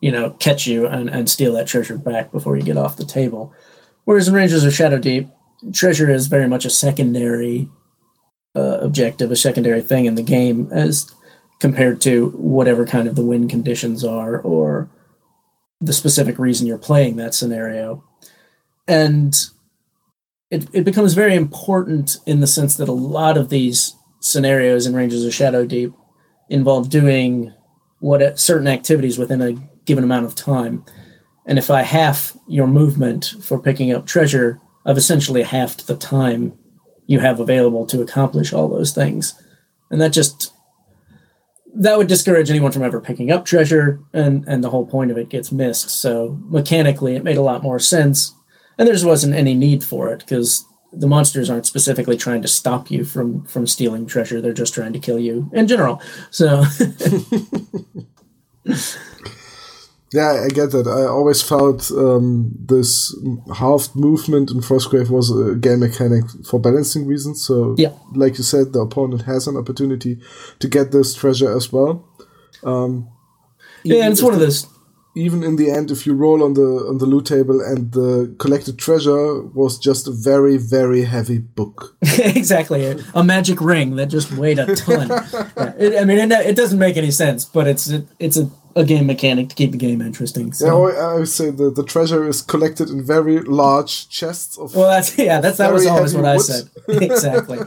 you 0.00 0.10
know, 0.10 0.30
catch 0.30 0.66
you 0.66 0.86
and, 0.86 1.08
and 1.08 1.30
steal 1.30 1.52
that 1.52 1.66
treasure 1.66 1.96
back 1.96 2.32
before 2.32 2.56
you 2.56 2.62
get 2.62 2.76
off 2.76 2.96
the 2.96 3.04
table. 3.04 3.52
Whereas 4.04 4.28
in 4.28 4.34
Rangers 4.34 4.64
of 4.64 4.74
Shadow 4.74 4.98
Deep, 4.98 5.28
treasure 5.72 6.10
is 6.10 6.26
very 6.26 6.48
much 6.48 6.64
a 6.64 6.70
secondary 6.70 7.68
uh, 8.56 8.78
objective, 8.80 9.30
a 9.30 9.36
secondary 9.36 9.80
thing 9.80 10.04
in 10.06 10.14
the 10.14 10.22
game, 10.22 10.68
as 10.72 11.10
compared 11.60 12.00
to 12.02 12.30
whatever 12.30 12.84
kind 12.84 13.08
of 13.08 13.16
the 13.16 13.24
win 13.24 13.48
conditions 13.48 14.04
are 14.04 14.40
or 14.40 14.90
the 15.80 15.92
specific 15.92 16.38
reason 16.38 16.66
you're 16.66 16.78
playing 16.78 17.16
that 17.16 17.34
scenario. 17.34 18.04
And 18.86 19.34
it, 20.50 20.68
it 20.72 20.84
becomes 20.84 21.14
very 21.14 21.34
important 21.34 22.18
in 22.26 22.40
the 22.40 22.46
sense 22.46 22.76
that 22.76 22.88
a 22.88 22.92
lot 22.92 23.36
of 23.36 23.48
these 23.48 23.94
scenarios 24.24 24.86
in 24.86 24.94
Rangers 24.94 25.24
of 25.24 25.34
Shadow 25.34 25.66
Deep 25.66 25.92
involve 26.48 26.90
doing 26.90 27.52
what 28.00 28.22
uh, 28.22 28.36
certain 28.36 28.66
activities 28.66 29.18
within 29.18 29.40
a 29.42 29.52
given 29.84 30.04
amount 30.04 30.26
of 30.26 30.34
time. 30.34 30.84
And 31.46 31.58
if 31.58 31.70
I 31.70 31.82
half 31.82 32.36
your 32.48 32.66
movement 32.66 33.34
for 33.42 33.58
picking 33.58 33.92
up 33.92 34.06
treasure, 34.06 34.60
I've 34.86 34.96
essentially 34.96 35.42
halved 35.42 35.86
the 35.86 35.96
time 35.96 36.56
you 37.06 37.20
have 37.20 37.40
available 37.40 37.86
to 37.86 38.00
accomplish 38.00 38.52
all 38.52 38.68
those 38.68 38.92
things. 38.92 39.34
And 39.90 40.00
that 40.00 40.12
just 40.12 40.52
that 41.76 41.98
would 41.98 42.06
discourage 42.06 42.50
anyone 42.50 42.72
from 42.72 42.84
ever 42.84 43.00
picking 43.00 43.30
up 43.30 43.44
treasure 43.44 44.00
and 44.12 44.44
and 44.46 44.62
the 44.62 44.70
whole 44.70 44.86
point 44.86 45.10
of 45.10 45.18
it 45.18 45.28
gets 45.28 45.52
missed. 45.52 45.90
So 45.90 46.38
mechanically 46.44 47.16
it 47.16 47.24
made 47.24 47.36
a 47.36 47.42
lot 47.42 47.62
more 47.62 47.78
sense. 47.78 48.34
And 48.78 48.86
there 48.86 48.94
just 48.94 49.06
wasn't 49.06 49.34
any 49.34 49.54
need 49.54 49.84
for 49.84 50.12
it 50.12 50.20
because 50.20 50.64
the 50.96 51.06
monsters 51.06 51.50
aren't 51.50 51.66
specifically 51.66 52.16
trying 52.16 52.42
to 52.42 52.48
stop 52.48 52.90
you 52.90 53.04
from 53.04 53.44
from 53.44 53.66
stealing 53.66 54.06
treasure. 54.06 54.40
They're 54.40 54.52
just 54.52 54.74
trying 54.74 54.92
to 54.92 54.98
kill 54.98 55.18
you 55.18 55.50
in 55.52 55.66
general. 55.66 56.00
So 56.30 56.64
Yeah, 60.12 60.44
I 60.44 60.48
get 60.48 60.70
that. 60.70 60.86
I 60.86 61.06
always 61.08 61.42
felt 61.42 61.90
um, 61.90 62.52
this 62.68 63.12
halved 63.56 63.96
movement 63.96 64.52
in 64.52 64.60
Frostgrave 64.60 65.10
was 65.10 65.28
a 65.36 65.56
game 65.56 65.80
mechanic 65.80 66.24
for 66.48 66.60
balancing 66.60 67.04
reasons. 67.04 67.44
So, 67.44 67.74
Yeah. 67.76 67.90
like 68.14 68.38
you 68.38 68.44
said, 68.44 68.72
the 68.72 68.78
opponent 68.80 69.22
has 69.22 69.48
an 69.48 69.56
opportunity 69.56 70.20
to 70.60 70.68
get 70.68 70.92
this 70.92 71.14
treasure 71.14 71.52
as 71.56 71.72
well. 71.72 72.04
Um, 72.62 73.08
yeah, 73.82 74.08
it's 74.08 74.22
one 74.22 74.34
of 74.34 74.38
those 74.40 74.66
Even 75.16 75.44
in 75.44 75.56
the 75.56 75.70
end, 75.70 75.90
if 75.90 76.06
you 76.06 76.14
roll 76.14 76.42
on 76.42 76.54
the 76.54 76.86
on 76.88 76.98
the 76.98 77.06
loot 77.06 77.26
table 77.26 77.60
and 77.60 77.92
the 77.92 78.34
collected 78.38 78.78
treasure 78.78 79.42
was 79.42 79.78
just 79.78 80.08
a 80.08 80.10
very 80.10 80.56
very 80.56 81.04
heavy 81.04 81.38
book. 81.38 81.96
exactly 82.18 82.84
a, 82.84 82.98
a 83.14 83.22
magic 83.22 83.60
ring 83.60 83.96
that 83.96 84.06
just 84.06 84.32
weighed 84.32 84.58
a 84.58 84.74
ton. 84.74 85.08
Yeah, 85.56 85.72
it, 85.78 86.00
I 86.00 86.04
mean, 86.04 86.18
it, 86.18 86.32
it 86.32 86.56
doesn't 86.56 86.78
make 86.78 86.96
any 86.96 87.10
sense, 87.10 87.44
but 87.44 87.66
it's 87.66 87.92
it's 88.18 88.36
a, 88.36 88.50
a 88.74 88.84
game 88.84 89.06
mechanic 89.06 89.48
to 89.50 89.54
keep 89.54 89.70
the 89.70 89.78
game 89.78 90.00
interesting. 90.00 90.52
So. 90.52 90.88
Yeah, 90.88 90.98
I 90.98 91.14
would 91.14 91.28
say 91.28 91.50
the 91.50 91.70
the 91.70 91.84
treasure 91.84 92.26
is 92.26 92.42
collected 92.42 92.90
in 92.90 93.04
very 93.04 93.40
large 93.40 94.08
chests 94.08 94.58
of. 94.58 94.74
Well, 94.74 94.90
that's 94.90 95.16
yeah. 95.16 95.40
That's 95.40 95.58
that 95.58 95.72
was 95.72 95.86
always 95.86 96.14
what 96.14 96.24
I 96.24 96.38
said. 96.38 96.70
exactly. 96.88 97.58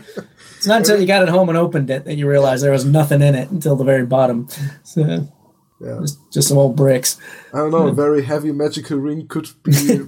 It's 0.57 0.67
not 0.67 0.79
until 0.79 0.99
you 0.99 1.07
got 1.07 1.23
it 1.23 1.29
home 1.29 1.49
and 1.49 1.57
opened 1.57 1.89
it 1.89 2.05
that 2.05 2.15
you 2.15 2.27
realize 2.27 2.61
there 2.61 2.71
was 2.71 2.85
nothing 2.85 3.21
in 3.21 3.35
it 3.35 3.49
until 3.51 3.75
the 3.75 3.83
very 3.83 4.05
bottom. 4.05 4.47
So 4.83 5.27
yeah. 5.79 5.97
just, 6.01 6.31
just 6.31 6.47
some 6.47 6.57
old 6.57 6.75
bricks. 6.75 7.19
I 7.53 7.57
don't 7.57 7.71
know. 7.71 7.87
A 7.87 7.93
very 8.05 8.23
heavy 8.23 8.51
magical 8.51 8.97
ring 8.97 9.27
could 9.27 9.49
be 9.63 10.07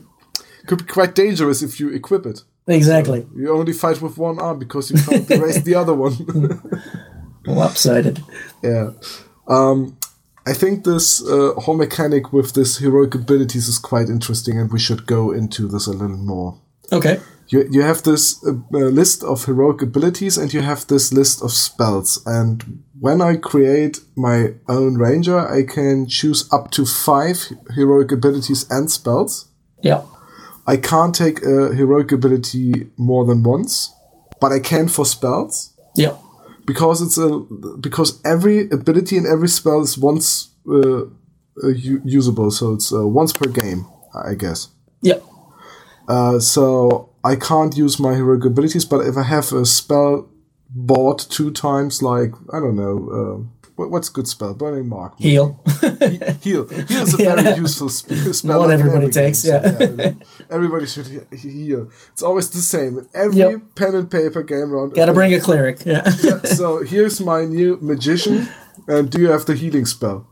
could 0.67 0.79
be 0.79 0.91
quite 0.91 1.15
dangerous 1.15 1.61
if 1.61 1.79
you 1.79 1.89
equip 1.89 2.25
it. 2.25 2.43
Exactly. 2.67 3.25
You 3.35 3.51
only 3.51 3.73
fight 3.73 4.01
with 4.01 4.17
one 4.17 4.39
arm 4.39 4.59
because 4.59 4.91
you 4.91 4.97
can't 5.01 5.29
raise 5.41 5.63
the 5.63 5.75
other 5.75 5.93
one. 5.93 6.61
Lopsided. 7.45 8.23
yeah. 8.61 8.91
Um, 9.47 9.97
I 10.45 10.53
think 10.53 10.83
this 10.83 11.25
uh, 11.27 11.53
whole 11.57 11.75
mechanic 11.75 12.31
with 12.31 12.53
this 12.53 12.77
heroic 12.77 13.15
abilities 13.15 13.67
is 13.67 13.79
quite 13.79 14.07
interesting, 14.07 14.59
and 14.59 14.71
we 14.71 14.79
should 14.79 15.05
go 15.05 15.31
into 15.31 15.67
this 15.67 15.87
a 15.87 15.91
little 15.91 16.17
more. 16.17 16.59
Okay. 16.91 17.19
You, 17.47 17.67
you 17.71 17.81
have 17.81 18.03
this 18.03 18.43
uh, 18.45 18.51
uh, 18.73 18.77
list 18.77 19.23
of 19.23 19.45
heroic 19.45 19.81
abilities, 19.81 20.37
and 20.37 20.53
you 20.53 20.61
have 20.61 20.85
this 20.87 21.11
list 21.11 21.41
of 21.43 21.51
spells. 21.51 22.21
And 22.25 22.83
when 22.99 23.21
I 23.21 23.37
create 23.37 23.99
my 24.15 24.53
own 24.67 24.97
ranger, 24.97 25.39
I 25.39 25.63
can 25.63 26.07
choose 26.07 26.47
up 26.51 26.71
to 26.71 26.85
five 26.85 27.37
heroic 27.75 28.11
abilities 28.11 28.69
and 28.69 28.91
spells. 28.91 29.47
Yeah. 29.81 30.01
I 30.67 30.77
can't 30.77 31.15
take 31.15 31.41
a 31.43 31.73
heroic 31.73 32.11
ability 32.11 32.87
more 32.97 33.25
than 33.25 33.43
once, 33.43 33.91
but 34.41 34.51
I 34.51 34.59
can 34.59 34.87
for 34.87 35.05
spells 35.05 35.73
Yeah. 35.95 36.15
because 36.65 37.01
it's 37.01 37.17
a 37.17 37.29
because 37.79 38.19
every 38.23 38.69
ability 38.69 39.17
and 39.17 39.25
every 39.25 39.47
spell 39.49 39.81
is 39.81 39.97
once 39.97 40.49
uh, 40.69 41.01
uh, 41.63 41.67
usable, 42.05 42.51
so 42.51 42.73
it's 42.73 42.93
uh, 42.93 43.07
once 43.07 43.33
per 43.33 43.49
game, 43.49 43.85
I 44.13 44.35
guess. 44.35 44.67
Yeah. 45.01 45.19
Uh, 46.07 46.39
so 46.39 47.09
I 47.23 47.35
can't 47.35 47.75
use 47.77 47.99
my 47.99 48.13
heroic 48.15 48.45
abilities, 48.45 48.85
but 48.85 49.05
if 49.07 49.17
I 49.17 49.23
have 49.23 49.51
a 49.53 49.65
spell 49.65 50.29
bought 50.69 51.19
two 51.29 51.51
times, 51.51 52.01
like 52.01 52.31
I 52.53 52.59
don't 52.59 52.75
know, 52.75 52.95
uh, 53.09 53.67
what, 53.75 53.91
what's 53.91 54.09
a 54.09 54.11
good 54.11 54.27
spell? 54.27 54.53
Burning 54.53 54.89
Mark. 54.89 55.17
Heal. 55.19 55.63
Heal. 56.41 56.67
Heal 56.67 57.03
is 57.03 57.13
a 57.13 57.17
very 57.29 57.43
Yeah. 57.43 57.55
useful 57.55 57.89
sp- 57.89 58.33
spell. 58.33 58.59
One 58.59 58.71
everybody 58.71 59.05
every 59.05 59.13
takes, 59.13 59.43
game, 59.43 59.61
so, 59.63 59.95
yeah. 59.97 60.11
everybody 60.51 60.85
should 60.85 61.07
he- 61.07 61.37
heal. 61.49 61.89
It's 62.11 62.21
always 62.21 62.49
the 62.49 62.59
same. 62.59 63.07
Every 63.13 63.37
Yep. 63.37 63.61
pen 63.75 63.95
and 63.95 64.11
paper 64.11 64.43
game 64.43 64.71
round. 64.71 64.93
Got 64.95 65.05
to 65.05 65.13
bring 65.13 65.33
a 65.33 65.39
cleric. 65.39 65.85
Yeah. 65.85 66.03
so 66.43 66.83
here's 66.83 67.21
my 67.21 67.45
new 67.45 67.77
magician. 67.81 68.49
And 68.87 69.09
do 69.09 69.21
you 69.21 69.29
have 69.29 69.45
the 69.45 69.55
healing 69.55 69.85
spell? 69.85 70.27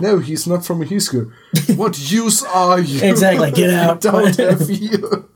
No, 0.00 0.18
he's 0.20 0.46
not 0.46 0.64
from 0.64 0.82
a 0.82 1.00
school. 1.00 1.32
What 1.76 1.98
use 2.10 2.44
are 2.44 2.78
you? 2.80 3.00
Exactly, 3.08 3.50
get 3.50 3.70
out. 3.70 4.00
Don't 4.00 4.36
have 4.36 4.68
heal. 4.68 5.28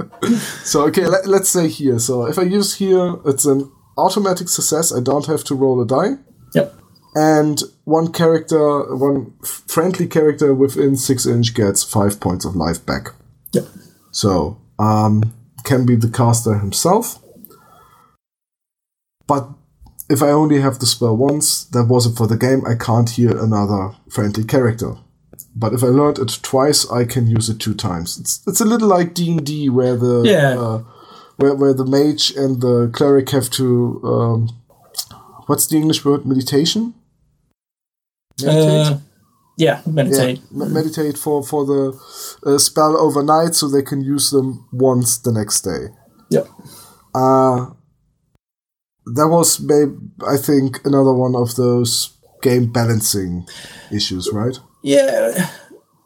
so 0.63 0.83
okay, 0.87 1.05
let, 1.07 1.27
let's 1.27 1.49
say 1.49 1.69
here. 1.69 1.99
So 1.99 2.27
if 2.27 2.39
I 2.39 2.43
use 2.43 2.77
here, 2.77 3.17
it's 3.25 3.45
an 3.45 3.71
automatic 3.99 4.49
success. 4.49 4.93
I 4.95 5.01
don't 5.01 5.27
have 5.27 5.45
to 5.45 5.55
roll 5.55 5.81
a 5.83 5.87
die. 5.87 6.17
yep. 6.55 6.75
And 7.15 7.61
one 7.85 8.11
character, 8.13 8.95
one 8.97 9.35
friendly 9.45 10.07
character 10.07 10.55
within 10.55 10.97
six 10.97 11.27
inch 11.27 11.55
gets 11.55 11.83
five 11.83 12.21
points 12.21 12.45
of 12.47 12.57
life 12.57 12.85
back. 12.87 13.09
Yep. 13.53 13.67
So, 14.13 14.59
um, 14.79 15.35
can 15.65 15.85
be 15.85 15.95
the 15.95 16.09
caster 16.09 16.59
himself. 16.59 17.19
But 19.27 19.49
if 20.09 20.23
I 20.23 20.31
only 20.31 20.61
have 20.61 20.79
the 20.79 20.87
spell 20.87 21.17
once, 21.17 21.65
that 21.65 21.85
was 21.85 22.07
it 22.07 22.17
for 22.17 22.27
the 22.27 22.37
game. 22.37 22.63
I 22.67 22.75
can't 22.75 23.09
heal 23.11 23.39
another 23.39 23.95
friendly 24.11 24.45
character. 24.45 24.97
But 25.55 25.75
if 25.75 25.83
I 25.83 25.89
learned 25.89 26.19
it 26.19 26.39
twice, 26.43 26.91
I 26.91 27.05
can 27.05 27.27
use 27.27 27.49
it 27.49 27.59
two 27.59 27.75
times. 27.75 28.19
It's 28.19 28.43
it's 28.47 28.61
a 28.61 28.65
little 28.65 28.89
like 28.89 29.13
D 29.15 29.31
and 29.33 29.45
D, 29.47 29.69
where 29.69 29.97
the 29.97 30.23
Yeah. 30.25 30.59
uh, 30.59 30.83
where 31.37 31.55
where 31.55 31.75
the 31.75 31.85
mage 31.85 32.31
and 32.37 32.61
the 32.61 32.91
cleric 32.93 33.31
have 33.31 33.51
to 33.51 34.01
um, 34.05 34.49
what's 35.47 35.67
the 35.67 35.77
English 35.77 36.05
word? 36.05 36.27
Meditation. 36.27 36.95
Uh, 38.47 38.99
yeah. 39.57 39.83
Meditate. 39.87 40.41
Yeah, 40.51 40.67
me- 40.67 40.73
meditate 40.73 41.19
for 41.19 41.43
for 41.43 41.65
the 41.65 41.99
uh, 42.47 42.59
spell 42.59 42.97
overnight, 42.97 43.55
so 43.55 43.69
they 43.69 43.83
can 43.83 44.01
use 44.03 44.31
them 44.31 44.67
once 44.73 45.19
the 45.19 45.33
next 45.33 45.63
day. 45.63 45.89
Yep. 46.31 46.49
Uh 47.15 47.67
that 49.05 49.27
was, 49.29 49.59
maybe, 49.59 49.97
I 50.27 50.37
think, 50.37 50.79
another 50.85 51.13
one 51.13 51.35
of 51.35 51.57
those 51.57 52.17
game 52.41 52.71
balancing 52.71 53.47
issues, 53.91 54.31
right? 54.33 54.57
Yeah, 54.83 55.49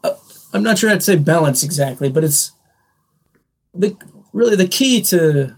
uh, 0.03 0.15
I'm 0.51 0.63
not 0.63 0.79
sure 0.79 0.89
I'd 0.89 1.03
say 1.03 1.15
balance 1.15 1.61
exactly, 1.63 2.09
but 2.09 2.23
it's 2.23 2.51
the 3.73 3.95
really 4.37 4.55
the 4.55 4.67
key 4.67 5.01
to 5.01 5.53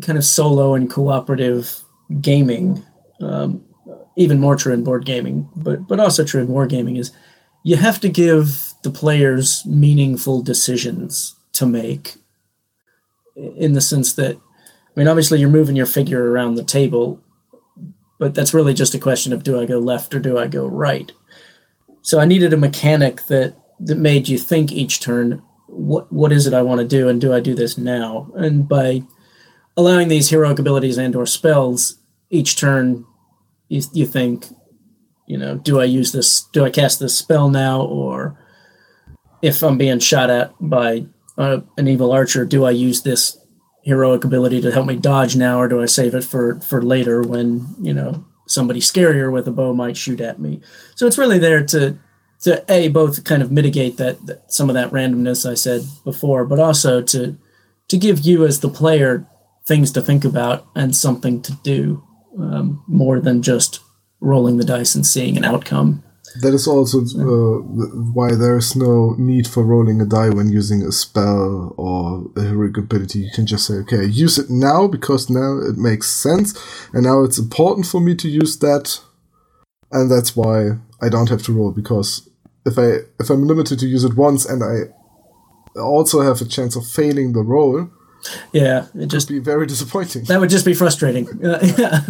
kind 0.00 0.16
of 0.16 0.24
solo 0.24 0.74
and 0.74 0.90
cooperative 0.90 1.80
gaming. 2.20 2.82
Um, 3.20 3.64
even 4.16 4.40
more 4.40 4.56
true 4.56 4.72
in 4.72 4.84
board 4.84 5.04
gaming, 5.04 5.48
but 5.56 5.86
but 5.86 6.00
also 6.00 6.24
true 6.24 6.40
in 6.40 6.48
wargaming 6.48 6.98
is 6.98 7.12
you 7.64 7.76
have 7.76 8.00
to 8.00 8.08
give 8.08 8.72
the 8.82 8.90
players 8.90 9.64
meaningful 9.66 10.40
decisions 10.42 11.34
to 11.52 11.66
make. 11.66 12.14
In 13.56 13.72
the 13.72 13.80
sense 13.80 14.12
that, 14.12 14.36
I 14.36 14.40
mean, 14.94 15.08
obviously 15.08 15.40
you're 15.40 15.48
moving 15.48 15.74
your 15.74 15.86
figure 15.86 16.30
around 16.30 16.54
the 16.54 16.62
table, 16.62 17.20
but 18.20 18.34
that's 18.34 18.54
really 18.54 18.74
just 18.74 18.94
a 18.94 18.98
question 18.98 19.32
of 19.32 19.42
do 19.42 19.60
I 19.60 19.66
go 19.66 19.78
left 19.78 20.14
or 20.14 20.20
do 20.20 20.38
I 20.38 20.46
go 20.46 20.66
right. 20.66 21.10
So 22.02 22.20
I 22.20 22.26
needed 22.26 22.52
a 22.52 22.56
mechanic 22.56 23.26
that 23.26 23.56
that 23.80 23.98
made 23.98 24.28
you 24.28 24.38
think 24.38 24.70
each 24.70 25.00
turn, 25.00 25.42
what 25.74 26.12
what 26.12 26.32
is 26.32 26.46
it 26.46 26.54
I 26.54 26.62
want 26.62 26.80
to 26.80 26.86
do, 26.86 27.08
and 27.08 27.20
do 27.20 27.32
I 27.32 27.40
do 27.40 27.54
this 27.54 27.76
now? 27.76 28.30
And 28.34 28.68
by 28.68 29.02
allowing 29.76 30.08
these 30.08 30.30
heroic 30.30 30.58
abilities 30.58 30.98
and 30.98 31.14
or 31.16 31.26
spells, 31.26 31.98
each 32.30 32.56
turn 32.56 33.04
you, 33.68 33.82
you 33.92 34.06
think, 34.06 34.46
you 35.26 35.36
know, 35.38 35.56
do 35.56 35.80
I 35.80 35.84
use 35.84 36.12
this? 36.12 36.42
Do 36.52 36.64
I 36.64 36.70
cast 36.70 37.00
this 37.00 37.16
spell 37.16 37.48
now, 37.48 37.82
or 37.82 38.38
if 39.42 39.62
I'm 39.62 39.78
being 39.78 39.98
shot 39.98 40.30
at 40.30 40.52
by 40.60 41.06
uh, 41.36 41.60
an 41.76 41.88
evil 41.88 42.12
archer, 42.12 42.44
do 42.44 42.64
I 42.64 42.70
use 42.70 43.02
this 43.02 43.38
heroic 43.82 44.24
ability 44.24 44.60
to 44.62 44.72
help 44.72 44.86
me 44.86 44.96
dodge 44.96 45.36
now, 45.36 45.60
or 45.60 45.68
do 45.68 45.82
I 45.82 45.86
save 45.86 46.14
it 46.14 46.24
for 46.24 46.60
for 46.60 46.82
later 46.82 47.22
when 47.22 47.66
you 47.80 47.92
know 47.92 48.24
somebody 48.46 48.80
scarier 48.80 49.32
with 49.32 49.48
a 49.48 49.52
bow 49.52 49.74
might 49.74 49.96
shoot 49.96 50.20
at 50.20 50.38
me? 50.38 50.60
So 50.94 51.06
it's 51.06 51.18
really 51.18 51.38
there 51.38 51.64
to 51.66 51.98
to 52.44 52.64
a 52.68 52.88
both 52.88 53.24
kind 53.24 53.42
of 53.42 53.50
mitigate 53.50 53.96
that, 53.96 54.24
that 54.26 54.52
some 54.52 54.68
of 54.68 54.74
that 54.74 54.90
randomness 54.90 55.50
I 55.50 55.54
said 55.54 55.82
before, 56.04 56.44
but 56.44 56.60
also 56.60 57.02
to 57.02 57.36
to 57.88 57.98
give 57.98 58.20
you 58.20 58.46
as 58.46 58.60
the 58.60 58.68
player 58.68 59.26
things 59.66 59.90
to 59.92 60.00
think 60.00 60.24
about 60.24 60.66
and 60.74 60.94
something 60.94 61.42
to 61.42 61.52
do 61.62 62.02
um, 62.38 62.82
more 62.86 63.20
than 63.20 63.42
just 63.42 63.80
rolling 64.20 64.56
the 64.56 64.64
dice 64.64 64.94
and 64.94 65.06
seeing 65.06 65.36
an 65.36 65.44
outcome. 65.44 66.02
That 66.40 66.52
is 66.52 66.66
also 66.66 67.00
uh, 67.02 67.60
why 68.12 68.34
there's 68.34 68.74
no 68.74 69.14
need 69.18 69.46
for 69.46 69.62
rolling 69.62 70.00
a 70.00 70.06
die 70.06 70.30
when 70.30 70.50
using 70.50 70.82
a 70.82 70.90
spell 70.90 71.74
or 71.76 72.30
a 72.36 72.42
heroic 72.42 72.76
ability. 72.76 73.20
You 73.20 73.30
can 73.34 73.46
just 73.46 73.66
say, 73.66 73.74
okay, 73.74 74.04
use 74.04 74.38
it 74.38 74.50
now 74.50 74.88
because 74.88 75.30
now 75.30 75.58
it 75.58 75.76
makes 75.76 76.10
sense, 76.10 76.58
and 76.92 77.04
now 77.04 77.22
it's 77.22 77.38
important 77.38 77.86
for 77.86 78.00
me 78.00 78.16
to 78.16 78.28
use 78.28 78.58
that, 78.58 79.00
and 79.92 80.10
that's 80.10 80.34
why 80.34 80.78
I 81.00 81.08
don't 81.08 81.28
have 81.28 81.42
to 81.44 81.52
roll 81.52 81.70
because 81.70 82.28
if 82.64 82.78
I 82.78 83.06
if 83.20 83.30
I'm 83.30 83.46
limited 83.46 83.78
to 83.80 83.86
use 83.86 84.04
it 84.04 84.16
once 84.16 84.44
and 84.44 84.62
I 84.62 85.80
also 85.80 86.20
have 86.20 86.40
a 86.40 86.44
chance 86.44 86.76
of 86.76 86.86
failing 86.86 87.32
the 87.32 87.42
roll, 87.42 87.88
yeah, 88.52 88.86
it 88.94 89.06
just 89.06 89.28
be 89.28 89.38
very 89.38 89.66
disappointing. 89.66 90.24
That 90.24 90.40
would 90.40 90.50
just 90.50 90.64
be 90.64 90.74
frustrating. 90.74 91.28
Yeah. 91.78 92.00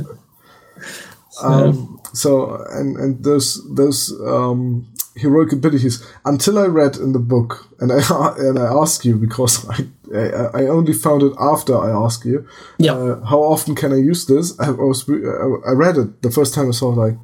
So. 1.31 1.49
Um, 1.49 2.01
so 2.13 2.65
and 2.71 2.97
and 2.97 3.25
those 3.25 3.61
those 3.75 4.13
um, 4.25 4.87
heroic 5.17 5.53
abilities 5.53 6.07
until 6.25 6.59
I 6.59 6.67
read 6.67 6.97
in 6.97 7.13
the 7.13 7.19
book 7.19 7.69
and 7.81 7.91
I 7.91 8.01
and 8.39 8.59
I 8.59 8.67
ask 8.67 9.05
you 9.05 9.17
because 9.17 9.69
I 9.69 9.87
I, 10.15 10.63
I 10.63 10.67
only 10.69 10.93
found 10.93 11.23
it 11.23 11.33
after 11.41 11.77
I 11.77 11.91
asked 11.91 12.25
you. 12.25 12.47
Yeah. 12.79 12.93
Uh, 12.93 13.25
how 13.25 13.41
often 13.41 13.75
can 13.75 13.93
I 13.93 13.97
use 13.97 14.27
this? 14.27 14.59
I 14.61 14.71
was 14.71 15.09
I 15.09 15.73
read 15.73 15.97
it 15.97 16.23
the 16.23 16.31
first 16.31 16.55
time 16.55 16.69
I 16.69 16.73
saw 16.73 16.93
it 16.93 16.97
like. 16.97 17.19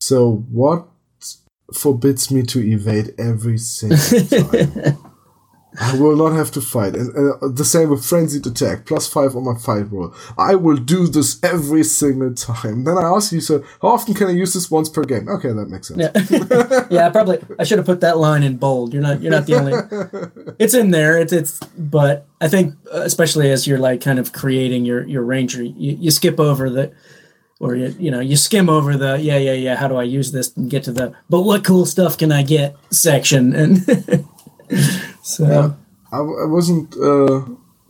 So 0.00 0.44
what 0.50 0.88
forbids 1.72 2.30
me 2.30 2.42
to 2.42 2.60
evade 2.60 3.14
every 3.18 3.58
single 3.58 3.98
time? 4.28 4.98
I 5.80 5.96
will 5.96 6.16
not 6.16 6.36
have 6.36 6.52
to 6.52 6.60
fight. 6.60 6.94
And 6.94 7.10
uh, 7.16 7.48
the 7.48 7.64
same 7.64 7.90
with 7.90 8.04
frenzied 8.04 8.46
attack, 8.46 8.86
plus 8.86 9.08
five 9.08 9.34
on 9.34 9.44
my 9.44 9.54
fight 9.58 9.90
roll. 9.90 10.14
I 10.38 10.54
will 10.54 10.76
do 10.76 11.08
this 11.08 11.42
every 11.42 11.82
single 11.82 12.32
time. 12.32 12.84
Then 12.84 12.96
I 12.96 13.02
ask 13.02 13.32
you, 13.32 13.40
so 13.40 13.64
how 13.82 13.88
often 13.88 14.14
can 14.14 14.28
I 14.28 14.30
use 14.30 14.54
this 14.54 14.70
once 14.70 14.88
per 14.88 15.02
game? 15.02 15.28
Okay, 15.28 15.48
that 15.48 15.66
makes 15.66 15.88
sense. 15.88 16.00
Yeah, 16.00 16.86
yeah. 16.90 17.10
Probably 17.10 17.38
I 17.58 17.64
should 17.64 17.78
have 17.78 17.86
put 17.86 18.00
that 18.02 18.18
line 18.18 18.42
in 18.42 18.56
bold. 18.56 18.92
You're 18.92 19.02
not. 19.02 19.20
You're 19.20 19.32
not 19.32 19.46
the 19.46 19.54
only. 19.54 20.54
It's 20.58 20.74
in 20.74 20.92
there. 20.92 21.18
It's 21.18 21.32
it's. 21.32 21.58
But 21.76 22.28
I 22.40 22.48
think 22.48 22.74
especially 22.92 23.50
as 23.50 23.66
you're 23.66 23.78
like 23.78 24.00
kind 24.00 24.18
of 24.18 24.32
creating 24.32 24.84
your 24.84 25.04
your 25.06 25.22
ranger, 25.22 25.62
you, 25.62 25.96
you 25.98 26.10
skip 26.10 26.38
over 26.38 26.70
the. 26.70 26.92
Or 27.64 27.74
you, 27.74 27.94
you 27.98 28.10
know 28.10 28.20
you 28.20 28.36
skim 28.36 28.68
over 28.68 28.96
the 28.96 29.18
yeah 29.18 29.38
yeah 29.38 29.52
yeah 29.52 29.76
how 29.76 29.88
do 29.88 29.96
I 29.96 30.02
use 30.02 30.32
this 30.32 30.54
and 30.56 30.70
get 30.70 30.84
to 30.84 30.92
the 30.92 31.14
but 31.30 31.42
what 31.42 31.64
cool 31.64 31.86
stuff 31.86 32.18
can 32.18 32.30
I 32.30 32.42
get 32.42 32.76
section 32.90 33.54
and 33.54 33.78
so 35.22 35.46
yeah, 35.46 35.70
I, 36.12 36.18
I 36.18 36.46
wasn't. 36.46 36.96
Uh, 36.96 37.40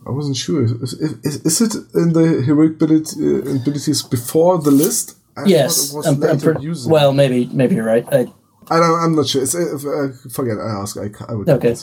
I 0.07 0.11
wasn't 0.11 0.37
sure. 0.37 0.63
Is, 0.63 0.93
is, 0.93 1.35
is, 1.49 1.61
it 1.61 1.73
in 1.95 2.13
the 2.13 2.43
heroic 2.45 2.79
uh, 2.81 3.55
abilities 3.59 4.03
before 4.03 4.61
the 4.61 4.71
list? 4.71 5.17
I 5.35 5.45
yes. 5.45 5.95
I'm, 6.05 6.23
I'm 6.23 6.39
per- 6.39 6.57
well, 6.87 7.11
maybe 7.11 7.49
maybe 7.51 7.75
you're 7.75 7.85
right. 7.85 8.05
I, 8.11 8.27
I 8.69 8.79
don't, 8.79 8.99
I'm 8.99 9.15
not 9.15 9.27
sure. 9.27 9.43
It's, 9.43 9.55
uh, 9.55 10.11
forget. 10.31 10.57
I 10.57 10.81
ask. 10.81 10.97
I, 10.97 11.09
I 11.29 11.33
would. 11.33 11.47
Okay. 11.49 11.75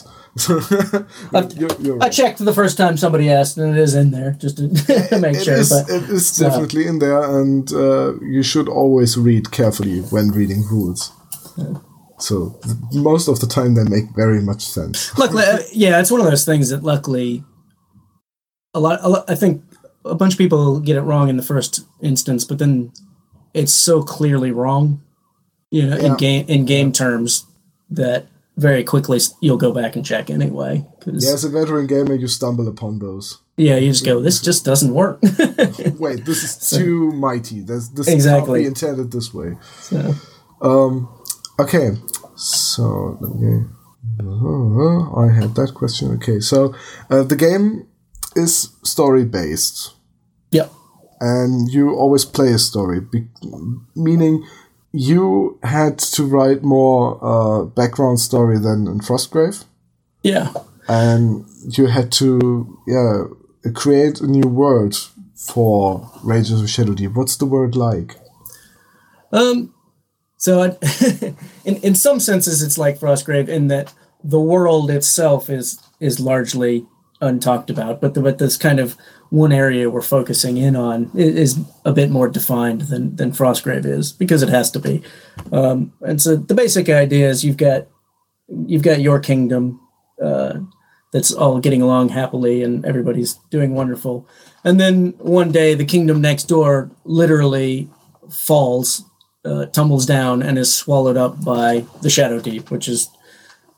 you're, 0.49 1.71
you're 1.79 1.95
right. 1.95 2.07
I 2.07 2.09
checked 2.09 2.39
the 2.39 2.53
first 2.53 2.77
time 2.77 2.97
somebody 2.97 3.29
asked, 3.29 3.57
and 3.57 3.75
it 3.75 3.79
is 3.81 3.95
in 3.95 4.11
there 4.11 4.31
just 4.31 4.57
to 4.57 4.67
make 5.19 5.37
it 5.37 5.43
sure. 5.43 5.55
Is, 5.55 5.69
but, 5.69 5.89
it 5.89 6.09
is 6.09 6.27
so. 6.27 6.49
definitely 6.49 6.87
in 6.87 6.99
there, 6.99 7.21
and 7.39 7.71
uh, 7.71 8.19
you 8.19 8.43
should 8.43 8.67
always 8.67 9.17
read 9.17 9.51
carefully 9.51 9.99
when 10.01 10.29
reading 10.29 10.63
rules. 10.69 11.11
Yeah. 11.57 11.75
So 12.19 12.59
most 12.93 13.27
of 13.27 13.39
the 13.39 13.47
time, 13.47 13.75
they 13.75 13.83
make 13.83 14.15
very 14.15 14.41
much 14.41 14.65
sense. 14.65 15.17
luckily, 15.17 15.43
uh, 15.43 15.59
yeah, 15.71 15.99
it's 15.99 16.11
one 16.11 16.21
of 16.21 16.27
those 16.27 16.45
things 16.45 16.69
that 16.69 16.83
luckily, 16.83 17.43
a 18.73 18.79
lot, 18.79 18.99
a 19.01 19.09
lot. 19.09 19.29
I 19.29 19.35
think 19.35 19.63
a 20.05 20.15
bunch 20.15 20.33
of 20.33 20.37
people 20.37 20.79
get 20.79 20.97
it 20.97 21.01
wrong 21.01 21.29
in 21.29 21.37
the 21.37 21.43
first 21.43 21.81
instance, 22.01 22.43
but 22.43 22.59
then 22.59 22.91
it's 23.53 23.73
so 23.73 24.03
clearly 24.03 24.51
wrong, 24.51 25.01
you 25.73 25.87
know, 25.87 25.97
yeah. 25.97 26.07
in 26.07 26.17
game 26.17 26.45
in 26.47 26.65
game 26.65 26.91
terms 26.91 27.45
that 27.89 28.27
very 28.55 28.83
quickly 28.83 29.19
you'll 29.41 29.57
go 29.57 29.71
back 29.71 29.95
and 29.95 30.05
check 30.05 30.29
anyway. 30.29 30.85
Yeah, 31.05 31.33
as 31.33 31.43
a 31.43 31.49
veteran 31.49 31.87
gamer, 31.87 32.15
you 32.15 32.27
stumble 32.27 32.67
upon 32.67 32.99
those. 32.99 33.39
Yeah, 33.57 33.77
you 33.77 33.91
just 33.91 34.05
go, 34.05 34.19
this 34.19 34.41
just 34.41 34.65
doesn't 34.65 34.93
work. 34.93 35.19
Wait, 35.99 36.25
this 36.25 36.43
is 36.43 36.51
so, 36.59 36.77
too 36.77 37.11
mighty. 37.11 37.61
This, 37.61 37.87
this 37.89 38.07
exactly. 38.07 38.61
is 38.61 38.65
not 38.65 38.67
intended 38.67 39.11
this 39.11 39.33
way. 39.33 39.57
So. 39.81 40.15
Um, 40.61 41.09
Okay, 41.59 41.91
so 42.35 43.17
let 43.21 43.35
me. 43.35 43.65
Uh, 44.19 45.15
I 45.15 45.31
had 45.31 45.53
that 45.55 45.73
question. 45.75 46.11
Okay, 46.13 46.39
so 46.39 46.73
uh, 47.11 47.21
the 47.21 47.35
game 47.35 47.87
is 48.35 48.75
story 48.83 49.23
based. 49.23 49.93
Yeah. 50.49 50.69
And 51.19 51.71
you 51.71 51.95
always 51.95 52.25
play 52.25 52.51
a 52.51 52.57
story, 52.57 52.99
be- 52.99 53.29
meaning 53.95 54.43
you 54.93 55.59
had 55.63 55.97
to 55.97 56.23
write 56.23 56.63
more 56.63 57.17
uh, 57.21 57.65
background 57.65 58.19
story 58.19 58.59
than 58.59 58.87
in 58.87 58.99
Frostgrave. 58.99 59.65
Yeah. 60.21 60.53
And 60.87 61.45
you 61.67 61.87
had 61.87 62.11
to, 62.13 62.79
yeah, 62.87 63.23
create 63.73 64.21
a 64.21 64.27
new 64.27 64.47
world 64.47 64.95
for 65.35 66.09
Rangers 66.23 66.61
of 66.61 66.69
Shadow 66.69 66.93
Deep. 66.93 67.13
What's 67.13 67.35
the 67.37 67.45
word 67.45 67.75
like? 67.75 68.17
Um, 69.31 69.73
so, 70.37 70.61
in 71.65 71.77
in 71.77 71.95
some 71.95 72.19
senses, 72.19 72.61
it's 72.61 72.77
like 72.77 72.99
Frostgrave 72.99 73.47
in 73.47 73.69
that 73.69 73.93
the 74.23 74.39
world 74.39 74.91
itself 74.91 75.49
is 75.49 75.79
is 75.99 76.19
largely 76.19 76.85
untalked 77.21 77.69
about, 77.69 78.01
but 78.01 78.13
the, 78.13 78.21
but 78.21 78.37
this 78.37 78.57
kind 78.57 78.79
of 78.79 78.95
one 79.33 79.51
area 79.51 79.89
we're 79.89 79.99
focusing 79.99 80.57
in 80.57 80.75
on 80.75 81.09
is, 81.15 81.59
a 81.85 81.91
bit 81.91 82.11
more 82.11 82.29
defined 82.29 82.81
than 82.81 83.15
than 83.15 83.31
Frostgrave 83.31 83.83
is 83.83 84.13
because 84.13 84.43
it 84.43 84.49
has 84.49 84.69
to 84.71 84.79
be. 84.79 85.01
Um, 85.51 85.91
and 86.01 86.21
so 86.21 86.35
the 86.35 86.53
basic 86.53 86.87
idea 86.87 87.29
is 87.29 87.43
you've 87.43 87.57
got 87.57 87.87
you've 88.47 88.83
got 88.83 89.01
your 89.01 89.19
kingdom 89.19 89.81
uh, 90.21 90.59
that's 91.11 91.33
all 91.33 91.59
getting 91.59 91.81
along 91.81 92.09
happily 92.09 92.61
and 92.61 92.85
everybody's 92.85 93.33
doing 93.49 93.73
wonderful, 93.73 94.27
and 94.63 94.79
then 94.79 95.15
one 95.17 95.51
day 95.51 95.73
the 95.73 95.83
kingdom 95.83 96.21
next 96.21 96.43
door 96.43 96.91
literally 97.03 97.89
falls 98.29 99.03
uh, 99.45 99.65
tumbles 99.65 100.05
down 100.05 100.43
and 100.43 100.59
is 100.59 100.71
swallowed 100.71 101.17
up 101.17 101.43
by 101.43 101.83
the 102.03 102.09
Shadow 102.09 102.39
Deep, 102.39 102.69
which 102.69 102.87
is 102.87 103.09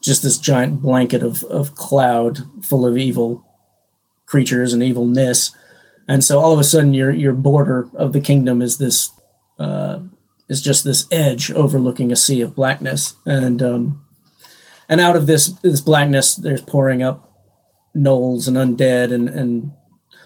just 0.01 0.21
this 0.21 0.37
giant 0.37 0.81
blanket 0.81 1.23
of, 1.23 1.45
of 1.45 1.75
cloud 1.75 2.39
full 2.61 2.85
of 2.85 2.97
evil 2.97 3.44
creatures 4.25 4.73
and 4.73 4.83
evilness. 4.83 5.55
And 6.07 6.23
so 6.23 6.39
all 6.39 6.53
of 6.53 6.59
a 6.59 6.63
sudden, 6.63 6.93
your 6.93 7.11
your 7.11 7.33
border 7.33 7.89
of 7.93 8.13
the 8.13 8.21
kingdom 8.21 8.61
is 8.61 8.77
this 8.77 9.11
uh, 9.59 9.99
is 10.47 10.61
just 10.61 10.83
this 10.83 11.07
edge 11.11 11.51
overlooking 11.51 12.11
a 12.11 12.15
sea 12.15 12.41
of 12.41 12.55
blackness, 12.55 13.15
and 13.25 13.61
um, 13.63 14.05
and 14.87 15.01
out 15.01 15.15
of 15.15 15.25
this 15.25 15.47
this 15.63 15.81
blackness, 15.81 16.35
there's 16.35 16.61
pouring 16.61 17.01
up 17.01 17.31
gnolls 17.95 18.47
and 18.47 18.57
undead 18.57 19.11
and 19.11 19.29
and 19.29 19.71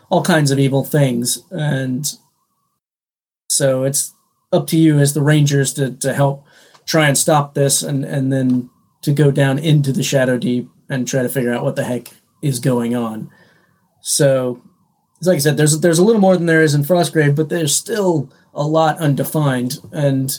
all 0.10 0.24
kinds 0.24 0.52
of 0.52 0.60
evil 0.60 0.84
things, 0.84 1.40
and 1.52 2.18
so 3.50 3.84
it's 3.84 4.14
up 4.52 4.68
to 4.68 4.78
you 4.78 5.00
as 5.00 5.14
the 5.14 5.22
Rangers 5.22 5.74
to, 5.74 5.92
to 5.92 6.14
help 6.14 6.46
try 6.86 7.08
and 7.08 7.18
stop 7.18 7.54
this 7.54 7.84
and, 7.84 8.04
and 8.04 8.32
then 8.32 8.70
to 9.02 9.12
go 9.12 9.32
down 9.32 9.60
into 9.60 9.92
the 9.92 10.04
Shadow 10.04 10.38
Deep 10.38 10.70
and 10.90 11.08
try 11.08 11.22
to 11.22 11.30
figure 11.30 11.54
out 11.54 11.64
what 11.64 11.76
the 11.76 11.84
heck 11.84 12.10
is 12.42 12.60
going 12.60 12.96
on. 12.96 13.30
So, 14.10 14.60
like 15.22 15.36
I 15.36 15.40
said, 15.40 15.56
there's 15.56 15.80
there's 15.82 16.00
a 16.00 16.04
little 16.04 16.22
more 16.22 16.36
than 16.36 16.48
there 16.48 16.64
is 16.64 16.74
in 16.74 16.82
Frostgrave, 16.82 17.36
but 17.36 17.50
there's 17.50 17.76
still 17.76 18.32
a 18.56 18.66
lot 18.66 18.98
undefined. 18.98 19.78
And 19.92 20.36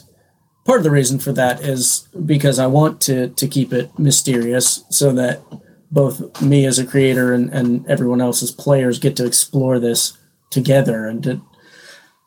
part 0.64 0.80
of 0.80 0.84
the 0.84 0.90
reason 0.90 1.20
for 1.20 1.32
that 1.32 1.60
is 1.60 2.08
because 2.26 2.58
I 2.58 2.66
want 2.66 3.00
to 3.02 3.28
to 3.28 3.46
keep 3.46 3.72
it 3.72 3.96
mysterious 3.96 4.84
so 4.90 5.12
that 5.12 5.40
both 5.92 6.42
me 6.42 6.66
as 6.66 6.80
a 6.80 6.86
creator 6.86 7.32
and, 7.32 7.48
and 7.50 7.86
everyone 7.88 8.20
else 8.20 8.42
as 8.42 8.50
players 8.50 8.98
get 8.98 9.16
to 9.16 9.26
explore 9.26 9.78
this 9.78 10.18
together 10.50 11.06
and 11.06 11.22
to 11.22 11.40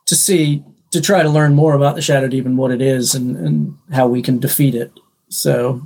to 0.06 0.16
see 0.16 0.64
to 0.92 1.02
try 1.02 1.24
to 1.24 1.30
learn 1.30 1.56
more 1.56 1.74
about 1.74 1.96
the 1.96 2.02
Shadow 2.02 2.30
Deep 2.30 2.46
and 2.46 2.58
what 2.58 2.72
it 2.72 2.82
is 2.82 3.16
and, 3.16 3.36
and 3.36 3.78
how 3.92 4.08
we 4.08 4.22
can 4.22 4.40
defeat 4.40 4.76
it. 4.76 4.92
So, 5.28 5.82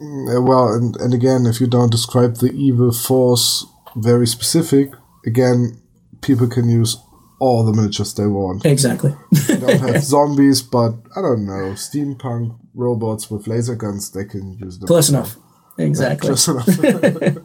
mm, 0.00 0.46
well, 0.46 0.72
and, 0.72 0.94
and 0.96 1.14
again, 1.14 1.46
if 1.46 1.60
you 1.60 1.66
don't 1.66 1.90
describe 1.90 2.36
the 2.36 2.52
evil 2.52 2.92
force 2.92 3.66
very 3.96 4.26
specific, 4.26 4.92
again, 5.26 5.80
people 6.20 6.48
can 6.48 6.68
use 6.68 6.96
all 7.40 7.64
the 7.64 7.72
miniatures 7.72 8.14
they 8.14 8.26
want. 8.26 8.64
Exactly. 8.66 9.14
they 9.46 9.56
don't 9.56 9.80
have 9.80 10.02
zombies, 10.14 10.62
but 10.62 10.94
I 11.16 11.22
don't 11.22 11.46
know, 11.46 11.72
steampunk 11.72 12.58
robots 12.74 13.30
with 13.30 13.46
laser 13.46 13.74
guns, 13.74 14.10
they 14.10 14.24
can 14.24 14.58
use 14.58 14.78
them. 14.78 14.86
Close 14.86 15.08
enough. 15.08 15.36
Exactly. 15.78 16.28
Close 16.28 16.48
enough. 16.48 17.38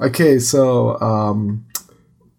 okay, 0.00 0.38
so 0.38 1.00
um, 1.00 1.66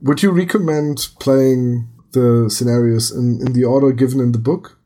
would 0.01 0.21
you 0.21 0.32
recommend 0.32 1.10
playing 1.19 1.89
the 2.12 2.49
scenarios 2.49 3.12
in, 3.12 3.41
in 3.45 3.53
the 3.53 3.63
order 3.63 3.91
given 3.91 4.19
in 4.19 4.32
the 4.32 4.39
book? 4.39 4.77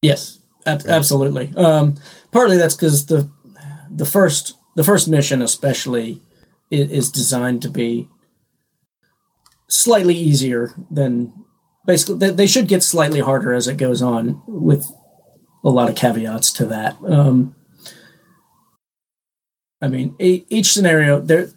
Yes, 0.00 0.38
ab- 0.66 0.86
absolutely. 0.86 1.52
Um, 1.56 1.96
partly 2.32 2.56
that's 2.56 2.74
because 2.74 3.06
the 3.06 3.30
the 3.90 4.06
first 4.06 4.54
the 4.74 4.84
first 4.84 5.08
mission 5.08 5.40
especially 5.42 6.20
is, 6.70 6.90
is 6.90 7.12
designed 7.12 7.62
to 7.62 7.70
be 7.70 8.08
slightly 9.74 10.14
easier 10.14 10.74
than 10.90 11.32
basically 11.86 12.30
they, 12.30 12.46
should 12.46 12.68
get 12.68 12.82
slightly 12.82 13.20
harder 13.20 13.52
as 13.52 13.68
it 13.68 13.76
goes 13.76 14.02
on 14.02 14.42
with 14.46 14.90
a 15.64 15.70
lot 15.70 15.88
of 15.88 15.96
caveats 15.96 16.52
to 16.52 16.66
that. 16.66 16.96
Um, 17.06 17.56
i 19.82 19.88
mean 19.88 20.14
each 20.18 20.72
scenario 20.72 21.20
there 21.20 21.48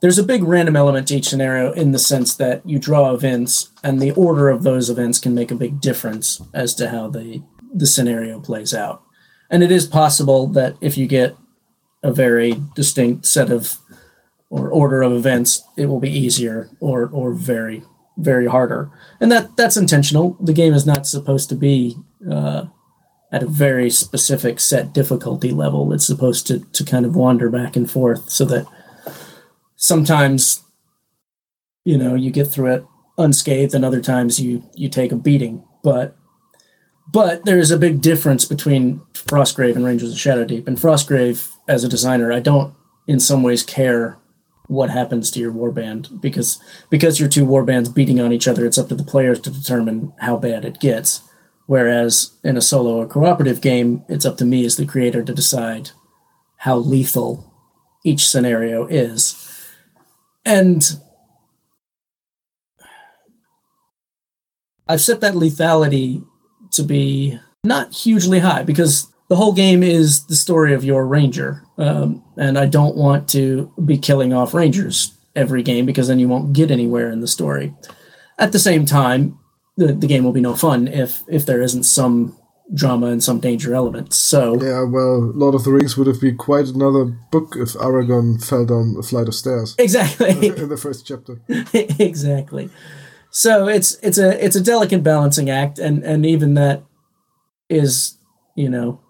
there's 0.00 0.18
a 0.18 0.22
big 0.22 0.44
random 0.44 0.76
element 0.76 1.08
to 1.08 1.16
each 1.16 1.28
scenario 1.28 1.72
in 1.72 1.92
the 1.92 1.98
sense 1.98 2.34
that 2.36 2.66
you 2.66 2.78
draw 2.78 3.12
events 3.12 3.70
and 3.82 4.00
the 4.00 4.12
order 4.12 4.48
of 4.48 4.62
those 4.62 4.88
events 4.88 5.18
can 5.18 5.34
make 5.34 5.50
a 5.50 5.56
big 5.56 5.80
difference 5.80 6.40
as 6.54 6.74
to 6.74 6.90
how 6.90 7.08
the 7.08 7.42
the 7.76 7.86
scenario 7.86 8.40
plays 8.40 8.74
out. 8.74 9.02
And 9.50 9.62
it 9.62 9.70
is 9.70 9.86
possible 9.86 10.46
that 10.48 10.76
if 10.80 10.96
you 10.96 11.06
get 11.06 11.36
a 12.02 12.12
very 12.12 12.54
distinct 12.74 13.26
set 13.26 13.50
of 13.50 13.78
or 14.50 14.68
order 14.70 15.02
of 15.02 15.12
events, 15.12 15.62
it 15.76 15.86
will 15.86 16.00
be 16.00 16.10
easier 16.10 16.70
or 16.80 17.08
or 17.12 17.32
very 17.32 17.82
very 18.18 18.46
harder, 18.46 18.90
and 19.20 19.30
that 19.30 19.56
that's 19.56 19.76
intentional. 19.76 20.36
The 20.40 20.52
game 20.52 20.72
is 20.72 20.86
not 20.86 21.06
supposed 21.06 21.48
to 21.50 21.54
be 21.54 21.96
uh, 22.30 22.66
at 23.32 23.42
a 23.42 23.46
very 23.46 23.90
specific 23.90 24.60
set 24.60 24.92
difficulty 24.92 25.50
level. 25.50 25.92
It's 25.92 26.06
supposed 26.06 26.46
to 26.46 26.60
to 26.60 26.84
kind 26.84 27.04
of 27.04 27.16
wander 27.16 27.50
back 27.50 27.76
and 27.76 27.90
forth, 27.90 28.30
so 28.30 28.44
that 28.46 28.66
sometimes 29.76 30.62
you 31.84 31.98
know 31.98 32.14
you 32.14 32.30
get 32.30 32.46
through 32.46 32.72
it 32.72 32.84
unscathed, 33.18 33.74
and 33.74 33.84
other 33.84 34.00
times 34.00 34.40
you 34.40 34.64
you 34.74 34.88
take 34.88 35.12
a 35.12 35.16
beating. 35.16 35.64
But 35.82 36.16
but 37.12 37.44
there 37.44 37.58
is 37.58 37.70
a 37.70 37.78
big 37.78 38.00
difference 38.00 38.44
between 38.44 39.00
Frostgrave 39.14 39.76
and 39.76 39.84
Rangers 39.84 40.12
of 40.12 40.18
Shadow 40.18 40.44
Deep. 40.44 40.66
And 40.66 40.76
Frostgrave, 40.76 41.50
as 41.68 41.84
a 41.84 41.88
designer, 41.88 42.32
I 42.32 42.40
don't 42.40 42.74
in 43.06 43.20
some 43.20 43.42
ways 43.42 43.62
care 43.62 44.18
what 44.68 44.90
happens 44.90 45.30
to 45.30 45.40
your 45.40 45.52
warband 45.52 46.20
because 46.20 46.60
because 46.90 47.20
your 47.20 47.28
two 47.28 47.46
warbands 47.46 47.94
beating 47.94 48.20
on 48.20 48.32
each 48.32 48.48
other, 48.48 48.66
it's 48.66 48.78
up 48.78 48.88
to 48.88 48.94
the 48.94 49.04
players 49.04 49.40
to 49.40 49.50
determine 49.50 50.12
how 50.20 50.36
bad 50.36 50.64
it 50.64 50.80
gets. 50.80 51.22
Whereas 51.66 52.32
in 52.44 52.56
a 52.56 52.60
solo 52.60 52.96
or 52.96 53.06
cooperative 53.06 53.60
game, 53.60 54.04
it's 54.08 54.24
up 54.24 54.36
to 54.38 54.44
me 54.44 54.64
as 54.64 54.76
the 54.76 54.86
creator 54.86 55.22
to 55.22 55.34
decide 55.34 55.90
how 56.58 56.76
lethal 56.76 57.52
each 58.04 58.28
scenario 58.28 58.86
is. 58.86 59.42
And 60.44 60.82
I've 64.88 65.00
set 65.00 65.20
that 65.20 65.34
lethality 65.34 66.24
to 66.72 66.82
be 66.84 67.40
not 67.64 67.92
hugely 67.92 68.38
high 68.38 68.62
because 68.62 69.12
the 69.28 69.36
whole 69.36 69.52
game 69.52 69.82
is 69.82 70.26
the 70.26 70.36
story 70.36 70.72
of 70.72 70.84
your 70.84 71.04
ranger. 71.06 71.65
Um, 71.78 72.24
and 72.36 72.58
I 72.58 72.66
don't 72.66 72.96
want 72.96 73.28
to 73.30 73.72
be 73.84 73.98
killing 73.98 74.32
off 74.32 74.54
rangers 74.54 75.12
every 75.34 75.62
game 75.62 75.84
because 75.84 76.08
then 76.08 76.18
you 76.18 76.28
won't 76.28 76.52
get 76.52 76.70
anywhere 76.70 77.10
in 77.10 77.20
the 77.20 77.28
story. 77.28 77.74
At 78.38 78.52
the 78.52 78.58
same 78.58 78.86
time, 78.86 79.38
the, 79.76 79.92
the 79.92 80.06
game 80.06 80.24
will 80.24 80.32
be 80.32 80.40
no 80.40 80.54
fun 80.54 80.88
if 80.88 81.22
if 81.28 81.44
there 81.44 81.60
isn't 81.60 81.84
some 81.84 82.36
drama 82.74 83.06
and 83.06 83.22
some 83.22 83.40
danger 83.40 83.74
elements. 83.74 84.16
So 84.16 84.60
yeah, 84.60 84.82
well, 84.82 85.20
Lord 85.20 85.54
of 85.54 85.64
the 85.64 85.70
Rings 85.70 85.96
would 85.96 86.06
have 86.06 86.20
been 86.20 86.36
quite 86.36 86.66
another 86.66 87.04
book 87.30 87.54
if 87.56 87.74
Aragorn 87.74 88.42
fell 88.44 88.64
down 88.64 88.96
a 88.98 89.02
flight 89.02 89.28
of 89.28 89.34
stairs. 89.34 89.74
Exactly 89.78 90.30
in 90.48 90.68
the 90.68 90.76
first 90.76 91.06
chapter. 91.06 91.40
exactly. 91.48 92.70
So 93.30 93.68
it's 93.68 93.98
it's 94.02 94.18
a 94.18 94.42
it's 94.44 94.56
a 94.56 94.62
delicate 94.62 95.02
balancing 95.02 95.50
act, 95.50 95.78
and 95.78 96.02
and 96.02 96.24
even 96.24 96.54
that 96.54 96.82
is 97.68 98.16
you 98.54 98.70
know 98.70 99.00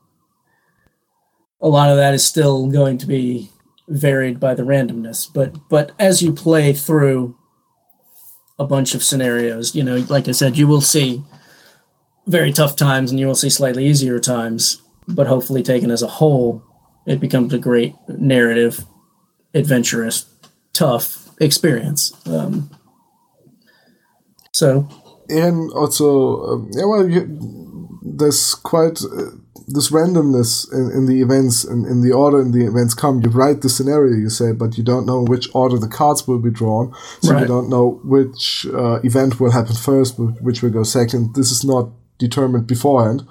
a 1.61 1.69
lot 1.69 1.91
of 1.91 1.97
that 1.97 2.15
is 2.15 2.25
still 2.25 2.69
going 2.69 2.99
to 2.99 3.07
be 3.07 3.51
varied 3.89 4.41
by 4.41 4.55
the 4.55 4.63
randomness 4.63 5.33
but 5.33 5.55
but 5.69 5.93
as 5.99 6.23
you 6.23 6.33
play 6.33 6.73
through 6.73 7.37
a 8.59 8.67
bunch 8.67 8.95
of 8.95 9.03
scenarios 9.03 9.75
you 9.75 9.83
know 9.83 10.05
like 10.09 10.27
i 10.29 10.33
said 10.33 10.57
you 10.57 10.67
will 10.67 10.81
see 10.81 11.23
very 12.27 12.53
tough 12.53 12.75
times 12.75 13.11
and 13.11 13.21
you 13.21 13.27
will 13.27 13.35
see 13.35 13.51
slightly 13.51 13.87
easier 13.87 14.19
times 14.19 14.83
but 15.07 15.29
hopefully 15.29 15.63
taken 15.63 15.91
as 15.91 16.03
a 16.03 16.09
whole 16.09 16.63
it 17.07 17.21
becomes 17.21 17.55
a 17.55 17.59
great 17.59 17.95
narrative 18.09 18.85
adventurous 19.55 20.27
tough 20.73 21.31
experience. 21.41 22.13
Um, 22.27 22.71
so. 24.53 24.89
And 25.29 25.73
also 25.73 26.45
um, 26.47 26.71
yeah 26.73 26.85
well 26.85 27.09
you, 27.09 27.99
there's 28.03 28.55
quite 28.55 29.01
uh, 29.03 29.33
this 29.67 29.91
randomness 29.91 30.73
in, 30.73 30.91
in 30.91 31.07
the 31.07 31.21
events 31.21 31.65
in, 31.65 31.85
in 31.85 32.03
the 32.03 32.13
order 32.13 32.41
in 32.41 32.53
the 32.53 32.67
events 32.67 32.95
come 32.95 33.21
you 33.21 33.31
write 33.31 33.63
the 33.63 33.69
scenario 33.69 34.15
you 34.15 34.29
say 34.29 34.53
but 34.53 34.77
you 34.79 34.85
don't 34.85 35.07
know 35.07 35.23
which 35.23 35.49
order 35.55 35.79
the 35.79 35.89
cards 35.89 36.27
will 36.27 36.39
be 36.39 36.51
drawn 36.51 36.95
so 37.21 37.33
right. 37.33 37.43
you 37.43 37.47
don't 37.47 37.69
know 37.69 38.01
which 38.05 38.67
uh, 38.75 39.01
event 39.03 39.41
will 39.41 39.51
happen 39.51 39.75
first 39.75 40.19
which 40.19 40.63
will 40.63 40.71
go 40.71 40.83
second. 40.83 41.35
This 41.35 41.51
is 41.51 41.65
not 41.65 41.91
determined 42.19 42.67
beforehand. 42.67 43.27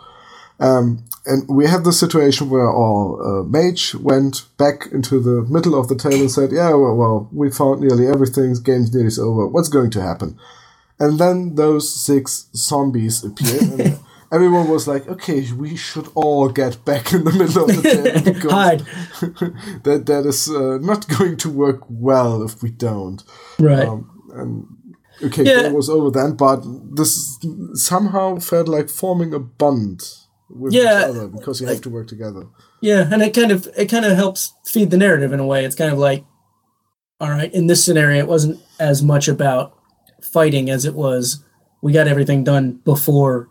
Um, 0.59 1.03
and 1.25 1.47
we 1.49 1.67
had 1.67 1.83
the 1.83 1.91
situation 1.91 2.49
where 2.49 2.69
our 2.69 3.41
uh, 3.41 3.43
mage 3.43 3.95
went 3.95 4.45
back 4.57 4.87
into 4.91 5.19
the 5.19 5.41
middle 5.49 5.77
of 5.77 5.87
the 5.87 5.95
table 5.95 6.21
and 6.21 6.31
said 6.31 6.51
yeah 6.51 6.69
well, 6.69 6.95
well 6.95 7.29
we 7.33 7.51
found 7.51 7.81
nearly 7.81 8.07
everything 8.07 8.53
game's 8.63 8.93
nearly 8.93 9.11
over 9.19 9.47
what's 9.47 9.69
going 9.69 9.91
to 9.91 10.01
happen? 10.01 10.39
And 10.97 11.19
then 11.19 11.55
those 11.55 11.93
six 11.93 12.47
zombies 12.55 13.23
appear 13.23 13.59
everyone 14.31 14.67
was 14.67 14.87
like, 14.87 15.07
okay, 15.07 15.51
we 15.51 15.75
should 15.75 16.07
all 16.15 16.49
get 16.49 16.83
back 16.85 17.13
in 17.13 17.23
the 17.23 17.31
middle 17.31 17.69
of 17.69 17.75
the 17.75 17.81
table 17.81 18.33
because 18.33 18.51
Hide. 18.51 18.79
that 19.83 20.03
that 20.05 20.25
is 20.25 20.49
uh, 20.49 20.77
not 20.81 21.07
going 21.07 21.37
to 21.37 21.49
work 21.49 21.81
well 21.89 22.43
if 22.43 22.61
we 22.61 22.69
don't. 22.69 23.23
Right. 23.59 23.87
Um, 23.87 24.11
and 24.33 24.95
okay, 25.23 25.43
yeah. 25.43 25.63
that 25.63 25.73
was 25.73 25.89
over 25.89 26.11
then, 26.11 26.35
but 26.35 26.63
this 26.95 27.37
somehow 27.73 28.39
felt 28.39 28.67
like 28.67 28.89
forming 28.89 29.33
a 29.33 29.39
bond 29.39 30.03
with 30.49 30.73
yeah, 30.73 30.99
each 30.99 31.09
other 31.09 31.27
because 31.27 31.61
you 31.61 31.67
have 31.67 31.81
to 31.81 31.89
work 31.89 32.07
together. 32.07 32.47
Yeah, 32.81 33.07
and 33.11 33.21
it 33.21 33.33
kind 33.33 33.51
of 33.51 33.67
it 33.77 33.87
kind 33.87 34.05
of 34.05 34.15
helps 34.15 34.53
feed 34.65 34.91
the 34.91 34.97
narrative 34.97 35.33
in 35.33 35.39
a 35.39 35.45
way. 35.45 35.65
It's 35.65 35.75
kind 35.75 35.91
of 35.91 35.97
like, 35.97 36.25
all 37.19 37.29
right, 37.29 37.53
in 37.53 37.67
this 37.67 37.83
scenario, 37.83 38.19
it 38.19 38.27
wasn't 38.27 38.59
as 38.79 39.01
much 39.01 39.27
about 39.27 39.77
fighting 40.21 40.69
as 40.69 40.85
it 40.85 40.95
was 40.95 41.45
we 41.85 41.93
got 41.93 42.07
everything 42.07 42.43
done 42.43 42.79
before 42.83 43.47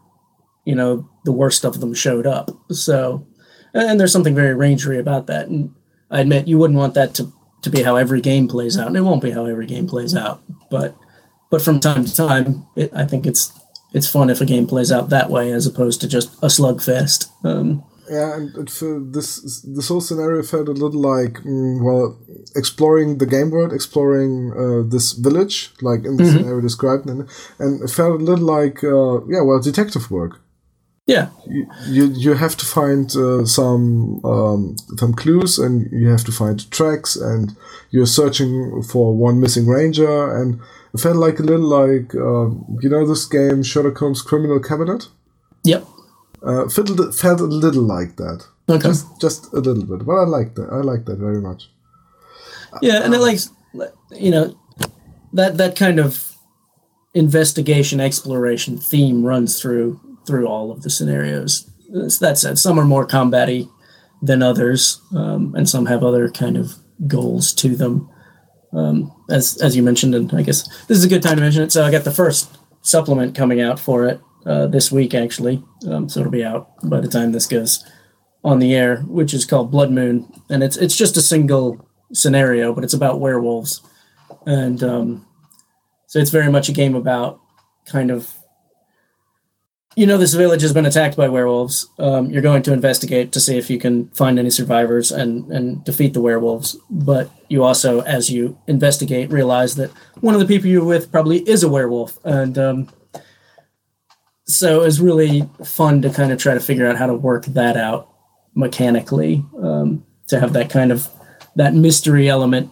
you 0.64 0.74
know 0.74 1.09
the 1.24 1.33
worst 1.33 1.64
of 1.64 1.81
them 1.81 1.94
showed 1.94 2.27
up 2.27 2.50
so 2.70 3.27
and 3.72 3.98
there's 3.98 4.12
something 4.12 4.35
very 4.35 4.55
rangery 4.55 4.98
about 4.98 5.27
that 5.27 5.48
and 5.48 5.74
i 6.11 6.20
admit 6.20 6.48
you 6.48 6.59
wouldn't 6.59 6.79
want 6.79 6.94
that 6.94 7.14
to 7.14 7.33
to 7.62 7.70
be 7.70 7.83
how 7.83 7.96
every 7.96 8.20
game 8.20 8.46
plays 8.46 8.79
out 8.79 8.88
and 8.88 8.96
it 8.96 9.03
won't 9.03 9.22
be 9.22 9.31
how 9.31 9.46
every 9.46 9.66
game 9.66 9.87
plays 9.87 10.14
out 10.14 10.42
but 10.70 10.96
but 11.50 11.62
from 11.62 11.81
time 11.81 12.05
to 12.05 12.14
time 12.14 12.66
it, 12.77 12.92
i 12.94 13.05
think 13.05 13.27
it's 13.27 13.59
it's 13.92 14.11
fun 14.11 14.29
if 14.29 14.40
a 14.40 14.44
game 14.46 14.66
plays 14.66 14.90
out 14.90 15.09
that 15.09 15.31
way 15.31 15.53
as 15.53 15.66
opposed 15.66 16.00
to 16.00 16.09
just 16.09 16.35
a 16.42 16.46
slugfest 16.46 17.29
um, 17.44 17.85
yeah, 18.10 18.37
and 18.37 18.54
it, 18.56 19.12
this 19.12 19.62
this 19.62 19.88
whole 19.88 20.00
scenario 20.00 20.42
felt 20.42 20.69
a 20.69 20.73
little 20.73 21.00
like 21.00 21.35
mm, 21.42 21.83
well, 21.83 22.19
exploring 22.54 23.19
the 23.19 23.27
game 23.27 23.50
world, 23.50 23.73
exploring 23.73 24.52
uh, 24.52 24.88
this 24.88 25.12
village, 25.12 25.73
like 25.81 26.04
in 26.04 26.17
the 26.17 26.25
mm-hmm. 26.25 26.37
scenario 26.37 26.60
described, 26.60 27.08
and 27.08 27.29
and 27.58 27.83
it 27.83 27.90
felt 27.90 28.21
a 28.21 28.25
little 28.25 28.44
like 28.44 28.85
uh, 28.85 29.25
yeah, 29.27 29.40
well, 29.40 29.60
detective 29.60 30.10
work. 30.10 30.40
Yeah, 31.07 31.29
you 31.87 32.07
you, 32.07 32.33
have 32.33 32.57
to 32.57 32.65
find 32.65 33.15
uh, 33.15 33.44
some 33.44 34.25
um, 34.25 34.77
some 34.96 35.13
clues, 35.13 35.59
and 35.59 35.87
you 35.92 36.09
have 36.09 36.25
to 36.25 36.33
find 36.33 36.71
tracks, 36.71 37.15
and 37.15 37.55
you're 37.90 38.07
searching 38.07 38.83
for 38.83 39.15
one 39.15 39.38
missing 39.38 39.67
ranger, 39.67 40.35
and 40.35 40.61
it 40.94 41.00
felt 41.00 41.17
like 41.17 41.38
a 41.40 41.42
little 41.42 41.67
like 41.67 42.15
um, 42.15 42.79
you 42.81 42.88
know 42.88 43.07
this 43.07 43.27
game 43.27 43.63
Sherlock 43.63 43.98
Holmes 43.98 44.23
Criminal 44.23 44.61
Cabinet. 44.61 45.09
Yep 45.65 45.85
uh, 46.44 46.69
felt, 46.69 47.15
felt 47.15 47.40
a 47.40 47.44
little 47.44 47.83
like 47.83 48.17
that. 48.17 48.46
Okay. 48.69 48.88
Just, 48.88 49.21
just 49.21 49.52
a 49.52 49.61
little 49.61 49.85
bit. 49.85 50.07
But 50.07 50.17
I 50.17 50.25
like 50.25 50.55
that. 50.55 50.69
I 50.71 50.77
like 50.77 51.07
that 51.07 51.19
very 51.19 51.40
much. 51.40 51.71
Yeah, 52.83 53.05
and 53.05 53.15
it 53.15 53.21
likes, 53.21 53.50
you 54.11 54.31
know, 54.31 54.59
that 55.33 55.59
that 55.59 55.77
kind 55.77 56.00
of 56.00 56.33
investigation 57.15 58.00
exploration 58.00 58.79
theme 58.79 59.25
runs 59.25 59.61
through 59.61 60.00
through 60.27 60.46
all 60.46 60.70
of 60.70 60.83
the 60.83 60.90
scenarios. 60.90 61.70
That 62.20 62.38
said, 62.38 62.58
some 62.58 62.79
are 62.81 62.85
more 62.85 63.06
combaty 63.06 63.68
than 64.22 64.42
others, 64.42 65.00
um, 65.14 65.54
and 65.54 65.68
some 65.68 65.87
have 65.87 66.02
other 66.02 66.31
kind 66.31 66.56
of 66.56 66.75
goals 67.06 67.52
to 67.54 67.77
them. 67.77 68.08
um, 68.75 69.12
as 69.31 69.56
as 69.62 69.77
you 69.77 69.83
mentioned, 69.83 70.14
and 70.14 70.33
I 70.35 70.42
guess 70.42 70.66
this 70.87 70.98
is 70.98 71.04
a 71.04 71.08
good 71.08 71.22
time 71.22 71.37
to 71.37 71.42
mention 71.42 71.62
it. 71.62 71.72
So 71.72 71.85
I 71.85 71.90
got 71.90 72.04
the 72.04 72.10
first 72.10 72.58
supplement 72.83 73.35
coming 73.35 73.60
out 73.60 73.79
for 73.79 74.06
it 74.06 74.20
uh, 74.44 74.66
this 74.66 74.90
week, 74.90 75.14
actually. 75.14 75.62
Um, 75.88 76.08
so 76.08 76.20
it'll 76.20 76.33
be 76.33 76.44
out 76.44 76.68
by 76.83 77.00
the 77.00 77.08
time 77.08 77.33
this 77.33 77.46
goes 77.46 77.85
on 78.42 78.58
the 78.58 78.75
air, 78.75 78.98
which 79.02 79.33
is 79.33 79.46
called 79.46 79.70
Blood 79.70 79.90
Moon, 79.90 80.31
and 80.50 80.62
it's 80.62 80.77
it's 80.77 80.96
just 80.96 81.16
a 81.16 81.22
single 81.22 81.88
scenario, 82.12 82.72
but 82.75 82.85
it's 82.85 82.94
about 82.94 83.20
werewolves, 83.20 83.81
and 84.46 84.83
um, 84.83 85.27
so 86.08 86.18
it's 86.18 86.31
very 86.31 86.50
much 86.50 86.68
a 86.68 86.72
game 86.72 86.94
about 86.94 87.40
kind 87.87 88.10
of 88.10 88.35
you 89.97 90.07
know 90.07 90.19
this 90.19 90.35
village 90.35 90.63
has 90.63 90.73
been 90.73 90.87
attacked 90.87 91.17
by 91.17 91.29
werewolves. 91.29 91.88
Um, 91.99 92.31
you're 92.31 92.42
going 92.42 92.63
to 92.65 92.73
investigate 92.73 93.33
to 93.33 93.40
see 93.40 93.57
if 93.59 93.71
you 93.71 93.79
can 93.79 94.09
find 94.09 94.38
any 94.38 94.51
survivors 94.51 95.13
and 95.13 95.51
and 95.53 95.85
defeat 95.85 96.15
the 96.15 96.21
werewolves. 96.21 96.77
But 96.90 97.31
you 97.49 97.63
also, 97.63 98.01
as 98.01 98.31
you 98.31 98.59
investigate, 98.67 99.31
realize 99.31 99.77
that 99.77 99.90
one 100.21 100.35
of 100.35 100.40
the 100.40 100.47
people 100.47 100.69
you're 100.69 100.85
with 100.85 101.13
probably 101.13 101.49
is 101.49 101.63
a 101.63 101.69
werewolf, 101.69 102.19
and 102.25 102.59
um, 102.59 102.88
so 104.47 104.83
it's 104.83 104.99
really 104.99 105.49
fun 105.65 106.03
to 106.03 106.11
kind 106.11 106.33
of 106.33 106.38
try 106.38 106.55
to 106.55 106.61
figure 106.61 106.87
out 106.87 106.97
how 106.97 107.07
to 107.07 107.15
work 107.15 107.47
that 107.47 107.77
out 107.77 108.11
mechanically 108.55 109.45
um, 109.63 110.05
to 110.29 110.40
have 110.40 110.53
that 110.53 110.71
kind 110.71 110.92
of 110.92 111.09
that 111.57 111.75
mystery 111.75 112.29
element 112.29 112.71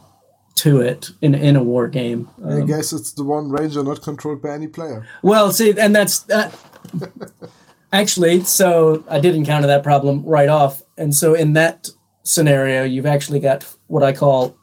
to 0.55 0.81
it 0.81 1.11
in 1.21 1.35
in 1.35 1.57
a 1.57 1.63
war 1.63 1.89
game. 1.89 2.29
I 2.47 2.61
guess 2.61 2.93
it's 2.93 3.13
the 3.13 3.25
one 3.25 3.51
ranger 3.51 3.83
not 3.83 4.03
controlled 4.03 4.43
by 4.43 4.51
any 4.51 4.67
player. 4.67 5.07
Well, 5.23 5.53
see, 5.53 5.79
and 5.79 5.95
that's 5.95 6.21
that. 6.21 6.55
actually, 7.93 8.45
so 8.45 9.05
I 9.09 9.21
did 9.21 9.35
encounter 9.35 9.67
that 9.69 9.83
problem 9.83 10.25
right 10.25 10.49
off, 10.49 10.83
and 10.97 11.15
so 11.15 11.35
in 11.35 11.53
that 11.55 11.89
scenario, 12.23 12.85
you've 12.85 13.07
actually 13.07 13.41
got 13.41 13.65
what 13.89 14.03
I 14.03 14.13
call 14.13 14.57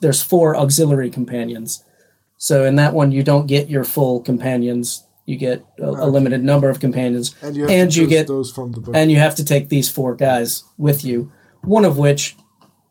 there's 0.00 0.22
four 0.22 0.56
auxiliary 0.56 1.10
companions. 1.10 1.84
So 2.38 2.64
in 2.64 2.76
that 2.76 2.94
one, 2.94 3.12
you 3.12 3.22
don't 3.22 3.46
get 3.46 3.68
your 3.68 3.84
full 3.84 4.20
companions. 4.20 5.04
You 5.26 5.36
get 5.36 5.64
a, 5.78 5.88
a 5.88 6.06
limited 6.06 6.42
number 6.42 6.70
of 6.70 6.80
companions, 6.80 7.34
And 7.42 7.56
you, 7.56 7.62
have 7.62 7.70
and 7.70 7.92
to 7.92 8.00
you 8.00 8.06
get 8.06 8.26
those 8.26 8.50
from 8.52 8.72
the 8.72 8.80
book. 8.80 8.94
and 8.94 9.10
you 9.10 9.18
have 9.18 9.34
to 9.34 9.44
take 9.44 9.68
these 9.68 9.90
four 9.90 10.14
guys 10.14 10.62
with 10.78 11.04
you. 11.04 11.30
One 11.62 11.84
of 11.84 11.98
which 11.98 12.36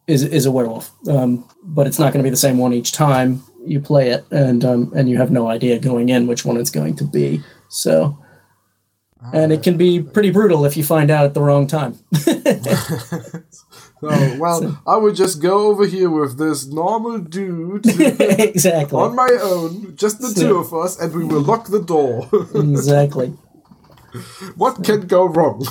is 0.06 0.22
is 0.22 0.46
a 0.46 0.52
werewolf, 0.52 0.92
um, 1.08 1.48
but 1.64 1.88
it's 1.88 1.98
not 1.98 2.12
going 2.14 2.24
to 2.24 2.28
be 2.28 2.30
the 2.30 2.36
same 2.38 2.58
one 2.58 2.74
each 2.74 2.92
time 2.92 3.42
you 3.66 3.80
play 3.80 4.10
it, 4.10 4.26
and 4.32 4.64
um, 4.66 4.92
and 4.96 5.10
you 5.10 5.18
have 5.18 5.32
no 5.32 5.48
idea 5.48 5.80
going 5.80 6.10
in 6.10 6.28
which 6.28 6.44
one 6.46 6.58
it's 6.58 6.70
going 6.70 6.96
to 6.98 7.04
be. 7.06 7.42
So, 7.70 8.18
and 9.34 9.52
it 9.52 9.64
can 9.64 9.78
be 9.78 10.02
pretty 10.02 10.32
brutal 10.32 10.66
if 10.66 10.78
you 10.78 10.84
find 10.84 11.10
out 11.10 11.26
at 11.26 11.34
the 11.34 11.42
wrong 11.42 11.68
time. 11.68 11.98
So, 14.02 14.38
well, 14.38 14.82
I 14.86 14.98
would 14.98 15.16
just 15.16 15.42
go 15.42 15.68
over 15.70 15.86
here 15.86 16.10
with 16.10 16.38
this 16.38 16.68
normal 16.68 17.20
dude 17.20 17.86
exactly. 18.00 19.00
on 19.00 19.16
my 19.16 19.30
own, 19.42 19.96
just 19.96 20.20
the 20.20 20.34
two 20.34 20.58
of 20.58 20.74
us, 20.74 21.00
and 21.00 21.14
we 21.16 21.24
will 21.24 21.42
lock 21.42 21.68
the 21.68 21.82
door. 21.82 22.30
exactly. 22.56 23.28
what 24.56 24.84
can 24.84 25.08
go 25.08 25.26
wrong? 25.26 25.66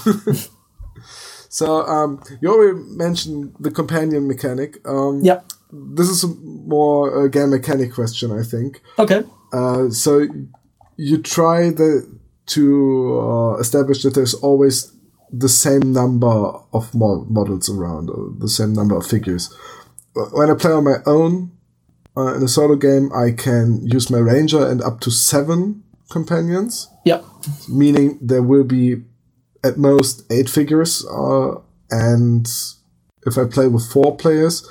so, 1.49 1.83
um, 1.83 2.23
you 2.41 2.51
already 2.51 2.79
mentioned 2.97 3.55
the 3.61 3.71
companion 3.71 4.27
mechanic. 4.27 4.79
Um, 4.87 5.21
Yep. 5.23 5.53
This 5.71 6.09
is 6.09 6.25
a 6.25 6.29
more 6.29 7.25
uh, 7.25 7.29
game 7.29 7.51
mechanic 7.51 7.93
question, 7.93 8.33
I 8.33 8.43
think. 8.43 8.81
Okay. 8.99 9.23
Uh, 9.53 9.91
so, 9.91 10.27
you 10.97 11.19
try 11.19 11.71
the, 11.71 12.09
to 12.47 13.19
uh, 13.21 13.57
establish 13.59 14.03
that 14.03 14.15
there's 14.15 14.35
always 14.35 14.93
the 15.31 15.49
same 15.49 15.93
number 15.93 16.27
of 16.73 16.95
mo- 16.95 17.27
models 17.29 17.69
around, 17.69 18.11
or 18.11 18.33
the 18.39 18.49
same 18.49 18.73
number 18.73 18.97
of 18.97 19.07
figures. 19.07 19.53
When 20.33 20.51
I 20.51 20.55
play 20.55 20.71
on 20.73 20.85
my 20.85 20.99
own 21.07 21.53
uh, 22.17 22.35
in 22.35 22.43
a 22.43 22.49
solo 22.49 22.77
game, 22.77 23.11
I 23.13 23.33
can 23.33 23.85
use 23.87 24.11
my 24.11 24.19
ranger 24.19 24.65
and 24.67 24.81
up 24.83 25.01
to 25.01 25.11
seven 25.11 25.83
companions, 26.11 26.89
Yep. 27.05 27.25
meaning 27.69 28.19
there 28.21 28.43
will 28.43 28.65
be 28.65 29.03
at 29.65 29.77
most 29.79 30.31
eight 30.31 30.49
figures. 30.49 31.05
Uh, 31.07 31.57
and 31.91 32.47
if 33.27 33.37
I 33.39 33.45
play 33.47 33.67
with 33.67 33.91
four 33.91 34.17
players, 34.17 34.69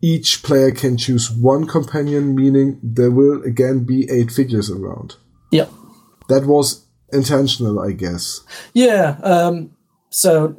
each 0.00 0.42
player 0.42 0.70
can 0.70 0.96
choose 0.96 1.30
one 1.30 1.66
companion, 1.66 2.34
meaning 2.34 2.78
there 2.82 3.10
will 3.10 3.42
again 3.42 3.84
be 3.84 4.08
eight 4.10 4.30
figures 4.30 4.70
around. 4.70 5.16
Yep. 5.50 5.70
That 6.28 6.46
was 6.46 6.86
intentional, 7.12 7.80
I 7.80 7.92
guess. 7.92 8.40
Yeah. 8.74 9.16
Um, 9.22 9.76
so, 10.10 10.54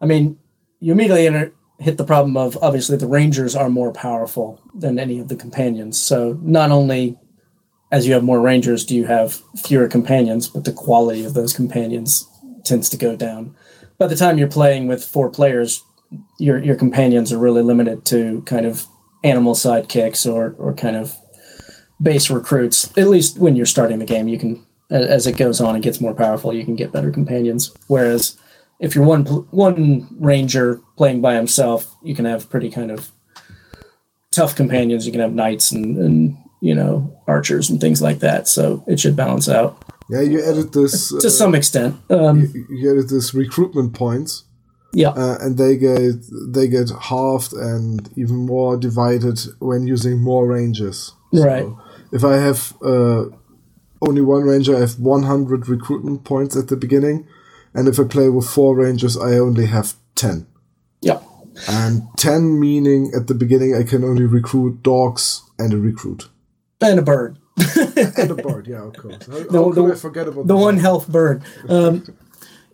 I 0.00 0.06
mean, 0.06 0.38
you 0.80 0.92
immediately 0.92 1.26
enter, 1.26 1.52
hit 1.78 1.98
the 1.98 2.04
problem 2.04 2.36
of 2.36 2.58
obviously 2.62 2.96
the 2.96 3.06
rangers 3.06 3.54
are 3.54 3.68
more 3.68 3.92
powerful 3.92 4.60
than 4.74 4.98
any 4.98 5.18
of 5.18 5.28
the 5.28 5.36
companions. 5.36 6.00
So, 6.00 6.38
not 6.42 6.70
only 6.70 7.18
as 7.92 8.06
you 8.06 8.14
have 8.14 8.24
more 8.24 8.40
rangers 8.40 8.84
do 8.84 8.96
you 8.96 9.04
have 9.04 9.40
fewer 9.64 9.86
companions, 9.86 10.48
but 10.48 10.64
the 10.64 10.72
quality 10.72 11.24
of 11.24 11.34
those 11.34 11.52
companions 11.52 12.26
tends 12.64 12.88
to 12.88 12.96
go 12.96 13.14
down. 13.14 13.54
By 13.98 14.06
the 14.06 14.16
time 14.16 14.38
you're 14.38 14.48
playing 14.48 14.88
with 14.88 15.04
four 15.04 15.30
players, 15.30 15.84
your 16.38 16.58
your 16.58 16.74
companions 16.74 17.32
are 17.32 17.38
really 17.38 17.62
limited 17.62 18.04
to 18.06 18.42
kind 18.42 18.66
of 18.66 18.86
animal 19.22 19.54
sidekicks 19.54 20.30
or 20.30 20.54
or 20.58 20.74
kind 20.74 20.96
of 20.96 21.14
base 22.00 22.30
recruits. 22.30 22.90
At 22.98 23.08
least 23.08 23.38
when 23.38 23.54
you're 23.54 23.66
starting 23.66 23.98
the 23.98 24.04
game, 24.04 24.26
you 24.26 24.38
can 24.38 24.66
as 24.92 25.26
it 25.26 25.36
goes 25.36 25.60
on 25.60 25.74
and 25.74 25.82
gets 25.84 26.00
more 26.00 26.14
powerful, 26.14 26.52
you 26.52 26.64
can 26.64 26.76
get 26.76 26.92
better 26.92 27.10
companions. 27.10 27.72
Whereas 27.88 28.36
if 28.80 28.94
you're 28.94 29.04
one 29.04 29.24
one 29.50 30.06
ranger 30.20 30.80
playing 30.96 31.20
by 31.20 31.34
himself, 31.34 31.94
you 32.02 32.14
can 32.14 32.24
have 32.24 32.48
pretty 32.50 32.70
kind 32.70 32.90
of 32.90 33.10
tough 34.30 34.54
companions. 34.56 35.06
You 35.06 35.12
can 35.12 35.20
have 35.20 35.32
knights 35.34 35.72
and, 35.72 35.96
and 35.98 36.36
you 36.60 36.74
know 36.74 37.16
archers 37.26 37.70
and 37.70 37.80
things 37.80 38.00
like 38.02 38.18
that. 38.20 38.48
So 38.48 38.84
it 38.86 39.00
should 39.00 39.16
balance 39.16 39.48
out 39.48 39.76
Yeah, 40.10 40.20
you 40.22 40.42
added 40.44 40.72
this. 40.72 41.08
to 41.08 41.26
Uh, 41.26 41.30
some 41.30 41.54
extent. 41.54 41.94
Um, 42.10 42.52
you 42.70 42.90
added 42.90 43.08
this 43.08 43.34
recruitment 43.34 43.94
points, 43.94 44.44
yeah, 44.92 45.10
uh, 45.10 45.38
and 45.40 45.56
they 45.56 45.76
get 45.76 46.14
they 46.54 46.68
get 46.68 46.90
halved 47.10 47.52
and 47.52 48.08
even 48.16 48.36
more 48.46 48.76
divided 48.76 49.38
when 49.60 49.86
using 49.86 50.20
more 50.20 50.46
rangers. 50.46 51.12
Right. 51.32 51.66
If 52.12 52.24
I 52.24 52.36
have 52.36 52.74
uh, 52.82 53.24
only 54.02 54.20
one 54.20 54.42
ranger, 54.42 54.76
I 54.76 54.80
have 54.80 54.98
100 54.98 55.68
recruitment 55.68 56.24
points 56.24 56.56
at 56.56 56.68
the 56.68 56.76
beginning, 56.76 57.26
and 57.74 57.88
if 57.88 57.98
I 57.98 58.04
play 58.04 58.28
with 58.28 58.46
four 58.48 58.76
rangers, 58.76 59.16
I 59.16 59.38
only 59.38 59.66
have 59.66 59.94
10. 60.16 60.46
yeah, 61.00 61.20
And 61.68 62.02
10 62.16 62.58
meaning 62.60 63.12
at 63.16 63.26
the 63.28 63.34
beginning 63.34 63.74
I 63.74 63.82
can 63.84 64.04
only 64.04 64.24
recruit 64.24 64.82
dogs 64.82 65.42
and 65.58 65.72
a 65.72 65.78
recruit. 65.78 66.28
and 66.80 66.98
a 66.98 67.02
bird. 67.02 67.38
And 68.16 68.30
a 68.30 68.34
bird, 68.34 68.66
yeah, 68.66 68.82
of 68.84 68.94
course. 68.96 69.26
How, 69.26 69.38
The- 69.38 69.52
how 69.52 69.72
the- 69.72 69.92
I 69.92 69.94
forget 69.94 70.26
about 70.28 70.46
the 70.46 70.56
one 70.56 70.78
health 70.78 71.08
bird. 71.08 71.42
Um, 71.68 72.04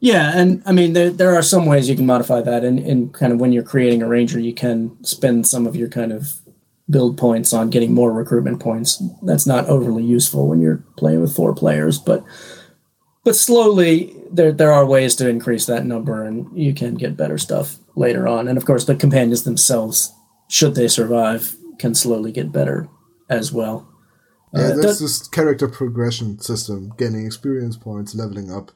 yeah, 0.00 0.32
and 0.38 0.62
I 0.64 0.72
mean 0.72 0.92
there 0.92 1.10
there 1.10 1.34
are 1.34 1.42
some 1.42 1.66
ways 1.66 1.88
you 1.88 1.96
can 1.96 2.06
modify 2.06 2.40
that, 2.42 2.62
and 2.64 2.78
in 2.78 3.10
kind 3.10 3.32
of 3.32 3.40
when 3.40 3.50
you're 3.52 3.64
creating 3.64 4.00
a 4.02 4.06
ranger, 4.08 4.38
you 4.38 4.54
can 4.54 4.96
spend 5.04 5.46
some 5.46 5.66
of 5.66 5.74
your 5.74 5.88
kind 5.88 6.12
of 6.12 6.37
build 6.90 7.18
points 7.18 7.52
on 7.52 7.70
getting 7.70 7.92
more 7.92 8.12
recruitment 8.12 8.60
points. 8.60 9.02
That's 9.22 9.46
not 9.46 9.66
overly 9.66 10.04
useful 10.04 10.48
when 10.48 10.60
you're 10.60 10.82
playing 10.96 11.20
with 11.20 11.34
four 11.34 11.54
players, 11.54 11.98
but 11.98 12.24
but 13.24 13.36
slowly 13.36 14.14
there 14.32 14.52
there 14.52 14.72
are 14.72 14.86
ways 14.86 15.14
to 15.16 15.28
increase 15.28 15.66
that 15.66 15.84
number, 15.84 16.24
and 16.24 16.46
you 16.56 16.72
can 16.74 16.94
get 16.94 17.16
better 17.16 17.38
stuff 17.38 17.76
later 17.96 18.26
on. 18.26 18.48
And 18.48 18.56
of 18.56 18.64
course, 18.64 18.84
the 18.84 18.94
companions 18.94 19.42
themselves, 19.42 20.12
should 20.48 20.74
they 20.74 20.88
survive, 20.88 21.54
can 21.78 21.94
slowly 21.94 22.32
get 22.32 22.52
better 22.52 22.88
as 23.28 23.52
well. 23.52 23.86
Yeah, 24.54 24.60
Uh, 24.60 24.66
there's 24.76 24.98
that- 24.98 25.04
this 25.04 25.28
character 25.28 25.68
progression 25.68 26.38
system, 26.40 26.92
gaining 26.96 27.26
experience 27.26 27.76
points, 27.76 28.14
leveling 28.14 28.50
up. 28.50 28.72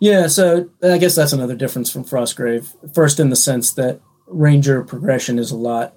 Yeah, 0.00 0.26
so 0.26 0.70
I 0.82 0.98
guess 0.98 1.14
that's 1.14 1.34
another 1.34 1.54
difference 1.54 1.90
from 1.90 2.02
Frostgrave. 2.04 2.72
First, 2.94 3.20
in 3.20 3.28
the 3.30 3.36
sense 3.36 3.72
that 3.74 4.00
Ranger 4.26 4.82
progression 4.82 5.38
is 5.38 5.52
a 5.52 5.56
lot, 5.56 5.94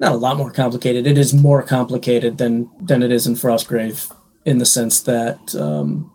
not 0.00 0.12
a 0.12 0.16
lot 0.16 0.36
more 0.36 0.50
complicated. 0.50 1.06
It 1.06 1.18
is 1.18 1.34
more 1.34 1.62
complicated 1.62 2.38
than 2.38 2.70
than 2.80 3.02
it 3.02 3.10
is 3.10 3.26
in 3.26 3.34
Frostgrave, 3.34 4.14
in 4.44 4.58
the 4.58 4.66
sense 4.66 5.00
that 5.02 5.54
um, 5.54 6.10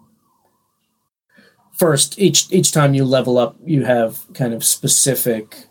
first 1.77 2.19
each 2.19 2.51
each 2.51 2.71
time 2.71 2.93
you 2.93 3.05
level 3.05 3.38
up, 3.38 3.57
you 3.63 3.86
have 3.86 4.19
kind 4.34 4.53
of 4.53 4.63
specific 4.63 5.65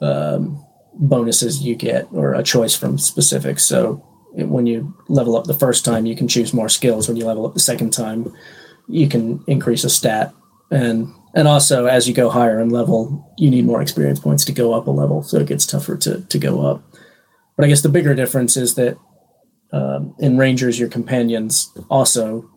um, 0.00 0.64
bonuses 0.94 1.62
you 1.62 1.74
get 1.74 2.08
or 2.12 2.34
a 2.34 2.42
choice 2.42 2.74
from 2.76 2.98
specific. 2.98 3.58
So 3.58 4.02
when 4.34 4.66
you 4.66 4.94
level 5.08 5.36
up 5.36 5.44
the 5.44 5.54
first 5.54 5.84
time, 5.84 6.06
you 6.06 6.14
can 6.14 6.28
choose 6.28 6.52
more 6.52 6.68
skills. 6.68 7.08
When 7.08 7.16
you 7.16 7.24
level 7.24 7.46
up 7.46 7.54
the 7.54 7.60
second 7.60 7.92
time, 7.92 8.32
you 8.88 9.08
can 9.08 9.42
increase 9.46 9.84
a 9.84 9.90
stat 9.90 10.34
and 10.70 11.12
and 11.34 11.46
also 11.46 11.86
as 11.86 12.08
you 12.08 12.14
go 12.14 12.30
higher 12.30 12.60
in 12.60 12.70
level 12.70 13.34
you 13.38 13.50
need 13.50 13.64
more 13.64 13.82
experience 13.82 14.18
points 14.18 14.44
to 14.44 14.52
go 14.52 14.72
up 14.72 14.86
a 14.86 14.90
level 14.90 15.22
so 15.22 15.38
it 15.38 15.46
gets 15.46 15.66
tougher 15.66 15.96
to, 15.96 16.20
to 16.22 16.38
go 16.38 16.64
up 16.66 16.82
but 17.56 17.64
i 17.64 17.68
guess 17.68 17.82
the 17.82 17.88
bigger 17.88 18.14
difference 18.14 18.56
is 18.56 18.74
that 18.74 18.96
um, 19.72 20.14
in 20.18 20.38
rangers 20.38 20.78
your 20.78 20.88
companions 20.88 21.72
also 21.90 22.48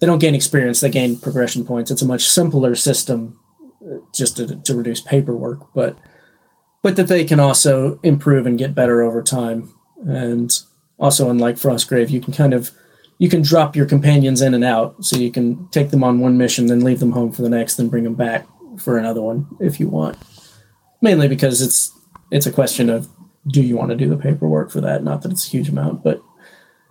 they 0.00 0.06
don't 0.06 0.20
gain 0.20 0.34
experience 0.34 0.80
they 0.80 0.90
gain 0.90 1.18
progression 1.18 1.64
points. 1.64 1.90
It's 1.90 2.02
a 2.02 2.06
much 2.06 2.28
simpler 2.28 2.74
system 2.74 3.40
uh, 3.82 3.96
just 4.14 4.36
to, 4.36 4.56
to 4.56 4.74
reduce 4.74 5.00
paperwork 5.00 5.72
but 5.74 5.98
but 6.86 6.94
that 6.94 7.08
they 7.08 7.24
can 7.24 7.40
also 7.40 7.98
improve 8.04 8.46
and 8.46 8.56
get 8.56 8.72
better 8.72 9.02
over 9.02 9.20
time. 9.20 9.74
And 10.06 10.52
also 11.00 11.28
unlike 11.28 11.56
Frostgrave, 11.56 12.10
you 12.10 12.20
can 12.20 12.32
kind 12.32 12.54
of 12.54 12.70
you 13.18 13.28
can 13.28 13.42
drop 13.42 13.74
your 13.74 13.86
companions 13.86 14.40
in 14.40 14.54
and 14.54 14.62
out, 14.62 15.04
so 15.04 15.16
you 15.16 15.32
can 15.32 15.66
take 15.70 15.90
them 15.90 16.04
on 16.04 16.20
one 16.20 16.38
mission, 16.38 16.68
then 16.68 16.84
leave 16.84 17.00
them 17.00 17.10
home 17.10 17.32
for 17.32 17.42
the 17.42 17.48
next, 17.48 17.74
then 17.74 17.88
bring 17.88 18.04
them 18.04 18.14
back 18.14 18.46
for 18.78 18.98
another 18.98 19.20
one 19.20 19.48
if 19.58 19.80
you 19.80 19.88
want. 19.88 20.16
Mainly 21.02 21.26
because 21.26 21.60
it's 21.60 21.90
it's 22.30 22.46
a 22.46 22.52
question 22.52 22.88
of 22.88 23.08
do 23.46 23.62
you 23.62 23.76
want 23.76 23.90
to 23.90 23.96
do 23.96 24.08
the 24.08 24.16
paperwork 24.16 24.70
for 24.70 24.80
that? 24.80 25.04
Not 25.04 25.22
that 25.22 25.32
it's 25.32 25.46
a 25.46 25.50
huge 25.50 25.68
amount, 25.68 26.02
but 26.02 26.20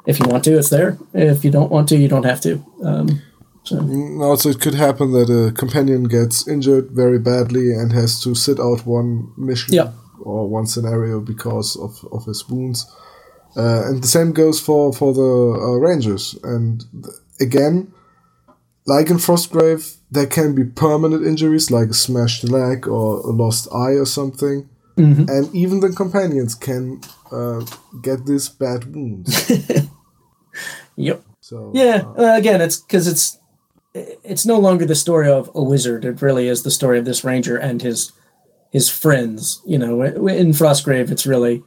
if 0.05 0.19
you 0.19 0.27
want 0.27 0.43
to, 0.45 0.57
it's 0.57 0.69
there. 0.69 0.97
If 1.13 1.43
you 1.43 1.51
don't 1.51 1.71
want 1.71 1.89
to, 1.89 1.97
you 1.97 2.07
don't 2.07 2.25
have 2.25 2.41
to. 2.41 2.63
Um, 2.83 3.21
so. 3.63 3.77
Also, 4.21 4.49
it 4.49 4.61
could 4.61 4.75
happen 4.75 5.11
that 5.13 5.29
a 5.29 5.51
companion 5.51 6.03
gets 6.03 6.47
injured 6.47 6.91
very 6.91 7.17
badly 7.19 7.73
and 7.73 7.91
has 7.91 8.21
to 8.23 8.35
sit 8.35 8.59
out 8.59 8.85
one 8.85 9.31
mission 9.37 9.73
Yeah. 9.73 9.91
or 10.21 10.47
one 10.47 10.67
scenario 10.67 11.19
because 11.19 11.75
of, 11.75 11.97
of 12.11 12.25
his 12.25 12.47
wounds. 12.47 12.85
Uh, 13.57 13.83
and 13.87 14.03
the 14.03 14.07
same 14.07 14.33
goes 14.33 14.59
for, 14.59 14.93
for 14.93 15.13
the 15.13 15.59
uh, 15.59 15.77
Rangers. 15.79 16.37
And 16.43 16.83
th- 16.93 17.15
again, 17.41 17.91
like 18.85 19.09
in 19.09 19.17
Frostgrave, 19.17 19.97
there 20.11 20.27
can 20.27 20.53
be 20.53 20.63
permanent 20.63 21.25
injuries 21.25 21.71
like 21.71 21.89
a 21.89 21.93
smashed 21.93 22.43
leg 22.43 22.87
or 22.87 23.21
a 23.21 23.31
lost 23.31 23.67
eye 23.73 23.93
or 23.93 24.05
something. 24.05 24.69
And 24.97 25.53
even 25.53 25.79
the 25.81 25.89
companions 25.89 26.55
can 26.55 27.01
uh, 27.31 27.65
get 28.01 28.25
this 28.25 28.49
bad 28.49 28.93
wound. 28.95 29.27
Yep. 30.97 31.21
So 31.41 31.71
Yeah. 31.75 32.03
uh, 32.17 32.21
Uh, 32.23 32.37
again, 32.37 32.61
it's 32.61 32.77
because 32.77 33.07
it's 33.07 33.37
it's 34.23 34.45
no 34.45 34.59
longer 34.59 34.85
the 34.85 34.95
story 34.95 35.29
of 35.29 35.49
a 35.55 35.63
wizard. 35.63 36.05
It 36.05 36.21
really 36.21 36.47
is 36.47 36.63
the 36.63 36.71
story 36.71 36.97
of 36.99 37.05
this 37.05 37.23
ranger 37.23 37.57
and 37.57 37.81
his 37.81 38.11
his 38.71 38.89
friends. 38.89 39.61
You 39.65 39.77
know, 39.77 40.01
in 40.01 40.51
Frostgrave, 40.53 41.11
it's 41.11 41.25
really 41.27 41.63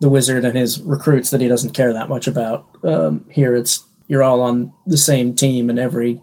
the 0.00 0.08
wizard 0.08 0.44
and 0.44 0.56
his 0.56 0.80
recruits 0.80 1.30
that 1.30 1.40
he 1.40 1.48
doesn't 1.48 1.74
care 1.74 1.92
that 1.92 2.08
much 2.08 2.26
about. 2.26 2.64
Um, 2.84 3.24
here, 3.30 3.54
it's 3.54 3.84
you're 4.08 4.22
all 4.22 4.40
on 4.40 4.72
the 4.86 4.96
same 4.96 5.34
team, 5.34 5.70
and 5.70 5.78
every 5.78 6.20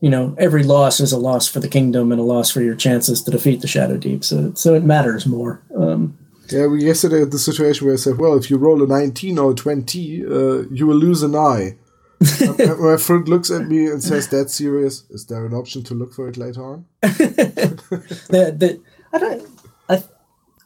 you 0.00 0.10
know 0.10 0.34
every 0.38 0.62
loss 0.62 1.00
is 1.00 1.12
a 1.12 1.18
loss 1.18 1.48
for 1.48 1.60
the 1.60 1.68
kingdom 1.68 2.12
and 2.12 2.20
a 2.20 2.24
loss 2.24 2.50
for 2.50 2.60
your 2.60 2.74
chances 2.74 3.22
to 3.22 3.30
defeat 3.30 3.60
the 3.60 3.66
Shadow 3.66 3.96
Deep. 3.96 4.24
So 4.24 4.52
so 4.54 4.74
it 4.74 4.84
matters 4.84 5.26
more. 5.26 5.62
Um, 5.76 6.16
Yeah, 6.50 6.66
we 6.66 6.84
yesterday 6.84 7.20
had 7.20 7.30
the 7.30 7.38
situation 7.38 7.86
where 7.86 7.94
I 7.94 7.98
said, 7.98 8.18
well, 8.18 8.36
if 8.36 8.48
you 8.50 8.56
roll 8.56 8.82
a 8.82 8.86
19 8.86 9.38
or 9.38 9.50
a 9.50 9.54
20, 9.54 10.24
uh, 10.24 10.62
you 10.70 10.86
will 10.86 10.96
lose 10.96 11.22
an 11.22 11.34
eye. 11.34 11.76
my 12.80 12.96
friend 12.96 13.28
looks 13.28 13.50
at 13.50 13.68
me 13.68 13.86
and 13.86 14.02
says, 14.02 14.28
that's 14.28 14.54
serious. 14.54 15.04
Is 15.10 15.26
there 15.26 15.44
an 15.44 15.52
option 15.52 15.82
to 15.84 15.94
look 15.94 16.14
for 16.14 16.26
it 16.26 16.36
later 16.38 16.64
on? 16.64 16.86
the, 17.02 18.54
the, 18.56 18.80
I 19.12 19.18
don't. 19.18 19.48
I, 19.88 20.02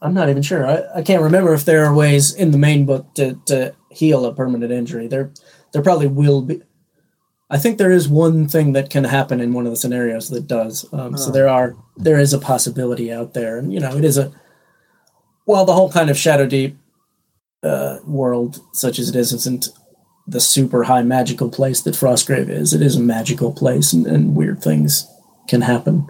I'm 0.00 0.14
not 0.14 0.28
even 0.28 0.42
sure. 0.42 0.66
I, 0.66 0.98
I 0.98 1.02
can't 1.02 1.22
remember 1.22 1.52
if 1.52 1.64
there 1.64 1.84
are 1.84 1.94
ways 1.94 2.32
in 2.32 2.52
the 2.52 2.58
main 2.58 2.86
book 2.86 3.12
to, 3.14 3.34
to 3.46 3.74
heal 3.90 4.24
a 4.24 4.34
permanent 4.34 4.72
injury. 4.72 5.08
There 5.08 5.32
there 5.72 5.82
probably 5.82 6.06
will 6.06 6.42
be. 6.42 6.62
I 7.54 7.58
think 7.58 7.76
there 7.76 7.90
is 7.92 8.08
one 8.08 8.48
thing 8.48 8.72
that 8.72 8.88
can 8.90 9.04
happen 9.04 9.38
in 9.40 9.52
one 9.52 9.66
of 9.66 9.72
the 9.72 9.76
scenarios 9.76 10.28
that 10.30 10.46
does. 10.48 10.86
Um, 10.92 11.16
So 11.18 11.30
there 11.30 11.48
are 11.48 11.76
there 12.06 12.18
is 12.18 12.32
a 12.32 12.38
possibility 12.38 13.12
out 13.12 13.34
there, 13.34 13.58
and 13.58 13.72
you 13.72 13.78
know 13.80 13.94
it 13.96 14.04
is 14.04 14.16
a. 14.18 14.32
well 15.46 15.64
the 15.66 15.74
whole 15.74 15.90
kind 15.92 16.10
of 16.10 16.16
Shadow 16.16 16.46
Deep 16.46 16.76
uh, 17.62 17.98
world, 18.06 18.60
such 18.72 18.98
as 18.98 19.08
it 19.10 19.16
is, 19.16 19.32
isn't 19.32 19.68
the 20.26 20.40
super 20.40 20.84
high 20.84 21.02
magical 21.02 21.50
place 21.50 21.82
that 21.82 21.94
Frostgrave 21.94 22.48
is. 22.48 22.72
It 22.72 22.80
is 22.82 22.96
a 22.96 23.00
magical 23.00 23.52
place, 23.52 23.92
and, 23.92 24.06
and 24.06 24.36
weird 24.36 24.62
things 24.62 25.06
can 25.48 25.60
happen. 25.62 26.06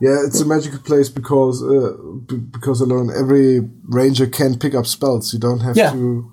Yeah, 0.00 0.18
it's 0.26 0.40
a 0.40 0.46
magical 0.46 0.78
place 0.80 1.08
because 1.08 1.62
uh, 1.62 1.92
b- 2.28 2.36
because 2.50 2.80
alone 2.80 3.10
every 3.14 3.60
ranger 3.88 4.26
can 4.26 4.58
pick 4.58 4.74
up 4.74 4.86
spells. 4.86 5.32
You 5.34 5.38
don't 5.40 5.60
have 5.60 5.76
Yeah. 5.76 5.92
to. 5.92 6.24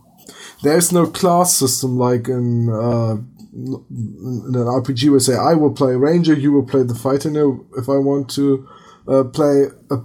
There's 0.64 0.92
no 0.92 1.06
class 1.08 1.54
system 1.58 1.98
like 1.98 2.28
in, 2.28 2.70
uh, 2.70 3.18
in 3.54 4.52
an 4.56 4.66
RPG 4.80 5.10
where 5.12 5.20
say 5.20 5.36
I 5.36 5.54
will 5.54 5.72
play 5.72 5.96
ranger, 5.96 6.34
you 6.34 6.52
will 6.52 6.66
play 6.66 6.84
the 6.84 6.96
fighter. 6.96 7.30
No, 7.32 7.66
if 7.78 7.90
I 7.90 7.98
want 7.98 8.30
to 8.32 8.68
uh, 9.08 9.24
play 9.26 9.66
a 9.90 9.98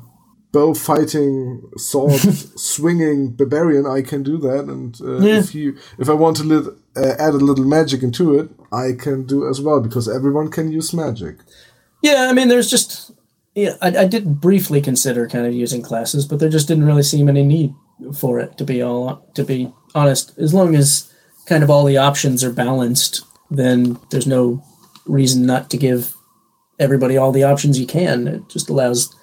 bow 0.52 0.72
fighting, 0.72 1.62
sword 1.76 2.20
swinging 2.56 3.32
barbarian, 3.32 3.86
I 3.86 4.02
can 4.02 4.22
do 4.22 4.38
that. 4.38 4.64
And 4.66 4.98
uh, 5.00 5.18
Yeah. 5.18 5.38
if 5.38 5.54
you 5.54 5.76
if 5.98 6.08
I 6.08 6.14
want 6.14 6.36
to 6.38 6.44
lit, 6.44 6.66
uh, 6.96 7.14
add 7.18 7.34
a 7.34 7.38
little 7.38 7.64
magic 7.64 8.02
into 8.02 8.38
it, 8.38 8.48
I 8.72 8.92
can 8.92 9.26
do 9.26 9.48
as 9.48 9.60
well 9.60 9.80
because 9.80 10.08
everyone 10.08 10.50
can 10.50 10.70
use 10.70 10.92
magic. 10.94 11.36
Yeah, 12.02 12.28
I 12.30 12.32
mean, 12.32 12.48
there's 12.48 12.70
just 12.70 13.10
yeah. 13.54 13.74
I, 13.82 13.88
I 13.98 14.06
did 14.06 14.40
briefly 14.40 14.80
consider 14.80 15.28
kind 15.28 15.46
of 15.46 15.52
using 15.54 15.82
classes, 15.82 16.26
but 16.26 16.38
there 16.38 16.48
just 16.48 16.68
didn't 16.68 16.86
really 16.86 17.02
seem 17.02 17.28
any 17.28 17.42
need 17.42 17.74
for 18.16 18.38
it. 18.40 18.56
To 18.58 18.64
be 18.64 18.80
all 18.82 19.28
to 19.34 19.44
be 19.44 19.72
honest, 19.94 20.38
as 20.38 20.52
long 20.54 20.74
as 20.74 21.12
kind 21.46 21.62
of 21.62 21.70
all 21.70 21.84
the 21.84 21.96
options 21.98 22.42
are 22.44 22.52
balanced, 22.52 23.22
then 23.58 23.98
there's 24.10 24.26
no 24.26 24.62
reason 25.06 25.46
not 25.46 25.70
to 25.70 25.76
give 25.76 26.14
everybody 26.78 27.16
all 27.16 27.32
the 27.32 27.44
options 27.44 27.78
you 27.78 27.86
can. 27.86 28.26
It 28.28 28.48
just 28.48 28.68
allows 28.68 29.14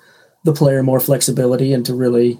the 0.43 0.53
player 0.53 0.83
more 0.83 0.99
flexibility 0.99 1.73
and 1.73 1.85
to 1.85 1.93
really 1.93 2.39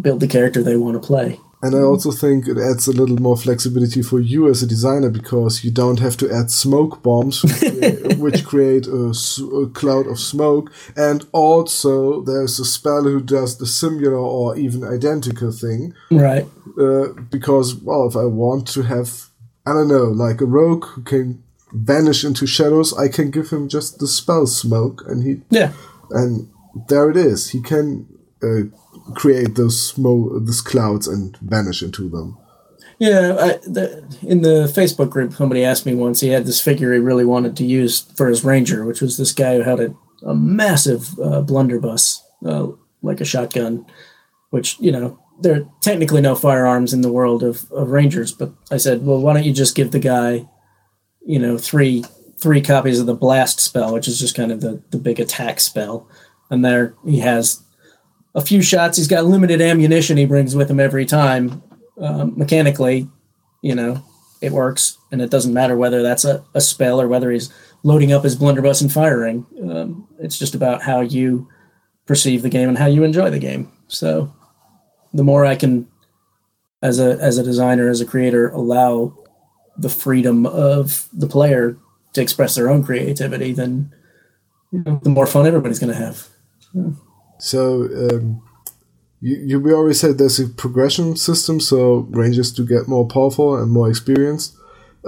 build 0.00 0.20
the 0.20 0.28
character 0.28 0.62
they 0.62 0.76
want 0.76 1.00
to 1.00 1.06
play. 1.06 1.38
And 1.60 1.74
I 1.74 1.80
also 1.80 2.12
think 2.12 2.46
it 2.46 2.56
adds 2.56 2.86
a 2.86 2.92
little 2.92 3.16
more 3.16 3.36
flexibility 3.36 4.00
for 4.00 4.20
you 4.20 4.48
as 4.48 4.62
a 4.62 4.66
designer 4.66 5.10
because 5.10 5.64
you 5.64 5.72
don't 5.72 5.98
have 5.98 6.16
to 6.18 6.30
add 6.32 6.52
smoke 6.52 7.02
bombs, 7.02 7.42
which 7.42 7.64
create, 7.64 8.36
a, 8.36 8.42
create 8.46 8.86
a, 8.86 9.08
s- 9.08 9.40
a 9.40 9.66
cloud 9.66 10.06
of 10.06 10.20
smoke. 10.20 10.72
And 10.96 11.26
also, 11.32 12.22
there's 12.22 12.60
a 12.60 12.64
spell 12.64 13.02
who 13.02 13.20
does 13.20 13.58
the 13.58 13.66
similar 13.66 14.14
or 14.14 14.56
even 14.56 14.84
identical 14.84 15.50
thing. 15.50 15.94
Right. 16.12 16.46
Uh, 16.80 17.08
because, 17.28 17.74
well, 17.74 18.06
if 18.06 18.14
I 18.14 18.24
want 18.24 18.68
to 18.68 18.82
have, 18.82 19.27
I 19.66 19.72
don't 19.72 19.88
know, 19.88 20.04
like 20.04 20.40
a 20.40 20.46
rogue 20.46 20.84
who 20.86 21.02
can 21.02 21.42
vanish 21.72 22.24
into 22.24 22.46
shadows, 22.46 22.96
I 22.96 23.08
can 23.08 23.30
give 23.30 23.50
him 23.50 23.68
just 23.68 23.98
the 23.98 24.06
spell 24.06 24.46
smoke, 24.46 25.04
and 25.06 25.22
he 25.22 25.42
Yeah. 25.50 25.72
and 26.10 26.48
there 26.88 27.10
it 27.10 27.16
is. 27.16 27.50
He 27.50 27.60
can 27.60 28.06
uh, 28.42 28.70
create 29.14 29.54
those 29.56 29.80
smoke, 29.80 30.32
those 30.46 30.62
clouds, 30.62 31.06
and 31.06 31.36
vanish 31.38 31.82
into 31.82 32.08
them. 32.08 32.38
Yeah, 32.98 33.36
I, 33.38 33.48
the, 33.66 34.02
in 34.22 34.42
the 34.42 34.66
Facebook 34.74 35.10
group, 35.10 35.32
somebody 35.34 35.64
asked 35.64 35.86
me 35.86 35.94
once. 35.94 36.20
He 36.20 36.28
had 36.30 36.46
this 36.46 36.60
figure 36.60 36.92
he 36.92 36.98
really 36.98 37.24
wanted 37.24 37.56
to 37.58 37.64
use 37.64 38.00
for 38.16 38.26
his 38.28 38.44
ranger, 38.44 38.84
which 38.84 39.00
was 39.00 39.16
this 39.16 39.32
guy 39.32 39.56
who 39.56 39.62
had 39.62 39.78
a, 39.80 39.94
a 40.26 40.34
massive 40.34 41.16
uh, 41.20 41.42
blunderbuss, 41.42 42.22
uh, 42.44 42.68
like 43.02 43.20
a 43.20 43.24
shotgun. 43.24 43.86
Which 44.50 44.80
you 44.80 44.90
know, 44.90 45.18
there 45.40 45.60
are 45.60 45.68
technically 45.80 46.20
no 46.20 46.34
firearms 46.34 46.92
in 46.92 47.02
the 47.02 47.12
world 47.12 47.42
of, 47.42 47.70
of 47.72 47.90
rangers. 47.90 48.32
But 48.32 48.52
I 48.70 48.76
said, 48.76 49.04
well, 49.04 49.20
why 49.20 49.34
don't 49.34 49.44
you 49.44 49.52
just 49.52 49.76
give 49.76 49.92
the 49.92 49.98
guy, 49.98 50.48
you 51.24 51.38
know, 51.38 51.58
three 51.58 52.04
three 52.40 52.60
copies 52.60 53.00
of 53.00 53.06
the 53.06 53.14
blast 53.14 53.58
spell, 53.58 53.92
which 53.92 54.06
is 54.06 54.18
just 54.18 54.36
kind 54.36 54.52
of 54.52 54.60
the 54.60 54.82
the 54.90 54.98
big 54.98 55.20
attack 55.20 55.60
spell, 55.60 56.08
and 56.50 56.64
there 56.64 56.94
he 57.04 57.20
has 57.20 57.62
a 58.34 58.40
few 58.40 58.62
shots. 58.62 58.96
He's 58.96 59.08
got 59.08 59.24
limited 59.24 59.60
ammunition 59.60 60.16
he 60.16 60.26
brings 60.26 60.54
with 60.54 60.70
him 60.70 60.80
every 60.80 61.04
time, 61.04 61.62
um, 62.00 62.34
mechanically, 62.36 63.08
you 63.62 63.74
know, 63.74 64.02
it 64.40 64.52
works, 64.52 64.98
and 65.10 65.20
it 65.20 65.30
doesn't 65.30 65.54
matter 65.54 65.76
whether 65.76 66.02
that's 66.02 66.24
a, 66.24 66.44
a 66.54 66.60
spell 66.60 67.00
or 67.00 67.08
whether 67.08 67.30
he's 67.30 67.52
loading 67.82 68.12
up 68.12 68.24
his 68.24 68.36
blunderbuss 68.36 68.80
and 68.80 68.92
firing. 68.92 69.46
Um, 69.62 70.08
it's 70.20 70.38
just 70.38 70.54
about 70.54 70.82
how 70.82 71.00
you 71.00 71.48
perceive 72.06 72.42
the 72.42 72.48
game 72.48 72.68
and 72.68 72.78
how 72.78 72.86
you 72.86 73.02
enjoy 73.04 73.30
the 73.30 73.38
game. 73.38 73.70
So, 73.88 74.32
the 75.12 75.24
more 75.24 75.44
I 75.44 75.56
can, 75.56 75.86
as 76.82 76.98
a 77.00 77.16
as 77.20 77.38
a 77.38 77.42
designer, 77.42 77.88
as 77.88 78.00
a 78.00 78.06
creator, 78.06 78.50
allow 78.50 79.16
the 79.76 79.88
freedom 79.88 80.46
of 80.46 81.08
the 81.12 81.26
player 81.26 81.76
to 82.12 82.20
express 82.22 82.54
their 82.54 82.68
own 82.68 82.82
creativity, 82.82 83.52
then 83.52 83.92
you 84.72 84.82
know, 84.84 85.00
the 85.02 85.10
more 85.10 85.26
fun 85.26 85.46
everybody's 85.46 85.78
going 85.78 85.92
to 85.92 85.98
have. 85.98 86.28
So 87.38 87.84
um, 88.10 88.42
you, 89.20 89.36
you 89.36 89.60
we 89.60 89.72
always 89.72 90.00
said 90.00 90.18
there's 90.18 90.40
a 90.40 90.48
progression 90.48 91.16
system, 91.16 91.60
so 91.60 92.06
rangers 92.10 92.52
do 92.52 92.66
get 92.66 92.88
more 92.88 93.06
powerful 93.06 93.56
and 93.56 93.70
more 93.70 93.88
experienced 93.88 94.56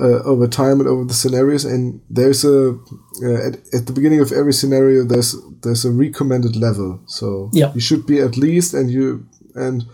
uh, 0.01 0.22
over 0.24 0.46
time 0.46 0.80
and 0.80 0.88
over 0.88 1.05
the 1.05 1.14
scenarios. 1.14 1.64
And 1.64 2.01
there's 2.09 2.44
a 2.44 2.78
uh, 3.24 3.46
at, 3.48 3.55
at 3.74 3.86
the 3.86 3.92
beginning 3.92 4.20
of 4.20 4.32
every 4.32 4.53
scenario 4.53 5.05
there's 5.05 5.36
there's 5.62 5.84
a 5.84 5.90
recommended 5.90 6.57
level. 6.57 7.01
So 7.07 7.51
Yeah. 7.53 7.72
you 7.74 7.80
should 7.80 8.07
be 8.07 8.20
at 8.20 8.36
least, 8.36 8.74
and 8.74 8.90
you 8.90 9.26
and 9.55 9.84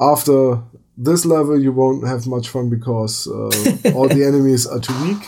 after 0.00 0.60
this 0.98 1.24
level 1.26 1.60
you 1.60 1.72
won't 1.72 2.06
have 2.06 2.26
much 2.26 2.48
fun 2.48 2.70
because 2.70 3.26
uh, 3.28 3.92
all 3.94 4.08
the 4.08 4.24
enemies 4.30 4.66
are 4.66 4.80
too 4.80 4.94
weak. 5.04 5.22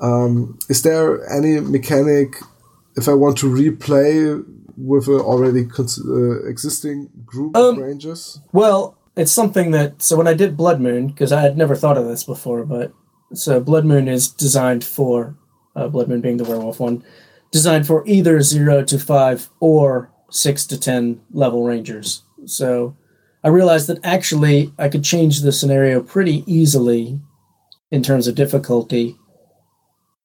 Um, 0.00 0.58
is 0.68 0.82
there 0.82 1.28
any 1.32 1.60
mechanic 1.60 2.36
if 2.96 3.08
I 3.08 3.14
want 3.14 3.36
to 3.38 3.46
replay 3.46 4.44
with 4.76 5.08
a 5.08 5.18
already 5.20 5.64
cons- 5.64 6.00
uh, 6.04 6.46
existing 6.48 7.08
group 7.26 7.56
Um, 7.56 7.74
of 7.74 7.78
rangers? 7.78 8.40
Well, 8.52 8.96
it's 9.16 9.32
something 9.32 9.72
that 9.72 10.00
so 10.02 10.16
when 10.16 10.28
I 10.28 10.34
did 10.34 10.56
Blood 10.56 10.80
Moon 10.80 11.08
because 11.08 11.32
I 11.32 11.40
had 11.40 11.56
never 11.58 11.74
thought 11.74 11.98
of 11.98 12.06
this 12.06 12.22
before, 12.24 12.64
but 12.64 12.92
so 13.34 13.58
Blood 13.60 13.84
Moon 13.84 14.06
is 14.08 14.28
designed 14.28 14.84
for 14.84 15.36
uh, 15.74 15.88
Blood 15.88 16.08
Moon 16.08 16.20
being 16.20 16.36
the 16.36 16.44
werewolf 16.44 16.78
one, 16.78 17.02
designed 17.50 17.86
for 17.86 18.04
either 18.06 18.40
zero 18.42 18.84
to 18.84 18.98
five 18.98 19.48
or 19.58 20.10
six 20.30 20.64
to 20.66 20.78
ten 20.78 21.20
level 21.32 21.64
rangers. 21.64 22.22
So 22.46 22.96
I 23.44 23.48
realized 23.48 23.86
that 23.88 24.04
actually 24.04 24.72
I 24.78 24.88
could 24.88 25.04
change 25.04 25.40
the 25.40 25.52
scenario 25.52 26.02
pretty 26.02 26.44
easily 26.46 27.20
in 27.90 28.02
terms 28.02 28.26
of 28.26 28.34
difficulty 28.34 29.16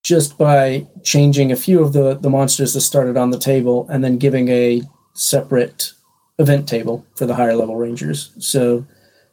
just 0.03 0.38
by 0.38 0.86
changing 1.03 1.51
a 1.51 1.55
few 1.55 1.82
of 1.82 1.93
the, 1.93 2.16
the 2.16 2.30
monsters 2.30 2.74
that 2.74 2.82
started 2.82 3.16
on 3.16 3.30
the 3.30 3.39
table 3.39 3.88
and 3.89 4.03
then 4.03 4.18
giving 4.18 4.49
a 4.49 4.82
separate 5.14 5.93
event 6.39 6.68
table 6.68 7.05
for 7.16 7.26
the 7.26 7.36
higher 7.36 7.55
level 7.55 7.78
rangers. 7.78 8.34
So 8.39 8.86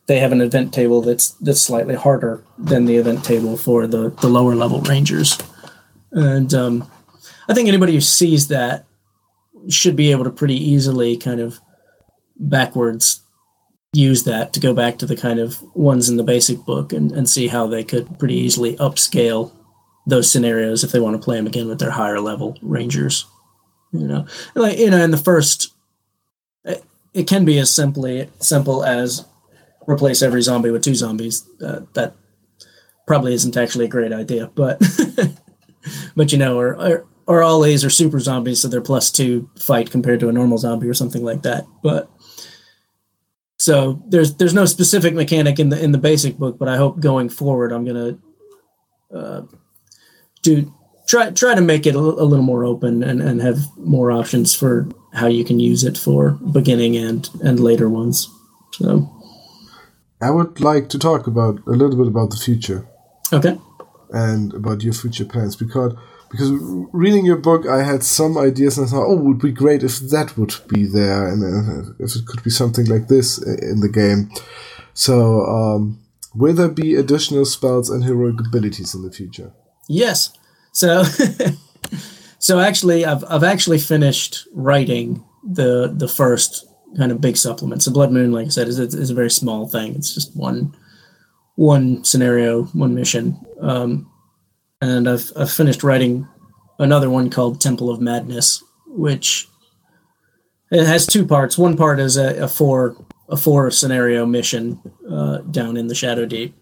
they 0.06 0.20
have 0.20 0.32
an 0.32 0.40
event 0.40 0.72
table 0.72 1.02
that's 1.02 1.30
that's 1.40 1.60
slightly 1.60 1.94
harder 1.94 2.44
than 2.58 2.84
the 2.84 2.96
event 2.96 3.24
table 3.24 3.56
for 3.56 3.86
the, 3.86 4.10
the 4.20 4.28
lower 4.28 4.54
level 4.54 4.80
rangers. 4.82 5.38
And 6.12 6.52
um, 6.54 6.90
I 7.48 7.54
think 7.54 7.68
anybody 7.68 7.94
who 7.94 8.00
sees 8.00 8.48
that 8.48 8.86
should 9.68 9.96
be 9.96 10.10
able 10.10 10.24
to 10.24 10.30
pretty 10.30 10.56
easily 10.56 11.16
kind 11.16 11.40
of 11.40 11.60
backwards 12.40 13.20
use 13.92 14.24
that 14.24 14.52
to 14.52 14.60
go 14.60 14.72
back 14.72 14.98
to 14.98 15.06
the 15.06 15.16
kind 15.16 15.38
of 15.38 15.60
ones 15.74 16.08
in 16.08 16.16
the 16.16 16.22
basic 16.22 16.58
book 16.64 16.92
and, 16.92 17.12
and 17.12 17.28
see 17.28 17.48
how 17.48 17.66
they 17.66 17.84
could 17.84 18.18
pretty 18.18 18.34
easily 18.34 18.76
upscale 18.76 19.52
those 20.06 20.30
scenarios 20.30 20.82
if 20.82 20.92
they 20.92 21.00
want 21.00 21.14
to 21.14 21.24
play 21.24 21.36
them 21.36 21.46
again 21.46 21.68
with 21.68 21.78
their 21.78 21.90
higher 21.90 22.20
level 22.20 22.56
rangers. 22.62 23.26
You 23.92 24.06
know, 24.06 24.26
like 24.54 24.78
you 24.78 24.90
know, 24.90 25.02
in 25.02 25.10
the 25.10 25.16
first, 25.16 25.74
it, 26.64 26.84
it 27.12 27.26
can 27.26 27.44
be 27.44 27.58
as 27.58 27.74
simply 27.74 28.30
simple 28.38 28.84
as 28.84 29.26
replace 29.88 30.22
every 30.22 30.42
zombie 30.42 30.70
with 30.70 30.84
two 30.84 30.94
zombies. 30.94 31.44
Uh, 31.60 31.80
that 31.94 32.14
probably 33.06 33.34
isn't 33.34 33.56
actually 33.56 33.86
a 33.86 33.88
great 33.88 34.12
idea, 34.12 34.48
but 34.54 34.80
but 36.16 36.30
you 36.30 36.38
know, 36.38 36.56
or, 36.56 36.76
or 36.76 37.06
or 37.26 37.42
all 37.42 37.64
A's 37.64 37.84
are 37.84 37.90
super 37.90 38.20
zombies, 38.20 38.60
so 38.60 38.68
they're 38.68 38.80
plus 38.80 39.10
two 39.10 39.50
fight 39.58 39.90
compared 39.90 40.20
to 40.20 40.28
a 40.28 40.32
normal 40.32 40.58
zombie 40.58 40.88
or 40.88 40.94
something 40.94 41.24
like 41.24 41.42
that. 41.42 41.66
But 41.82 42.08
so 43.60 44.02
there's 44.06 44.36
there's 44.36 44.54
no 44.54 44.64
specific 44.64 45.12
mechanic 45.12 45.58
in 45.58 45.68
the 45.68 45.78
in 45.78 45.92
the 45.92 45.98
basic 45.98 46.38
book, 46.38 46.58
but 46.58 46.66
I 46.66 46.78
hope 46.78 46.98
going 46.98 47.28
forward 47.28 47.72
I'm 47.72 47.84
gonna 47.84 48.18
uh, 49.14 49.42
do 50.40 50.72
try 51.06 51.30
try 51.30 51.54
to 51.54 51.60
make 51.60 51.86
it 51.86 51.94
a, 51.94 51.98
a 51.98 52.24
little 52.24 52.42
more 52.42 52.64
open 52.64 53.02
and, 53.02 53.20
and 53.20 53.42
have 53.42 53.58
more 53.76 54.12
options 54.12 54.54
for 54.54 54.88
how 55.12 55.26
you 55.26 55.44
can 55.44 55.60
use 55.60 55.84
it 55.84 55.98
for 55.98 56.38
beginning 56.52 56.96
and 56.96 57.28
and 57.44 57.60
later 57.60 57.90
ones. 57.90 58.30
So 58.72 59.14
I 60.22 60.30
would 60.30 60.60
like 60.60 60.88
to 60.88 60.98
talk 60.98 61.26
about 61.26 61.60
a 61.66 61.72
little 61.72 61.98
bit 61.98 62.06
about 62.06 62.30
the 62.30 62.38
future. 62.38 62.88
Okay. 63.30 63.58
And 64.08 64.54
about 64.54 64.82
your 64.82 64.94
future 64.94 65.26
plans 65.26 65.54
because 65.54 65.92
because 66.30 66.52
reading 66.92 67.26
your 67.26 67.36
book, 67.36 67.66
I 67.66 67.82
had 67.82 68.04
some 68.04 68.38
ideas 68.38 68.78
and 68.78 68.86
I 68.86 68.90
thought, 68.90 69.06
oh, 69.06 69.18
it 69.18 69.24
would 69.24 69.40
be 69.40 69.50
great 69.50 69.82
if 69.82 69.98
that 70.10 70.38
would 70.38 70.54
be 70.68 70.86
there 70.86 71.26
and 71.26 71.42
uh, 71.42 71.92
if 71.98 72.14
it 72.14 72.24
could 72.26 72.42
be 72.44 72.50
something 72.50 72.86
like 72.86 73.08
this 73.08 73.38
in 73.38 73.80
the 73.80 73.88
game. 73.88 74.30
So, 74.94 75.44
um, 75.46 75.98
will 76.34 76.54
there 76.54 76.68
be 76.68 76.94
additional 76.94 77.44
spells 77.44 77.90
and 77.90 78.04
heroic 78.04 78.38
abilities 78.46 78.94
in 78.94 79.02
the 79.02 79.10
future? 79.10 79.52
Yes. 79.88 80.32
So, 80.72 81.02
so 82.38 82.60
actually, 82.60 83.04
I've 83.04 83.24
I've 83.28 83.44
actually 83.44 83.78
finished 83.78 84.46
writing 84.52 85.24
the 85.42 85.92
the 85.92 86.08
first 86.08 86.66
kind 86.96 87.10
of 87.10 87.20
big 87.20 87.36
supplement. 87.36 87.82
So, 87.82 87.92
Blood 87.92 88.12
Moon, 88.12 88.30
like 88.30 88.46
I 88.46 88.50
said, 88.50 88.68
is 88.68 88.78
is 88.78 89.10
a 89.10 89.14
very 89.14 89.30
small 89.30 89.66
thing. 89.66 89.96
It's 89.96 90.14
just 90.14 90.36
one 90.36 90.76
one 91.56 92.04
scenario, 92.04 92.64
one 92.66 92.94
mission. 92.94 93.38
Um, 93.60 94.09
and 94.80 95.08
I've 95.08 95.30
I've 95.36 95.50
finished 95.50 95.82
writing 95.82 96.28
another 96.78 97.10
one 97.10 97.30
called 97.30 97.60
Temple 97.60 97.90
of 97.90 98.00
Madness, 98.00 98.62
which 98.86 99.48
it 100.70 100.86
has 100.86 101.06
two 101.06 101.26
parts. 101.26 101.58
One 101.58 101.76
part 101.76 102.00
is 102.00 102.16
a, 102.16 102.44
a 102.44 102.48
four 102.48 102.96
a 103.28 103.36
four 103.36 103.70
scenario 103.70 104.26
mission 104.26 104.80
uh, 105.08 105.38
down 105.38 105.76
in 105.76 105.86
the 105.86 105.94
Shadow 105.94 106.26
Deep, 106.26 106.54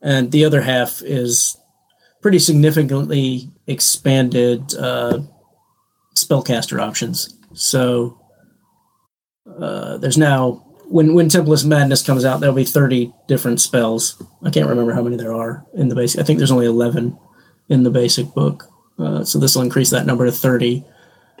and 0.00 0.32
the 0.32 0.44
other 0.44 0.62
half 0.62 1.02
is 1.02 1.56
pretty 2.22 2.38
significantly 2.38 3.50
expanded 3.66 4.74
uh, 4.74 5.20
spellcaster 6.16 6.80
options. 6.80 7.36
So 7.52 8.18
uh, 9.60 9.98
there's 9.98 10.18
now 10.18 10.62
when 10.88 11.14
when 11.14 11.28
Temple 11.28 11.52
of 11.52 11.66
Madness 11.66 12.02
comes 12.02 12.24
out, 12.24 12.40
there'll 12.40 12.54
be 12.54 12.64
30 12.64 13.12
different 13.26 13.60
spells. 13.60 14.22
I 14.42 14.50
can't 14.50 14.68
remember 14.68 14.92
how 14.92 15.02
many 15.02 15.16
there 15.16 15.34
are 15.34 15.64
in 15.74 15.88
the 15.88 15.94
base. 15.94 16.16
I 16.16 16.22
think 16.22 16.38
there's 16.38 16.52
only 16.52 16.66
11 16.66 17.18
in 17.68 17.82
the 17.82 17.90
basic 17.90 18.32
book. 18.34 18.64
Uh, 18.98 19.24
so 19.24 19.38
this 19.38 19.54
will 19.54 19.62
increase 19.62 19.90
that 19.90 20.06
number 20.06 20.24
to 20.24 20.32
30. 20.32 20.84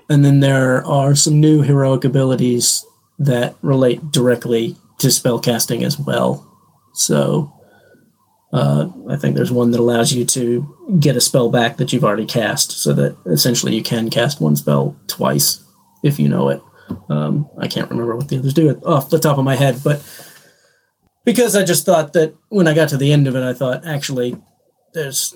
And 0.08 0.24
then 0.24 0.40
there 0.40 0.84
are 0.86 1.14
some 1.14 1.40
new 1.40 1.62
heroic 1.62 2.04
abilities 2.04 2.84
that 3.18 3.56
relate 3.62 4.10
directly 4.10 4.76
to 4.98 5.10
spell 5.10 5.38
casting 5.38 5.84
as 5.84 5.98
well. 5.98 6.46
So 6.94 7.52
uh, 8.52 8.88
I 9.08 9.16
think 9.16 9.36
there's 9.36 9.52
one 9.52 9.70
that 9.72 9.80
allows 9.80 10.12
you 10.12 10.24
to 10.24 10.96
get 11.00 11.16
a 11.16 11.20
spell 11.20 11.50
back 11.50 11.76
that 11.76 11.92
you've 11.92 12.04
already 12.04 12.26
cast, 12.26 12.72
so 12.72 12.92
that 12.94 13.16
essentially 13.26 13.74
you 13.74 13.82
can 13.82 14.08
cast 14.08 14.40
one 14.40 14.56
spell 14.56 14.96
twice 15.08 15.64
if 16.02 16.18
you 16.18 16.28
know 16.28 16.48
it. 16.48 16.62
Um, 17.08 17.50
I 17.58 17.66
can't 17.66 17.90
remember 17.90 18.16
what 18.16 18.28
the 18.28 18.38
others 18.38 18.54
do 18.54 18.70
off 18.84 19.10
the 19.10 19.18
top 19.18 19.38
of 19.38 19.44
my 19.44 19.56
head, 19.56 19.80
but 19.82 20.02
because 21.24 21.56
I 21.56 21.64
just 21.64 21.84
thought 21.84 22.12
that 22.12 22.34
when 22.48 22.68
I 22.68 22.74
got 22.74 22.88
to 22.90 22.96
the 22.96 23.12
end 23.12 23.26
of 23.26 23.34
it, 23.34 23.42
I 23.42 23.52
thought 23.52 23.84
actually 23.84 24.36
there's 24.94 25.34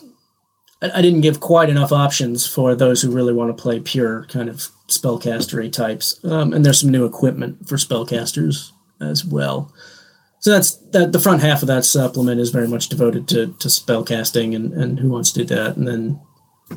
I, 0.82 1.02
didn't 1.02 1.20
give 1.20 1.40
quite 1.40 1.68
enough 1.68 1.92
options 1.92 2.46
for 2.46 2.74
those 2.74 3.02
who 3.02 3.10
really 3.10 3.34
want 3.34 3.54
to 3.54 3.62
play 3.62 3.80
pure 3.80 4.24
kind 4.26 4.48
of 4.48 4.68
spellcastery 4.88 5.70
types. 5.70 6.22
Um, 6.24 6.52
and 6.52 6.64
there's 6.64 6.80
some 6.80 6.90
new 6.90 7.04
equipment 7.04 7.68
for 7.68 7.76
spellcasters 7.76 8.70
as 9.00 9.24
well. 9.24 9.72
So 10.40 10.50
that's 10.50 10.76
that. 10.92 11.12
The 11.12 11.20
front 11.20 11.42
half 11.42 11.60
of 11.60 11.68
that 11.68 11.84
supplement 11.84 12.40
is 12.40 12.48
very 12.48 12.66
much 12.66 12.88
devoted 12.88 13.28
to 13.28 13.48
to 13.58 13.68
spellcasting 13.68 14.56
and 14.56 14.72
and 14.72 14.98
who 14.98 15.10
wants 15.10 15.32
to 15.32 15.44
do 15.44 15.54
that. 15.54 15.76
And 15.76 15.86
then 15.86 16.20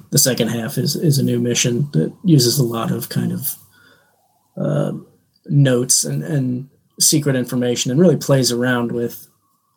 the 0.10 0.18
second 0.18 0.50
half 0.50 0.78
is 0.78 0.98
is 0.98 1.18
a 1.18 1.24
new 1.24 1.40
mission 1.40 1.90
that 1.94 2.14
uses 2.26 2.60
a 2.60 2.64
lot 2.64 2.92
of 2.92 3.08
kind 3.08 3.32
of 3.32 3.56
uh, 4.58 4.92
notes 5.46 6.04
and 6.04 6.24
and 6.24 6.70
secret 7.00 7.38
information 7.38 7.90
and 7.90 8.02
really 8.02 8.18
plays 8.18 8.52
around 8.52 8.92
with 8.92 9.28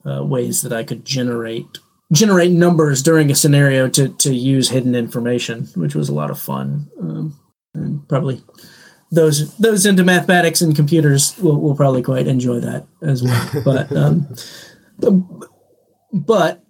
uh, 0.04 0.24
ways 0.24 0.62
that 0.62 0.72
I 0.72 0.82
could 0.82 1.04
generate 1.04 1.78
generate 2.12 2.52
numbers 2.52 3.02
during 3.02 3.30
a 3.30 3.34
scenario 3.34 3.88
to 3.88 4.08
to 4.08 4.34
use 4.34 4.68
hidden 4.68 4.94
information, 4.94 5.68
which 5.74 5.94
was 5.94 6.08
a 6.08 6.14
lot 6.14 6.30
of 6.30 6.38
fun. 6.38 6.90
Um, 7.00 7.40
and 7.74 8.08
probably 8.08 8.42
those 9.10 9.56
those 9.56 9.86
into 9.86 10.04
mathematics 10.04 10.60
and 10.60 10.74
computers 10.74 11.36
will, 11.38 11.60
will 11.60 11.76
probably 11.76 12.02
quite 12.02 12.26
enjoy 12.26 12.60
that 12.60 12.86
as 13.02 13.22
well. 13.22 13.50
But 13.64 13.92
um, 13.92 14.34
but 16.12 16.64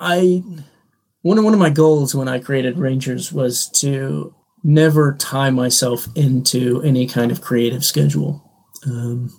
I 0.00 0.42
one 1.22 1.38
of 1.38 1.44
one 1.44 1.54
of 1.54 1.60
my 1.60 1.70
goals 1.70 2.14
when 2.14 2.28
I 2.28 2.38
created 2.38 2.78
Rangers 2.78 3.32
was 3.32 3.68
to 3.80 4.34
never 4.62 5.14
tie 5.14 5.50
myself 5.50 6.08
into 6.14 6.82
any 6.82 7.06
kind 7.06 7.30
of 7.30 7.40
creative 7.40 7.84
schedule. 7.84 8.42
Um, 8.86 9.30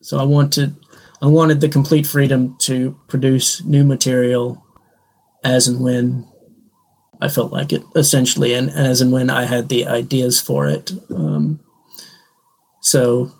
so 0.00 0.18
I 0.18 0.24
wanted 0.24 0.76
I 1.20 1.26
wanted 1.26 1.60
the 1.60 1.68
complete 1.68 2.06
freedom 2.06 2.56
to 2.60 2.98
produce 3.08 3.62
new 3.64 3.84
material 3.84 4.61
as 5.44 5.68
and 5.68 5.80
when 5.80 6.26
I 7.20 7.28
felt 7.28 7.52
like 7.52 7.72
it, 7.72 7.84
essentially, 7.94 8.52
and 8.52 8.68
as 8.70 9.00
and 9.00 9.12
when 9.12 9.30
I 9.30 9.44
had 9.44 9.68
the 9.68 9.86
ideas 9.86 10.40
for 10.40 10.66
it. 10.66 10.90
Um, 11.10 11.60
so, 12.80 13.30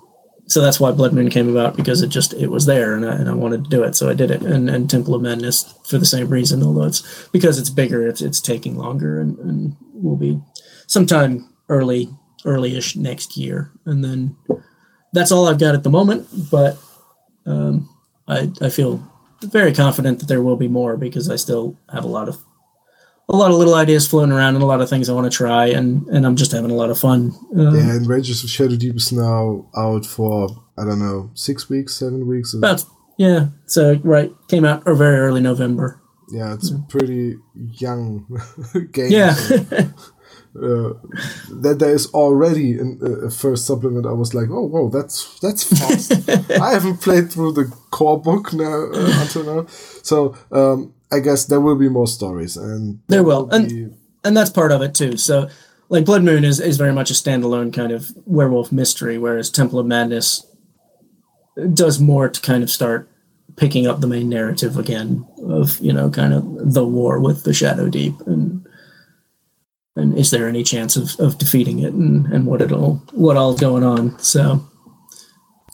so 0.47 0.61
that's 0.61 0.79
why 0.79 0.93
Blood 0.93 1.13
Moon 1.13 1.31
came 1.31 1.49
about 1.49 1.77
because 1.77 2.01
it 2.01 2.09
just 2.09 2.33
it 2.35 2.49
was 2.49 2.67
there, 2.67 2.95
and 2.95 3.05
I, 3.05 3.15
and 3.15 3.29
I 3.29 3.35
wanted 3.35 3.65
to 3.65 3.71
do 3.71 3.83
it, 3.83 3.97
so 3.97 4.09
I 4.09 4.15
did 4.15 4.31
it. 4.31 4.43
And, 4.43 4.71
and 4.71 4.89
Temple 4.89 5.17
of 5.17 5.23
Madness 5.23 5.75
for 5.85 5.99
the 5.99 6.07
same 6.07 6.29
reason, 6.29 6.63
although 6.63 6.85
it's 6.85 7.29
because 7.33 7.59
it's 7.59 7.71
bigger, 7.71 8.07
it's 8.07 8.23
it's 8.23 8.41
taking 8.41 8.77
longer, 8.77 9.21
and, 9.21 9.37
and 9.39 9.77
will 9.95 10.17
be 10.17 10.41
sometime 10.87 11.53
early 11.69 12.09
early-ish 12.45 12.97
next 12.97 13.37
year, 13.37 13.73
and 13.85 14.05
then 14.05 14.37
that's 15.13 15.33
all 15.33 15.49
I've 15.49 15.59
got 15.59 15.75
at 15.75 15.83
the 15.83 15.91
moment. 15.91 16.29
But 16.53 16.79
um, 17.47 17.89
I 18.29 18.51
I 18.61 18.69
feel 18.69 19.03
very 19.43 19.73
confident 19.73 20.19
that 20.21 20.27
there 20.27 20.43
will 20.43 20.57
be 20.57 20.69
more 20.69 20.97
because 20.97 21.29
I 21.31 21.37
still 21.37 21.79
have 21.93 22.05
a 22.05 22.09
lot 22.09 22.29
of 22.29 22.39
a 23.29 23.37
lot 23.37 23.51
of 23.51 23.57
little 23.57 23.75
ideas 23.75 24.07
floating 24.07 24.33
around 24.33 24.55
and 24.55 24.63
a 24.63 24.67
lot 24.67 24.81
of 24.81 24.91
things 24.91 25.09
I 25.09 25.15
want 25.15 25.31
to 25.31 25.37
try 25.37 25.67
and 25.67 26.07
and 26.09 26.27
I'm 26.27 26.37
just 26.37 26.53
having 26.53 26.71
a 26.71 26.75
lot 26.75 26.91
of 26.91 26.99
fun. 26.99 27.33
Um, 27.57 27.75
yeah, 27.75 27.95
and 27.95 28.07
Rangers 28.07 28.45
of 28.45 28.51
Shadow 28.51 28.77
Deep 28.77 28.97
is 28.97 29.13
now 29.13 29.69
out 29.77 30.05
for 30.05 30.49
I 30.79 30.85
don't 30.85 30.99
know 30.99 31.31
six 31.35 31.69
weeks, 31.69 31.97
seven 31.97 32.27
weeks. 32.27 32.55
About 32.55 32.85
yeah, 33.19 33.49
so 33.67 34.01
right 34.03 34.33
came 34.49 34.65
out 34.65 34.83
or 34.87 34.95
very 34.95 35.19
early 35.19 35.41
November. 35.41 36.01
Yeah, 36.31 36.55
it's 36.55 36.71
a 36.71 36.79
pretty 36.89 37.37
young 37.55 38.27
game. 38.93 39.11
Yeah. 39.11 39.35
uh, 40.55 40.93
that 41.51 41.77
there 41.79 41.95
is 41.95 42.07
already 42.13 42.73
in, 42.79 43.01
a 43.25 43.31
first 43.31 43.67
supplement, 43.67 44.07
I 44.07 44.13
was 44.13 44.35
like, 44.35 44.49
oh, 44.51 44.67
whoa, 44.67 44.91
that's 44.91 45.39
that's 45.41 45.65
fast. 45.65 46.29
I 46.61 46.73
haven't 46.73 46.99
played 46.99 47.33
through 47.33 47.53
the 47.53 47.65
core 47.91 48.21
book 48.21 48.53
now 48.53 48.91
uh, 48.93 49.21
until 49.23 49.45
now, 49.45 49.67
so 50.03 50.37
um, 50.51 50.95
I 51.11 51.21
guess 51.21 51.47
there 51.47 51.61
will 51.61 51.77
be 51.77 51.89
more 51.89 52.07
stories, 52.07 52.57
and 52.57 53.01
there, 53.09 53.19
there 53.19 53.23
will, 53.23 53.47
will 53.47 53.55
and 53.55 53.69
be... 53.69 53.89
and 54.25 54.37
that's 54.37 54.51
part 54.51 54.73
of 54.73 54.83
it 54.83 54.95
too. 54.95 55.17
So, 55.17 55.49
like 55.89 56.05
Blood 56.05 56.23
Moon 56.23 56.45
is 56.45 56.61
is 56.61 56.77
very 56.77 56.93
much 56.93 57.11
a 57.11 57.15
standalone 57.15 57.73
kind 57.73 57.93
of 57.93 58.13
werewolf 58.27 58.73
mystery, 58.73 59.17
whereas 59.17 59.51
Temple 59.51 59.79
of 59.79 59.87
Madness 59.87 60.47
does 61.73 61.99
more 61.99 62.29
to 62.29 62.41
kind 62.41 62.63
of 62.63 62.71
start 62.71 63.09
picking 63.57 63.87
up 63.87 64.01
the 64.01 64.07
main 64.07 64.29
narrative 64.29 64.79
again 64.79 65.27
of 65.45 65.79
you 65.81 65.93
know 65.93 66.11
kind 66.11 66.35
of 66.35 66.75
the 66.75 66.85
war 66.85 67.21
with 67.21 67.45
the 67.45 67.55
Shadow 67.55 67.89
Deep 67.89 68.15
and 68.27 68.67
and 69.97 70.17
is 70.19 70.31
there 70.31 70.49
any 70.49 70.63
chance 70.63 70.97
of, 70.97 71.19
of 71.21 71.39
defeating 71.39 71.81
it 71.81 71.93
and, 71.93 72.27
and 72.33 72.47
what 72.47 72.63
it'll 72.63 72.97
what 73.13 73.37
all's 73.37 73.61
going 73.61 73.85
on 73.85 74.19
so 74.19 74.67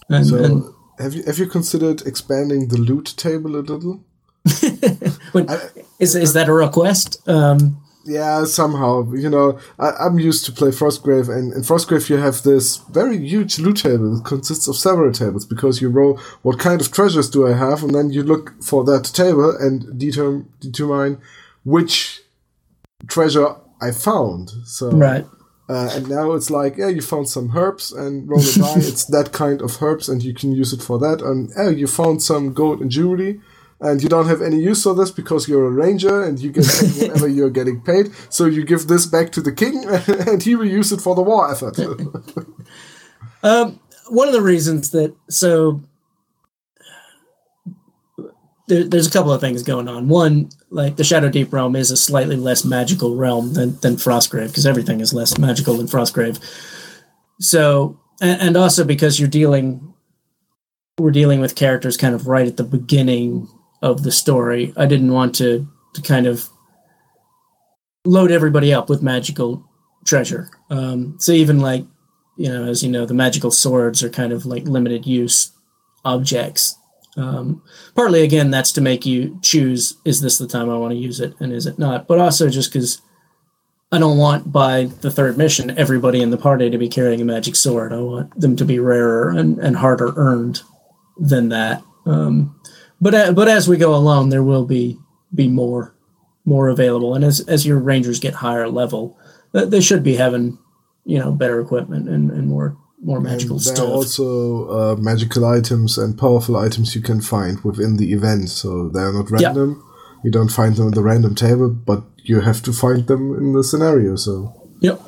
and, 0.09 0.27
so 0.27 0.37
and, 0.37 0.65
have 0.99 1.15
you 1.15 1.23
have 1.25 1.39
you 1.39 1.47
considered 1.47 2.03
expanding 2.07 2.69
the 2.69 2.79
loot 2.79 3.15
table 3.17 3.57
a 3.57 3.63
little 3.63 4.05
when, 5.33 5.49
I, 5.49 5.69
is, 5.99 6.15
is 6.15 6.33
that 6.33 6.49
a 6.49 6.53
request 6.53 7.29
um, 7.29 7.83
yeah, 8.09 8.45
somehow. 8.45 9.13
You 9.13 9.29
know, 9.29 9.59
I, 9.79 10.07
am 10.07 10.19
used 10.19 10.47
to 10.47 10.53
play 10.53 10.71
Frostgrave, 10.71 11.29
and 11.29 11.53
in 11.53 11.61
Frostgrave 11.61 12.09
you 12.09 12.17
have 12.17 12.43
this 12.43 12.79
very 12.91 13.19
huge 13.19 13.59
loot 13.59 13.79
table 13.79 14.17
that 14.17 14.25
consists 14.25 14.67
of 14.67 14.77
several 14.77 15.13
tables 15.13 15.45
because 15.45 15.83
you 15.83 15.91
roll 15.91 16.19
what 16.41 16.59
kind 16.59 16.81
of 16.81 16.91
treasures 16.91 17.29
do 17.29 17.47
I 17.47 17.53
have, 17.53 17.83
and 17.83 17.95
then 17.95 18.09
you 18.09 18.23
look 18.23 18.63
for 18.63 18.83
that 18.85 19.05
table 19.05 19.55
and 19.55 19.99
determine 19.99 20.49
determine 20.59 21.21
which 21.65 22.23
treasure 23.09 23.57
I 23.81 23.91
found. 23.91 24.51
So 24.65 24.91
right. 24.91 25.25
Uh, 25.71 25.91
and 25.93 26.09
now 26.09 26.33
it's 26.33 26.49
like, 26.49 26.79
yeah, 26.79 26.89
you 26.89 27.03
found 27.03 27.29
some 27.29 27.55
herbs 27.55 27.93
and 27.93 28.27
roll 28.27 28.41
a 28.41 28.53
die. 28.59 28.75
it's 28.77 29.05
that 29.05 29.33
kind 29.33 29.61
of 29.61 29.83
herbs, 29.83 30.09
and 30.09 30.23
you 30.23 30.33
can 30.33 30.53
use 30.53 30.73
it 30.73 30.81
for 30.81 30.99
that. 30.99 31.21
And 31.21 31.51
oh, 31.59 31.69
you 31.69 31.87
found 31.87 32.23
some 32.23 32.55
gold 32.55 32.81
and 32.81 32.91
jewelry 32.91 33.41
and 33.81 34.03
you 34.03 34.09
don't 34.09 34.27
have 34.27 34.43
any 34.43 34.61
use 34.61 34.83
for 34.83 34.95
this 34.95 35.11
because 35.11 35.49
you're 35.49 35.67
a 35.67 35.71
ranger 35.71 36.23
and 36.23 36.39
you 36.39 36.51
get 36.51 36.67
whatever 36.99 37.29
you're 37.29 37.51
getting 37.51 37.81
paid. 37.81 38.11
So 38.29 38.47
you 38.47 38.65
give 38.65 38.89
this 38.89 39.07
back 39.07 39.31
to 39.33 39.41
the 39.41 39.53
king, 39.53 39.85
and 40.29 40.43
he 40.43 40.57
will 40.57 40.67
use 40.67 40.93
it 40.93 41.01
for 41.01 41.15
the 41.15 41.23
war 41.23 41.51
effort. 41.51 41.79
um, 43.43 43.81
one 44.09 44.29
of 44.29 44.35
the 44.35 44.43
reasons 44.43 44.91
that 44.91 45.15
so 45.29 45.83
there, 48.69 48.85
there's 48.85 49.07
a 49.07 49.11
couple 49.11 49.33
of 49.33 49.41
things 49.41 49.63
going 49.63 49.89
on. 49.89 50.09
One, 50.09 50.51
like 50.71 50.97
the 50.97 51.05
Shadow 51.05 51.29
Deep 51.29 51.53
realm 51.53 51.75
is 51.75 51.91
a 51.91 51.97
slightly 51.97 52.37
less 52.37 52.65
magical 52.65 53.17
realm 53.17 53.55
than 53.55 53.79
than 53.81 53.97
Frostgrave 53.97 54.49
because 54.49 54.67
everything 54.67 55.01
is 55.01 55.13
less 55.13 55.39
magical 55.39 55.75
than 55.75 55.87
Frostgrave. 55.87 56.39
So, 57.41 57.99
and, 58.21 58.41
and 58.41 58.57
also 58.57 58.85
because 58.85 59.19
you're 59.19 59.29
dealing 59.29 59.95
we're 60.99 61.11
dealing 61.11 61.41
with 61.41 61.55
characters 61.55 61.97
kind 61.97 62.15
of 62.15 62.27
right 62.27 62.47
at 62.47 62.57
the 62.57 62.65
beginning 62.65 63.49
of 63.83 64.03
the 64.03 64.13
story. 64.13 64.73
I 64.77 64.87
didn't 64.87 65.13
want 65.13 65.35
to 65.37 65.67
to 65.95 66.03
kind 66.03 66.27
of 66.27 66.49
load 68.05 68.31
everybody 68.31 68.73
up 68.73 68.89
with 68.89 69.03
magical 69.03 69.65
treasure. 70.05 70.51
Um, 70.71 71.17
so 71.19 71.33
even 71.33 71.61
like 71.61 71.85
you 72.37 72.49
know, 72.49 72.65
as 72.65 72.83
you 72.85 72.91
know, 72.91 73.05
the 73.05 73.15
magical 73.15 73.51
swords 73.51 74.03
are 74.03 74.11
kind 74.11 74.33
of 74.33 74.47
like 74.47 74.65
limited 74.65 75.07
use 75.07 75.53
objects. 76.05 76.77
Um, 77.19 77.63
partly 77.95 78.23
again, 78.23 78.51
that's 78.51 78.73
to 78.73 78.81
make 78.81 79.05
you 79.05 79.39
choose: 79.43 79.97
is 80.05 80.21
this 80.21 80.39
the 80.39 80.47
time 80.47 80.71
I 80.71 80.79
want 80.79 80.93
to 80.93 80.99
use 80.99 81.21
it, 81.21 81.35
and 81.41 81.53
is 81.53 81.67
it 81.67 81.79
not? 81.79 82.07
But 82.07 82.19
also 82.19 82.49
just 82.49 82.73
because 82.73 83.03
I 83.91 83.99
don't 83.99 84.19
want 84.19 84.53
by 84.53 84.85
the 84.85 85.11
third 85.11 85.37
mission 85.37 85.77
everybody 85.79 86.23
in 86.23 86.31
the 86.31 86.37
party 86.37 86.71
to 86.71 86.79
be 86.79 86.89
carrying 86.89 87.21
a 87.21 87.25
magic 87.25 87.57
sword. 87.57 87.93
I 87.93 88.01
want 88.01 88.39
them 88.39 88.55
to 88.57 88.65
be 88.65 88.79
rarer 88.79 89.31
and, 89.31 89.59
and 89.59 89.77
harder 89.77 90.13
earned 90.17 90.63
than 91.17 91.49
that. 91.49 91.83
Um, 92.07 92.59
but 93.01 93.15
uh, 93.15 93.33
but 93.33 93.49
as 93.49 93.69
we 93.69 93.77
go 93.77 93.95
along, 93.95 94.29
there 94.29 94.43
will 94.43 94.65
be 94.65 94.99
be 95.35 95.49
more 95.49 95.95
more 96.45 96.69
available, 96.69 97.15
and 97.15 97.25
as 97.25 97.41
as 97.41 97.67
your 97.67 97.79
rangers 97.79 98.21
get 98.21 98.35
higher 98.35 98.69
level, 98.69 99.19
they 99.53 99.81
should 99.81 100.03
be 100.03 100.17
having 100.17 100.59
you 101.05 101.19
know 101.19 101.33
better 101.33 101.61
equipment 101.61 102.09
and, 102.09 102.31
and 102.31 102.49
more 102.49 102.77
more 103.01 103.21
magical 103.21 103.57
and 103.57 103.65
there 103.65 103.75
stuff. 103.75 103.87
There 103.87 103.95
are 103.95 103.97
also 103.97 104.69
uh, 104.69 104.97
magical 104.97 105.45
items 105.45 105.99
and 105.99 106.19
powerful 106.19 106.57
items 106.57 106.95
you 106.95 107.03
can 107.03 107.21
find 107.21 107.61
within 107.65 107.97
the 107.97 108.13
event, 108.13 108.51
so 108.51 108.89
they 108.89 109.01
are 109.01 109.13
not 109.13 109.31
random. 109.31 109.71
Yeah. 109.77 110.21
You 110.25 110.31
don't 110.31 110.51
find 110.51 110.75
them 110.77 110.89
at 110.89 110.95
the 110.95 111.03
random 111.03 111.35
table, 111.35 111.71
but 111.71 112.03
you 112.25 112.41
have 112.41 112.63
to 112.63 112.73
find 112.73 113.07
them 113.07 113.35
in 113.37 113.53
the 113.53 113.63
scenario. 113.63 114.17
So 114.17 114.53
yep, 114.81 115.01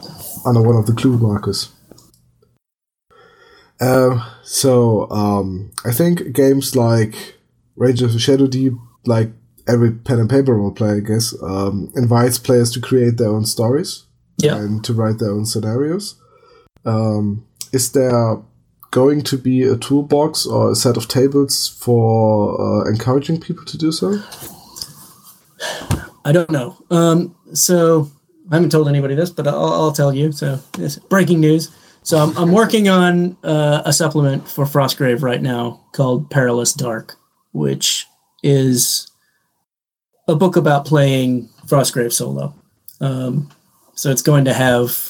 under 0.47 0.62
one 0.62 0.76
of 0.76 0.86
the 0.86 0.95
clue 0.95 1.18
markers. 1.18 1.70
Uh, 3.80 4.28
so 4.43 5.11
um, 5.11 5.72
I 5.84 5.93
think 5.93 6.32
games 6.34 6.76
like 6.76 7.38
Rangers 7.76 8.14
of 8.14 8.20
Shadow 8.20 8.47
Deep, 8.47 8.74
like 9.07 9.30
every 9.66 9.91
pen 9.91 10.18
and 10.18 10.28
paper 10.28 10.55
role 10.55 10.72
player, 10.72 10.97
I 10.97 11.01
guess, 11.01 11.34
um, 11.43 11.91
invites 11.97 12.38
players 12.38 12.70
to 12.72 12.80
create 12.80 13.16
their 13.16 13.30
own 13.30 13.47
stories 13.47 14.05
yeah. 14.36 14.57
and 14.57 14.84
to 14.84 14.93
write 14.93 15.18
their 15.18 15.30
own 15.30 15.47
scenarios. 15.47 16.20
Um, 16.84 17.47
is 17.72 17.92
there 17.92 18.38
going 18.90 19.22
to 19.22 19.38
be 19.38 19.62
a 19.62 19.76
toolbox 19.76 20.46
or 20.46 20.72
a 20.72 20.74
set 20.74 20.96
of 20.96 21.08
tables 21.08 21.68
for 21.68 22.60
uh, 22.60 22.90
encouraging 22.90 23.40
people 23.40 23.64
to 23.64 23.78
do 23.78 23.92
so? 23.92 24.20
I 26.24 26.32
don't 26.32 26.50
know. 26.50 26.76
Um, 26.90 27.36
so 27.54 28.10
I 28.50 28.56
haven't 28.56 28.70
told 28.70 28.88
anybody 28.88 29.14
this, 29.14 29.30
but 29.30 29.46
I'll, 29.46 29.72
I'll 29.72 29.92
tell 29.92 30.14
you. 30.14 30.32
So 30.32 30.56
this 30.72 30.98
breaking 30.98 31.40
news. 31.40 31.70
So 32.02 32.18
I'm, 32.18 32.36
I'm 32.36 32.52
working 32.52 32.88
on 32.88 33.36
uh, 33.44 33.82
a 33.84 33.92
supplement 33.92 34.48
for 34.48 34.64
Frostgrave 34.64 35.22
right 35.22 35.40
now 35.40 35.84
called 35.92 36.30
Perilous 36.30 36.72
Dark 36.72 37.16
which 37.52 38.06
is 38.42 39.10
a 40.28 40.34
book 40.34 40.56
about 40.56 40.86
playing 40.86 41.48
Frostgrave 41.66 42.12
solo. 42.12 42.54
Um, 43.00 43.50
so 43.94 44.10
it's 44.10 44.22
going 44.22 44.44
to 44.44 44.54
have 44.54 45.09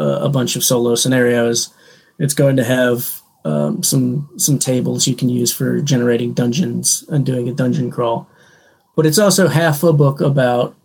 a, 0.00 0.24
a, 0.24 0.28
bunch 0.28 0.56
of 0.56 0.64
solo 0.64 0.94
scenarios. 0.94 1.72
It's 2.18 2.34
going 2.34 2.56
to 2.56 2.64
have 2.64 3.20
um, 3.44 3.82
some 3.82 4.28
some 4.36 4.58
tables 4.58 5.06
you 5.06 5.14
can 5.14 5.28
use 5.28 5.52
for 5.52 5.80
generating 5.80 6.32
dungeons 6.32 7.04
and 7.08 7.24
doing 7.24 7.48
a 7.48 7.52
dungeon 7.52 7.90
crawl. 7.90 8.28
But 8.96 9.06
it's 9.06 9.18
also 9.18 9.48
half 9.48 9.82
a 9.82 9.92
book 9.92 10.20
about 10.20 10.76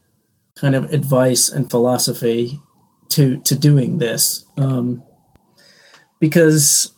kind 0.56 0.76
of 0.76 0.94
advice 0.94 1.50
and 1.50 1.70
philosophy 1.70 2.60
to 3.10 3.38
to 3.42 3.56
doing 3.58 3.98
this. 3.98 4.46
Um, 4.58 5.04
because 6.20 6.92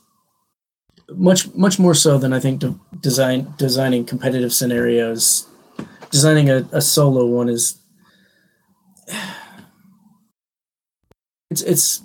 much 1.09 1.53
much 1.55 1.79
more 1.79 1.93
so 1.93 2.17
than 2.17 2.33
I 2.33 2.39
think 2.39 2.59
de- 2.59 2.79
design 2.99 3.53
designing 3.57 4.05
competitive 4.05 4.53
scenarios. 4.53 5.47
Designing 6.09 6.49
a, 6.49 6.67
a 6.71 6.81
solo 6.81 7.25
one 7.25 7.49
is 7.49 7.81
it's 11.49 11.61
it's 11.61 12.01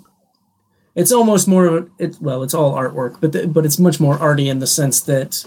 it's 0.95 1.11
almost 1.11 1.47
more 1.47 1.65
of 1.65 1.73
a, 1.73 2.03
it 2.03 2.17
well 2.21 2.43
it's 2.43 2.53
all 2.53 2.73
artwork 2.73 3.19
but 3.19 3.31
the, 3.31 3.47
but 3.47 3.65
it's 3.65 3.79
much 3.79 3.99
more 3.99 4.17
arty 4.19 4.49
in 4.49 4.59
the 4.59 4.67
sense 4.67 5.01
that 5.01 5.45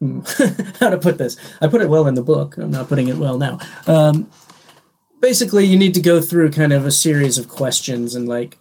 how 0.80 0.90
to 0.90 0.98
put 0.98 1.18
this 1.18 1.36
i 1.60 1.66
put 1.66 1.80
it 1.80 1.88
well 1.88 2.06
in 2.06 2.14
the 2.14 2.22
book 2.22 2.56
i'm 2.56 2.70
not 2.70 2.88
putting 2.88 3.08
it 3.08 3.16
well 3.16 3.36
now 3.36 3.58
um, 3.86 4.30
basically 5.20 5.64
you 5.64 5.76
need 5.76 5.94
to 5.94 6.00
go 6.00 6.20
through 6.20 6.50
kind 6.50 6.72
of 6.72 6.86
a 6.86 6.90
series 6.90 7.38
of 7.38 7.48
questions 7.48 8.14
and 8.14 8.28
like 8.28 8.58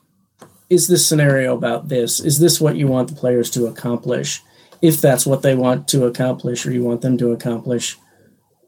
is 0.69 0.87
this 0.87 1.07
scenario 1.07 1.55
about 1.55 1.87
this? 1.87 2.19
Is 2.19 2.39
this 2.39 2.59
what 2.59 2.75
you 2.75 2.87
want 2.87 3.09
the 3.09 3.15
players 3.15 3.49
to 3.51 3.67
accomplish? 3.67 4.41
If 4.81 4.99
that's 5.01 5.25
what 5.25 5.41
they 5.41 5.55
want 5.55 5.87
to 5.89 6.05
accomplish 6.05 6.65
or 6.65 6.71
you 6.71 6.83
want 6.83 7.01
them 7.01 7.17
to 7.19 7.31
accomplish, 7.31 7.97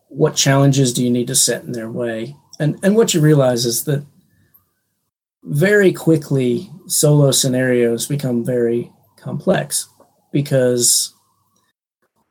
what 0.07 0.35
challenges 0.35 0.93
do 0.93 1.03
you 1.03 1.11
need 1.11 1.27
to 1.27 1.35
set 1.35 1.63
in 1.63 1.73
their 1.73 1.89
way? 1.89 2.35
And 2.59 2.77
and 2.83 2.95
what 2.95 3.13
you 3.13 3.21
realize 3.21 3.65
is 3.65 3.85
that 3.85 4.05
very 5.43 5.93
quickly 5.93 6.69
solo 6.87 7.31
scenarios 7.31 8.07
become 8.07 8.45
very 8.45 8.91
complex 9.17 9.87
because 10.31 11.13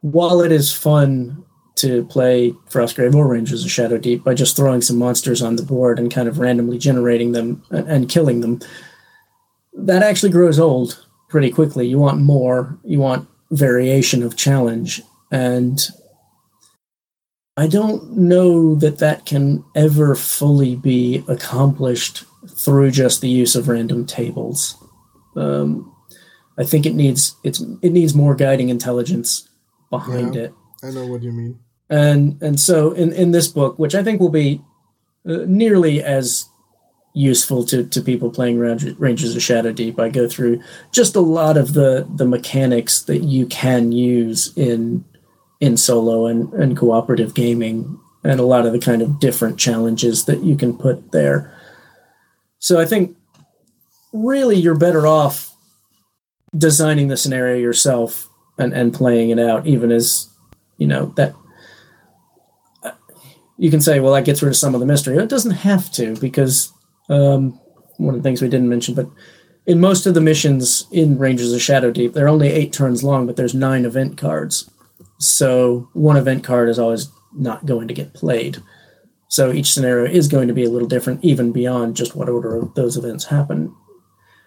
while 0.01 0.41
it 0.41 0.53
is 0.53 0.73
fun 0.73 1.45
to 1.77 2.05
play 2.07 2.51
Frostgrave 2.69 3.15
or 3.15 3.29
Rangers 3.29 3.65
of 3.65 3.71
Shadow 3.71 3.99
Deep 3.99 4.25
by 4.25 4.35
just 4.35 4.57
throwing 4.57 4.83
some 4.83 4.99
monsters 4.99 5.43
on 5.43 5.57
the 5.57 5.63
board 5.63 5.99
and 5.99 6.13
kind 6.13 6.29
of 6.29 6.39
randomly 6.39 6.77
generating 6.77 7.33
them 7.33 7.63
and, 7.71 7.89
and 7.89 8.09
killing 8.09 8.41
them, 8.41 8.61
that 9.73 10.03
actually 10.03 10.31
grows 10.31 10.59
old 10.59 11.05
pretty 11.29 11.51
quickly. 11.51 11.87
You 11.87 11.99
want 11.99 12.21
more, 12.21 12.77
you 12.85 12.99
want 12.99 13.29
variation 13.53 14.23
of 14.23 14.37
challenge. 14.37 15.01
And 15.31 15.81
I 17.59 17.67
don't 17.67 18.17
know 18.17 18.77
that 18.77 18.99
that 18.99 19.27
can 19.27 19.65
ever 19.75 20.15
fully 20.15 20.77
be 20.77 21.25
accomplished 21.27 22.23
through 22.57 22.93
just 22.93 23.21
the 23.21 23.29
use 23.29 23.57
of 23.57 23.67
random 23.67 24.07
tables. 24.07 24.77
Um, 25.35 25.93
I 26.57 26.63
think 26.63 26.87
it 26.87 26.95
needs 26.95 27.35
it's 27.43 27.61
it 27.83 27.91
needs 27.91 28.15
more 28.15 28.37
guiding 28.37 28.69
intelligence 28.69 29.49
behind 29.91 30.37
yeah, 30.37 30.43
it. 30.43 30.55
I 30.85 30.91
know 30.91 31.07
what 31.07 31.25
you 31.25 31.33
mean. 31.33 31.59
And 31.91 32.41
and 32.41 32.61
so 32.61 32.93
in 32.93 33.13
in 33.13 33.33
this 33.33 33.49
book, 33.49 33.77
which 33.77 33.97
I 33.97 34.05
think 34.05 34.21
will 34.21 34.29
be 34.29 34.63
uh, 35.29 35.39
nearly 35.49 36.01
as 36.01 36.49
useful 37.13 37.65
to, 37.65 37.83
to 37.83 38.01
people 38.01 38.31
playing 38.31 38.61
Rangers 38.61 39.35
of 39.35 39.43
Shadow 39.43 39.73
Deep. 39.73 39.99
I 39.99 40.11
go 40.11 40.29
through 40.29 40.63
just 40.93 41.17
a 41.17 41.21
lot 41.21 41.57
of 41.57 41.75
the 41.75 42.07
the 42.15 42.27
mechanics 42.27 43.03
that 43.03 43.25
you 43.25 43.47
can 43.47 43.91
use 43.91 44.57
in 44.57 45.05
in 45.61 45.77
solo 45.77 46.27
and, 46.27 46.53
and 46.55 46.77
cooperative 46.77 47.35
gaming 47.35 47.99
and 48.25 48.41
a 48.41 48.45
lot 48.45 48.67
of 48.67 48.73
the 48.73 48.79
kind 48.79 49.03
of 49.03 49.19
different 49.21 49.59
challenges 49.59 50.25
that 50.27 50.43
you 50.43 50.57
can 50.57 50.77
put 50.77 51.13
there. 51.13 51.55
So 52.59 52.81
I 52.81 52.85
think 52.85 53.17
really 54.13 54.57
you're 54.57 54.77
better 54.77 55.07
off 55.07 55.55
designing 56.57 57.09
the 57.09 57.17
scenario 57.17 57.57
yourself 57.57 58.29
and, 58.59 58.73
and 58.73 58.93
playing 58.93 59.31
it 59.31 59.39
out, 59.39 59.67
even 59.67 59.93
as 59.93 60.29
you 60.79 60.87
know 60.87 61.07
that 61.17 61.35
you 63.59 63.71
can 63.71 63.81
say, 63.81 63.99
well, 64.01 64.15
that 64.15 64.25
gets 64.25 64.41
rid 64.41 64.51
of 64.51 64.57
some 64.57 64.75
of 64.75 64.81
the 64.81 64.87
mystery. 64.87 65.17
It 65.17 65.29
doesn't 65.29 65.51
have 65.51 65.91
to 65.93 66.15
because 66.17 66.73
um, 67.09 67.61
one 67.97 68.15
of 68.15 68.23
the 68.23 68.27
things 68.27 68.41
we 68.41 68.49
didn't 68.49 68.69
mention, 68.69 68.95
but 68.95 69.09
in 69.67 69.81
most 69.81 70.07
of 70.07 70.15
the 70.15 70.21
missions 70.21 70.87
in 70.93 71.19
Rangers 71.19 71.53
of 71.53 71.61
Shadow 71.61 71.91
Deep, 71.91 72.15
they're 72.15 72.29
only 72.29 72.49
eight 72.49 72.73
turns 72.73 73.03
long, 73.03 73.27
but 73.27 73.37
there's 73.37 73.55
nine 73.55 73.85
event 73.85 74.17
cards. 74.17 74.71
So 75.19 75.89
one 75.93 76.17
event 76.17 76.45
card 76.45 76.69
is 76.69 76.79
always 76.79 77.09
not 77.33 77.67
going 77.67 77.89
to 77.89 77.95
get 77.95 78.15
played. 78.15 78.59
So 79.29 79.53
each 79.53 79.73
scenario 79.73 80.11
is 80.11 80.29
going 80.29 80.49
to 80.49 80.55
be 80.55 80.65
a 80.65 80.71
little 80.71 80.89
different, 80.89 81.23
even 81.23 81.53
beyond 81.53 81.97
just 81.97 82.17
what 82.17 82.29
order 82.29 82.63
those 82.75 82.97
events 82.97 83.27
happen. 83.27 83.75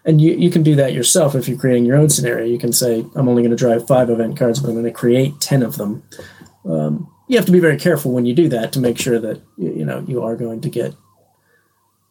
And 0.04 0.20
you, 0.20 0.34
you 0.34 0.50
can 0.50 0.64
do 0.64 0.76
that 0.76 0.94
yourself 0.94 1.36
if 1.36 1.48
you're 1.48 1.60
creating 1.60 1.86
your 1.86 1.98
own 1.98 2.10
scenario. 2.10 2.48
You 2.48 2.58
can 2.58 2.74
say, 2.74 3.06
I'm 3.16 3.30
only 3.30 3.44
going 3.44 3.52
to 3.52 3.58
drive 3.58 3.86
five 3.86 4.10
event 4.10 4.38
cards, 4.38 4.60
but 4.60 4.70
I'm 4.70 4.74
going 4.74 4.86
to 4.86 4.92
create 4.92 5.40
10 5.40 5.62
of 5.62 5.78
them. 5.78 6.04
Um, 6.66 7.12
you 7.28 7.38
have 7.38 7.46
to 7.46 7.52
be 7.52 7.60
very 7.60 7.78
careful 7.78 8.12
when 8.12 8.26
you 8.26 8.34
do 8.34 8.50
that 8.50 8.74
to 8.74 8.82
make 8.82 8.98
sure 8.98 9.18
that 9.18 9.42
you 9.58 9.86
know 9.86 10.04
you 10.06 10.22
are 10.22 10.36
going 10.36 10.60
to 10.62 10.70
get 10.70 10.94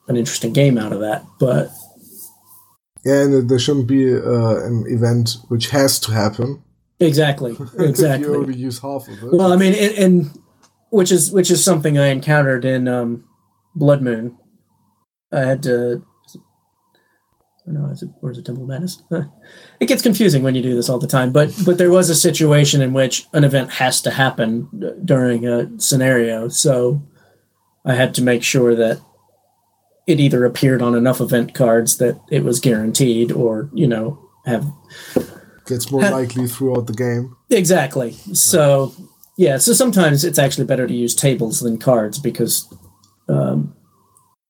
an 0.08 0.16
interesting 0.16 0.54
game 0.54 0.78
out 0.78 0.94
of 0.94 1.00
that. 1.00 1.24
But 1.38 1.70
yeah, 3.04 3.24
and 3.24 3.50
there 3.50 3.58
shouldn't 3.58 3.86
be 3.86 4.14
uh, 4.14 4.64
an 4.64 4.86
event 4.88 5.36
which 5.48 5.68
has 5.70 6.00
to 6.00 6.12
happen. 6.12 6.62
Exactly. 7.00 7.56
Exactly. 7.78 8.28
you 8.28 8.36
only 8.36 8.56
use 8.56 8.78
half 8.78 9.08
of 9.08 9.22
it. 9.22 9.32
Well, 9.32 9.52
I 9.52 9.56
mean, 9.56 9.74
and, 9.74 9.94
and 9.94 10.38
which 10.90 11.10
is 11.10 11.32
which 11.32 11.50
is 11.50 11.64
something 11.64 11.98
I 11.98 12.08
encountered 12.08 12.64
in 12.64 12.88
um, 12.88 13.24
Blood 13.74 14.02
Moon. 14.02 14.36
I 15.32 15.40
had 15.40 15.62
to. 15.64 16.04
No, 17.66 17.86
is 17.86 18.02
it, 18.02 18.08
where's 18.20 18.36
the 18.36 18.42
Temple 18.42 18.64
of 18.64 18.68
Madness? 18.68 19.00
it 19.80 19.86
gets 19.86 20.02
confusing 20.02 20.42
when 20.42 20.56
you 20.56 20.62
do 20.62 20.74
this 20.74 20.88
all 20.88 20.98
the 20.98 21.06
time. 21.06 21.32
But 21.32 21.54
but 21.64 21.78
there 21.78 21.90
was 21.90 22.10
a 22.10 22.14
situation 22.14 22.82
in 22.82 22.92
which 22.92 23.26
an 23.32 23.44
event 23.44 23.70
has 23.72 24.02
to 24.02 24.10
happen 24.10 24.68
during 25.04 25.46
a 25.46 25.78
scenario, 25.78 26.48
so 26.48 27.02
I 27.84 27.94
had 27.94 28.14
to 28.14 28.22
make 28.22 28.42
sure 28.42 28.74
that 28.74 29.00
it 30.06 30.18
either 30.18 30.44
appeared 30.44 30.82
on 30.82 30.96
enough 30.96 31.20
event 31.20 31.54
cards 31.54 31.98
that 31.98 32.20
it 32.30 32.42
was 32.42 32.60
guaranteed, 32.60 33.30
or 33.30 33.70
you 33.72 33.86
know 33.86 34.18
have 34.46 34.66
gets 35.66 35.90
more 35.90 36.02
likely 36.02 36.46
throughout 36.46 36.86
the 36.86 36.92
game. 36.92 37.36
Exactly. 37.50 38.12
So 38.34 38.92
yeah, 39.36 39.58
so 39.58 39.72
sometimes 39.72 40.24
it's 40.24 40.38
actually 40.38 40.66
better 40.66 40.86
to 40.86 40.94
use 40.94 41.14
tables 41.14 41.60
than 41.60 41.78
cards 41.78 42.18
because 42.18 42.72
um, 43.28 43.74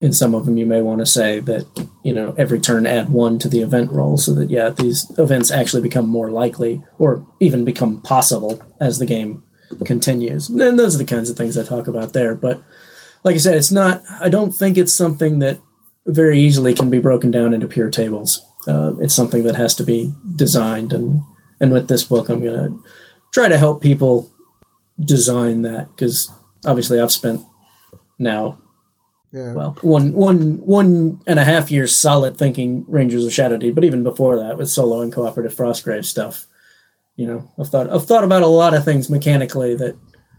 in 0.01 0.13
some 0.13 0.35
of 0.35 0.47
them 0.47 0.57
you 0.57 0.67
may 0.67 0.83
want 0.83 1.01
to 1.01 1.07
say 1.07 1.41
that 1.41 1.67
you 2.03 2.13
know 2.13 2.35
every 2.39 2.59
turn 2.59 2.87
add 2.87 3.11
one 3.11 3.39
to 3.39 3.49
the 3.49 3.61
event 3.61 3.91
roll 3.91 4.17
so 4.17 4.35
that 4.35 4.51
yeah 4.51 4.71
these 4.71 5.11
events 5.19 5.51
actually 5.51 5.83
become 5.83 6.09
more 6.09 6.31
likely 6.31 6.83
or 6.99 7.27
even 7.39 7.65
become 7.65 8.01
possible 8.03 8.63
as 8.81 8.99
the 8.99 9.07
game 9.07 9.43
continues. 9.85 10.49
And 10.49 10.79
those 10.79 10.95
are 10.95 10.99
the 10.99 11.05
kinds 11.05 11.31
of 11.31 11.37
things 11.37 11.57
I 11.57 11.65
talk 11.65 11.87
about 11.87 12.13
there. 12.13 12.35
But 12.35 12.63
like 13.25 13.35
I 13.35 13.39
said, 13.39 13.57
it's 13.57 13.71
not. 13.71 14.03
I 14.21 14.29
don't 14.29 14.53
think 14.53 14.77
it's 14.77 14.93
something 14.93 15.39
that 15.41 15.61
very 16.07 16.41
easily 16.41 16.75
can 16.75 16.91
be 16.91 16.99
broken 16.99 17.31
down 17.31 17.55
into 17.55 17.69
pure 17.69 17.91
tables. 17.91 18.45
Uh, 18.67 18.93
it's 19.01 19.15
something 19.15 19.45
that 19.45 19.57
has 19.57 19.75
to 19.75 19.85
be 19.85 20.13
designed 20.37 20.93
and 20.93 21.23
and 21.61 21.73
with 21.73 21.89
this 21.89 22.05
book 22.05 22.29
i'm 22.29 22.43
going 22.43 22.55
to 22.55 22.85
try 23.33 23.49
to 23.49 23.57
help 23.57 23.81
people 23.81 24.31
design 25.05 25.63
that 25.63 25.89
because 25.89 26.31
obviously 26.65 27.01
I've 27.01 27.13
spent 27.13 27.43
now 28.19 28.59
yeah. 29.33 29.53
well 29.55 29.77
one 29.83 30.13
one 30.13 30.59
one 30.59 31.21
and 31.27 31.39
a 31.39 31.45
half 31.45 31.71
years 31.71 31.97
solid 31.97 32.37
thinking 32.37 32.85
Rangers 32.89 33.25
of 33.25 33.33
Shadow 33.33 33.57
Deep, 33.57 33.75
but 33.75 33.85
even 33.85 34.03
before 34.03 34.37
that 34.37 34.59
with 34.59 34.71
solo 34.71 35.01
and 35.01 35.13
cooperative 35.13 35.55
Frostgrave 35.55 36.05
stuff, 36.05 36.47
you 37.17 37.27
know, 37.27 37.51
I've 37.59 37.69
thought 37.69 37.91
I've 37.91 38.07
thought 38.07 38.25
about 38.25 38.43
a 38.43 38.47
lot 38.47 38.75
of 38.75 38.85
things 38.85 39.09
mechanically 39.09 39.75
that 39.77 39.97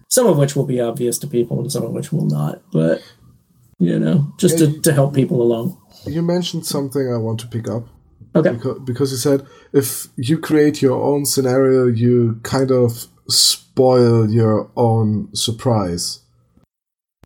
some 0.09 0.27
of 0.27 0.37
which 0.37 0.55
will 0.55 0.65
be 0.65 0.81
obvious 0.81 1.17
to 1.19 1.27
people 1.27 1.61
and 1.61 1.71
some 1.71 1.83
of 1.83 1.91
which 1.91 2.11
will 2.11 2.25
not, 2.25 2.61
but 2.71 3.01
you 3.79 3.97
know, 3.97 4.31
just 4.37 4.59
yeah, 4.59 4.65
to, 4.65 4.71
you, 4.73 4.81
to 4.81 4.93
help 4.93 5.15
people 5.15 5.41
along. 5.41 5.77
You 6.05 6.21
mentioned 6.21 6.65
something 6.65 7.11
I 7.11 7.17
want 7.17 7.39
to 7.39 7.47
pick 7.47 7.67
up. 7.67 7.87
Okay. 8.35 8.53
Because, 8.53 8.79
because 8.79 9.11
you 9.11 9.17
said 9.17 9.45
if 9.73 10.07
you 10.15 10.37
create 10.37 10.81
your 10.81 11.01
own 11.01 11.25
scenario, 11.25 11.87
you 11.87 12.39
kind 12.43 12.71
of 12.71 13.07
spoil 13.27 14.29
your 14.29 14.69
own 14.75 15.33
surprise 15.35 16.19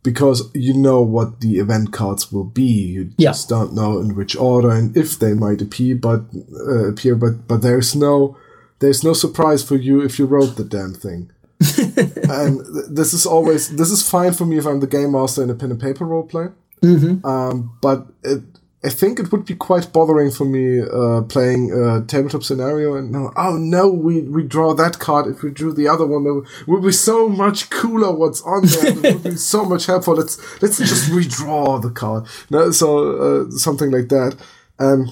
because 0.06 0.52
you 0.54 0.74
know 0.74 1.02
what 1.02 1.42
the 1.42 1.58
event 1.58 1.92
cards 1.92 2.32
will 2.32 2.44
be. 2.46 2.62
You 2.64 3.12
yeah. 3.18 3.30
just 3.30 3.50
don't 3.50 3.74
know 3.74 4.00
in 4.00 4.16
which 4.16 4.36
order 4.36 4.70
and 4.70 4.96
if 4.96 5.20
they 5.20 5.34
might 5.34 5.62
appear, 5.62 5.96
but 5.96 6.22
uh, 6.54 6.90
appear. 6.90 7.16
But 7.16 7.48
but 7.48 7.62
there's 7.62 7.96
no 7.96 8.38
there's 8.80 9.04
no 9.04 9.14
surprise 9.14 9.64
for 9.64 9.76
you 9.76 10.02
if 10.02 10.20
you 10.20 10.26
wrote 10.26 10.56
the 10.56 10.64
damn 10.64 10.94
thing. 10.94 11.32
and 11.80 12.64
th- 12.66 12.86
this 12.90 13.14
is 13.14 13.26
always 13.26 13.76
this 13.76 13.90
is 13.90 14.08
fine 14.08 14.34
for 14.34 14.46
me 14.46 14.58
if 14.58 14.66
I'm 14.66 14.80
the 14.80 14.88
game 14.88 15.14
master 15.14 15.42
in 15.42 15.50
a 15.50 15.56
pen 15.56 15.72
and 15.72 15.82
paper 15.82 16.06
role 16.06 16.24
play. 16.24 16.48
Mm-hmm. 16.84 17.26
Um, 17.26 17.76
but 17.82 18.08
it 18.24 18.44
I 18.86 18.90
think 18.90 19.20
it 19.20 19.32
would 19.32 19.46
be 19.46 19.56
quite 19.56 19.92
bothering 19.92 20.30
for 20.30 20.46
me 20.46 20.80
uh, 20.80 21.24
playing 21.24 21.72
a 21.72 22.06
tabletop 22.06 22.44
scenario 22.44 22.94
and 22.94 23.12
no, 23.12 23.32
oh 23.36 23.58
no, 23.58 23.90
we, 23.90 24.22
we 24.22 24.44
draw 24.44 24.76
that 24.76 25.00
card. 25.00 25.26
If 25.26 25.42
we 25.42 25.50
drew 25.50 25.74
the 25.74 25.88
other 25.88 26.06
one, 26.06 26.24
it 26.28 26.68
would 26.68 26.84
be 26.84 26.92
so 26.92 27.28
much 27.28 27.72
cooler. 27.72 28.12
What's 28.16 28.44
on 28.44 28.68
there 28.68 28.88
it 28.88 29.04
would 29.04 29.24
be 29.24 29.38
so 29.38 29.66
much 29.66 29.88
helpful. 29.88 30.14
Let's 30.14 30.38
let's 30.62 30.78
just 30.78 31.10
redraw 31.10 31.82
the 31.82 31.90
card. 31.90 32.28
No, 32.52 32.70
so 32.70 33.48
uh, 33.48 33.50
something 33.50 33.90
like 33.90 34.10
that. 34.10 34.38
Um, 34.78 35.10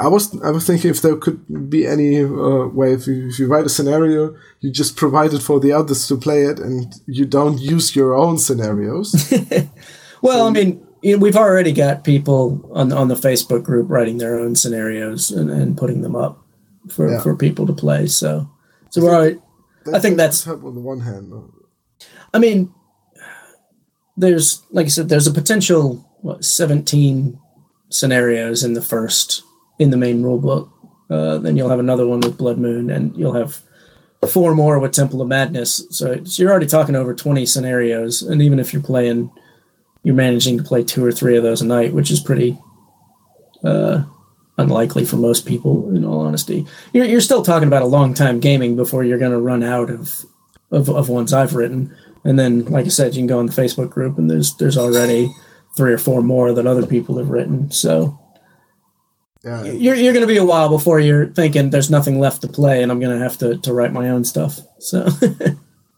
I 0.00 0.08
was 0.08 0.36
I 0.42 0.50
was 0.50 0.66
thinking 0.66 0.90
if 0.90 1.00
there 1.00 1.16
could 1.16 1.70
be 1.70 1.86
any 1.86 2.24
uh, 2.24 2.66
way 2.68 2.94
if 2.94 3.06
you, 3.06 3.28
if 3.28 3.38
you 3.38 3.46
write 3.46 3.66
a 3.66 3.68
scenario, 3.68 4.34
you 4.58 4.72
just 4.72 4.96
provide 4.96 5.32
it 5.32 5.42
for 5.42 5.60
the 5.60 5.70
others 5.70 6.08
to 6.08 6.16
play 6.16 6.42
it, 6.42 6.58
and 6.58 6.92
you 7.06 7.24
don't 7.24 7.60
use 7.60 7.94
your 7.94 8.14
own 8.14 8.38
scenarios. 8.38 9.32
well, 10.22 10.38
so, 10.38 10.46
I 10.48 10.50
mean 10.50 10.83
you 11.04 11.12
know, 11.12 11.18
we've 11.18 11.36
already 11.36 11.72
got 11.72 12.02
people 12.02 12.66
on 12.72 12.90
on 12.90 13.08
the 13.08 13.14
Facebook 13.14 13.62
group 13.62 13.90
writing 13.90 14.16
their 14.16 14.40
own 14.40 14.56
scenarios 14.56 15.30
and, 15.30 15.50
and 15.50 15.76
putting 15.76 16.00
them 16.00 16.16
up 16.16 16.42
for, 16.88 17.10
yeah. 17.10 17.20
for 17.20 17.36
people 17.36 17.66
to 17.66 17.74
play. 17.74 18.06
So 18.06 18.50
so 18.88 19.02
we're 19.02 19.14
already, 19.14 19.38
I 19.92 19.98
think 19.98 20.16
that's 20.16 20.46
on 20.46 20.62
the 20.62 20.80
one 20.80 21.00
hand. 21.00 21.30
I 22.32 22.38
mean, 22.38 22.72
there's 24.16 24.62
like 24.70 24.86
I 24.86 24.88
said, 24.88 25.10
there's 25.10 25.26
a 25.26 25.32
potential 25.32 26.10
what 26.22 26.42
17 26.42 27.38
scenarios 27.90 28.64
in 28.64 28.72
the 28.72 28.80
first 28.80 29.42
in 29.78 29.90
the 29.90 29.98
main 29.98 30.22
rule 30.22 30.38
book. 30.38 30.70
Uh, 31.10 31.36
then 31.36 31.54
you'll 31.54 31.68
have 31.68 31.80
another 31.80 32.06
one 32.06 32.20
with 32.20 32.38
Blood 32.38 32.56
Moon, 32.56 32.88
and 32.88 33.14
you'll 33.14 33.34
have 33.34 33.60
four 34.26 34.54
more 34.54 34.78
with 34.78 34.92
Temple 34.92 35.20
of 35.20 35.28
Madness. 35.28 35.86
So, 35.90 36.24
so 36.24 36.42
you're 36.42 36.50
already 36.50 36.66
talking 36.66 36.96
over 36.96 37.12
20 37.12 37.44
scenarios, 37.44 38.22
and 38.22 38.40
even 38.40 38.58
if 38.58 38.72
you're 38.72 38.82
playing 38.82 39.30
you're 40.04 40.14
managing 40.14 40.58
to 40.58 40.62
play 40.62 40.84
two 40.84 41.04
or 41.04 41.10
three 41.10 41.36
of 41.36 41.42
those 41.42 41.62
a 41.62 41.66
night, 41.66 41.94
which 41.94 42.10
is 42.10 42.20
pretty 42.20 42.56
uh, 43.64 44.04
unlikely 44.58 45.04
for 45.04 45.16
most 45.16 45.46
people. 45.46 45.94
In 45.96 46.04
all 46.04 46.20
honesty, 46.20 46.66
you're, 46.92 47.06
you're 47.06 47.20
still 47.20 47.42
talking 47.42 47.66
about 47.66 47.82
a 47.82 47.86
long 47.86 48.14
time 48.14 48.38
gaming 48.38 48.76
before 48.76 49.02
you're 49.02 49.18
going 49.18 49.32
to 49.32 49.40
run 49.40 49.62
out 49.62 49.90
of, 49.90 50.24
of 50.70 50.88
of 50.90 51.08
ones 51.08 51.32
I've 51.32 51.54
written. 51.54 51.94
And 52.22 52.38
then, 52.38 52.66
like 52.66 52.84
I 52.84 52.88
said, 52.88 53.14
you 53.14 53.20
can 53.20 53.26
go 53.26 53.40
in 53.40 53.46
the 53.46 53.52
Facebook 53.52 53.90
group, 53.90 54.18
and 54.18 54.30
there's 54.30 54.54
there's 54.56 54.78
already 54.78 55.34
three 55.76 55.92
or 55.92 55.98
four 55.98 56.22
more 56.22 56.52
that 56.52 56.66
other 56.66 56.86
people 56.86 57.18
have 57.18 57.30
written. 57.30 57.70
So 57.70 58.18
yeah. 59.42 59.64
you're 59.64 59.96
you're 59.96 60.12
going 60.12 60.26
to 60.26 60.32
be 60.32 60.36
a 60.36 60.44
while 60.44 60.68
before 60.68 61.00
you're 61.00 61.26
thinking 61.26 61.70
there's 61.70 61.90
nothing 61.90 62.20
left 62.20 62.42
to 62.42 62.48
play, 62.48 62.82
and 62.82 62.92
I'm 62.92 63.00
going 63.00 63.16
to 63.16 63.22
have 63.22 63.38
to 63.38 63.56
to 63.56 63.72
write 63.72 63.92
my 63.92 64.10
own 64.10 64.24
stuff. 64.24 64.60
So. 64.78 65.08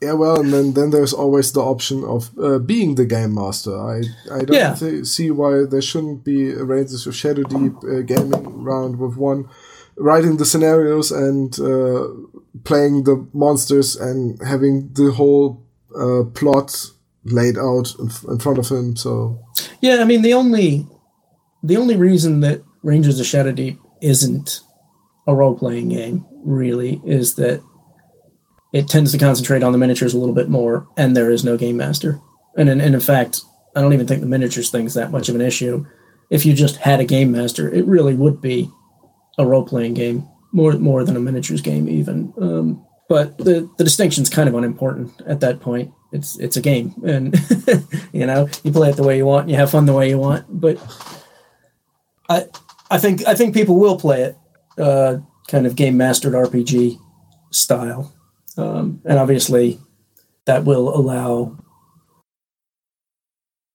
Yeah, 0.01 0.13
well, 0.13 0.41
and 0.41 0.53
then, 0.53 0.75
then 0.75 0.91
there's 0.91 1.15
always 1.15 1.53
the 1.53 1.63
option 1.63 2.05
of 2.05 2.31
uh, 2.39 2.59
being 2.59 2.97
the 2.97 3.07
game 3.07 3.35
master. 3.35 3.75
I 3.75 4.03
I 4.31 4.45
don't 4.45 4.53
yeah. 4.57 4.75
th- 4.75 5.07
see 5.07 5.31
why 5.31 5.65
there 5.65 5.81
shouldn't 5.81 6.23
be 6.23 6.51
a 6.51 6.65
Rangers 6.65 7.07
of 7.07 7.17
Shadow 7.17 7.45
Deep 7.45 7.73
uh, 7.83 8.03
gaming 8.03 8.63
round 8.63 8.99
with 8.99 9.17
one 9.17 9.49
writing 9.97 10.37
the 10.37 10.45
scenarios 10.45 11.11
and 11.11 11.59
uh, 11.59 12.09
playing 12.65 13.05
the 13.05 13.27
monsters 13.33 13.97
and 13.97 14.41
having 14.43 14.91
the 14.93 15.13
whole 15.13 15.65
uh, 15.99 16.25
plot 16.35 16.77
laid 17.25 17.57
out 17.57 17.95
in, 17.99 18.09
f- 18.09 18.25
in 18.29 18.39
front 18.39 18.59
of 18.59 18.69
him. 18.69 18.97
So 18.97 19.41
yeah, 19.81 19.97
I 20.01 20.05
mean 20.05 20.23
the 20.23 20.35
only 20.35 20.87
the 21.63 21.77
only 21.79 21.97
reason 21.97 22.41
that 22.41 22.63
Rangers 22.83 23.19
of 23.19 23.27
Shadow 23.27 23.53
Deep 23.53 23.81
isn't 24.03 24.61
a 25.27 25.35
role 25.35 25.57
playing 25.59 25.89
game 25.89 26.27
really 26.45 27.01
is 27.05 27.35
that 27.37 27.63
it 28.77 28.89
tends 28.89 29.11
to 29.11 29.19
concentrate 29.19 29.63
on 29.63 29.73
the 29.73 29.79
miniatures 29.79 30.13
a 30.13 30.19
little 30.19 30.35
bit 30.35 30.51
more, 30.51 30.87
and 30.99 31.17
there 31.17 31.31
is 31.31 31.43
no 31.43 31.57
game 31.57 31.79
master. 31.79 32.21
And 32.59 32.69
in, 32.69 32.79
and 32.79 32.95
in 32.95 33.01
fact, 33.01 33.41
I 33.75 33.81
don't 33.81 33.95
even 33.95 34.07
think 34.07 34.21
the 34.21 34.27
miniatures 34.27 34.69
thing 34.69 34.85
is 34.85 34.93
that 34.93 35.11
much 35.11 35.31
of 35.31 35.35
an 35.35 35.41
issue. 35.41 35.87
If 36.29 36.45
you 36.45 36.53
just 36.53 36.77
had 36.77 37.01
a 37.01 37.05
game 37.05 37.33
master, 37.33 37.73
it 37.73 37.87
really 37.87 38.15
would 38.15 38.43
be 38.43 38.71
a 39.39 39.47
role 39.47 39.65
playing 39.65 39.95
game 39.95 40.29
more 40.53 40.73
more 40.75 41.05
than 41.05 41.17
a 41.17 41.21
miniatures 41.21 41.63
game, 41.63 41.89
even. 41.89 42.35
Um, 42.39 42.85
but 43.09 43.39
the 43.39 43.67
the 43.79 43.85
distinction's 43.85 44.29
kind 44.29 44.47
of 44.47 44.55
unimportant 44.55 45.23
at 45.27 45.41
that 45.41 45.61
point. 45.61 45.91
It's 46.13 46.39
it's 46.39 46.59
a 46.59 46.63
game, 46.63 46.93
and 47.03 47.35
you 48.13 48.27
know 48.27 48.47
you 48.63 48.73
play 48.73 48.91
it 48.91 48.97
the 48.97 49.05
way 49.05 49.17
you 49.17 49.25
want, 49.25 49.49
you 49.49 49.57
have 49.57 49.71
fun 49.71 49.87
the 49.87 49.95
way 49.95 50.11
you 50.11 50.19
want. 50.19 50.45
But 50.51 50.77
I 52.29 52.45
I 52.91 52.99
think 52.99 53.27
I 53.27 53.35
think 53.35 53.55
people 53.55 53.79
will 53.79 53.99
play 53.99 54.23
it, 54.23 54.37
uh, 54.77 55.19
kind 55.49 55.67
of 55.67 55.77
game 55.77 55.97
mastered 55.97 56.35
RPG 56.35 56.99
style, 57.53 58.16
um, 58.57 59.01
and 59.05 59.19
obviously 59.19 59.79
that 60.47 60.65
will 60.65 60.95
allow 60.95 61.57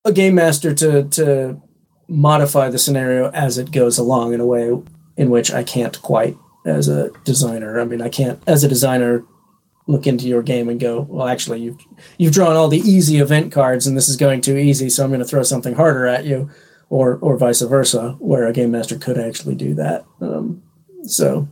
a 0.06 0.12
game 0.12 0.36
master 0.36 0.74
to 0.74 1.04
to 1.10 1.62
modify 2.08 2.70
the 2.70 2.78
scenario 2.78 3.30
as 3.32 3.58
it 3.58 3.72
goes 3.72 3.98
along 3.98 4.34
in 4.34 4.42
a 4.42 4.46
way 4.46 4.72
in 5.18 5.30
which 5.30 5.52
I 5.52 5.64
can't 5.64 6.02
quite 6.02 6.36
as 6.66 6.88
a 6.88 7.10
designer. 7.24 7.80
I 7.80 7.86
mean, 7.86 8.02
I 8.02 8.10
can't 8.10 8.42
as 8.48 8.64
a 8.64 8.68
designer 8.68 9.24
look 9.88 10.06
into 10.08 10.28
your 10.28 10.42
game 10.44 10.70
and 10.70 10.80
go, 10.80 11.02
well, 11.02 11.28
actually, 11.28 11.62
you've 11.62 11.78
you've 12.18 12.34
drawn 12.34 12.56
all 12.56 12.68
the 12.68 12.80
easy 12.80 13.18
event 13.18 13.52
cards, 13.52 13.88
and 13.88 13.96
this 13.96 14.10
is 14.10 14.16
going 14.16 14.42
too 14.42 14.58
easy, 14.58 14.90
so 14.90 15.04
I'm 15.04 15.10
going 15.10 15.22
to 15.22 15.28
throw 15.28 15.44
something 15.44 15.76
harder 15.76 16.08
at 16.08 16.26
you, 16.26 16.50
or 16.90 17.18
or 17.22 17.38
vice 17.38 17.62
versa, 17.62 18.16
where 18.20 18.46
a 18.48 18.54
game 18.54 18.72
master 18.72 18.98
could 18.98 19.18
actually 19.18 19.56
do 19.56 19.74
that. 19.76 20.06
Um, 20.20 20.64
so. 21.04 21.48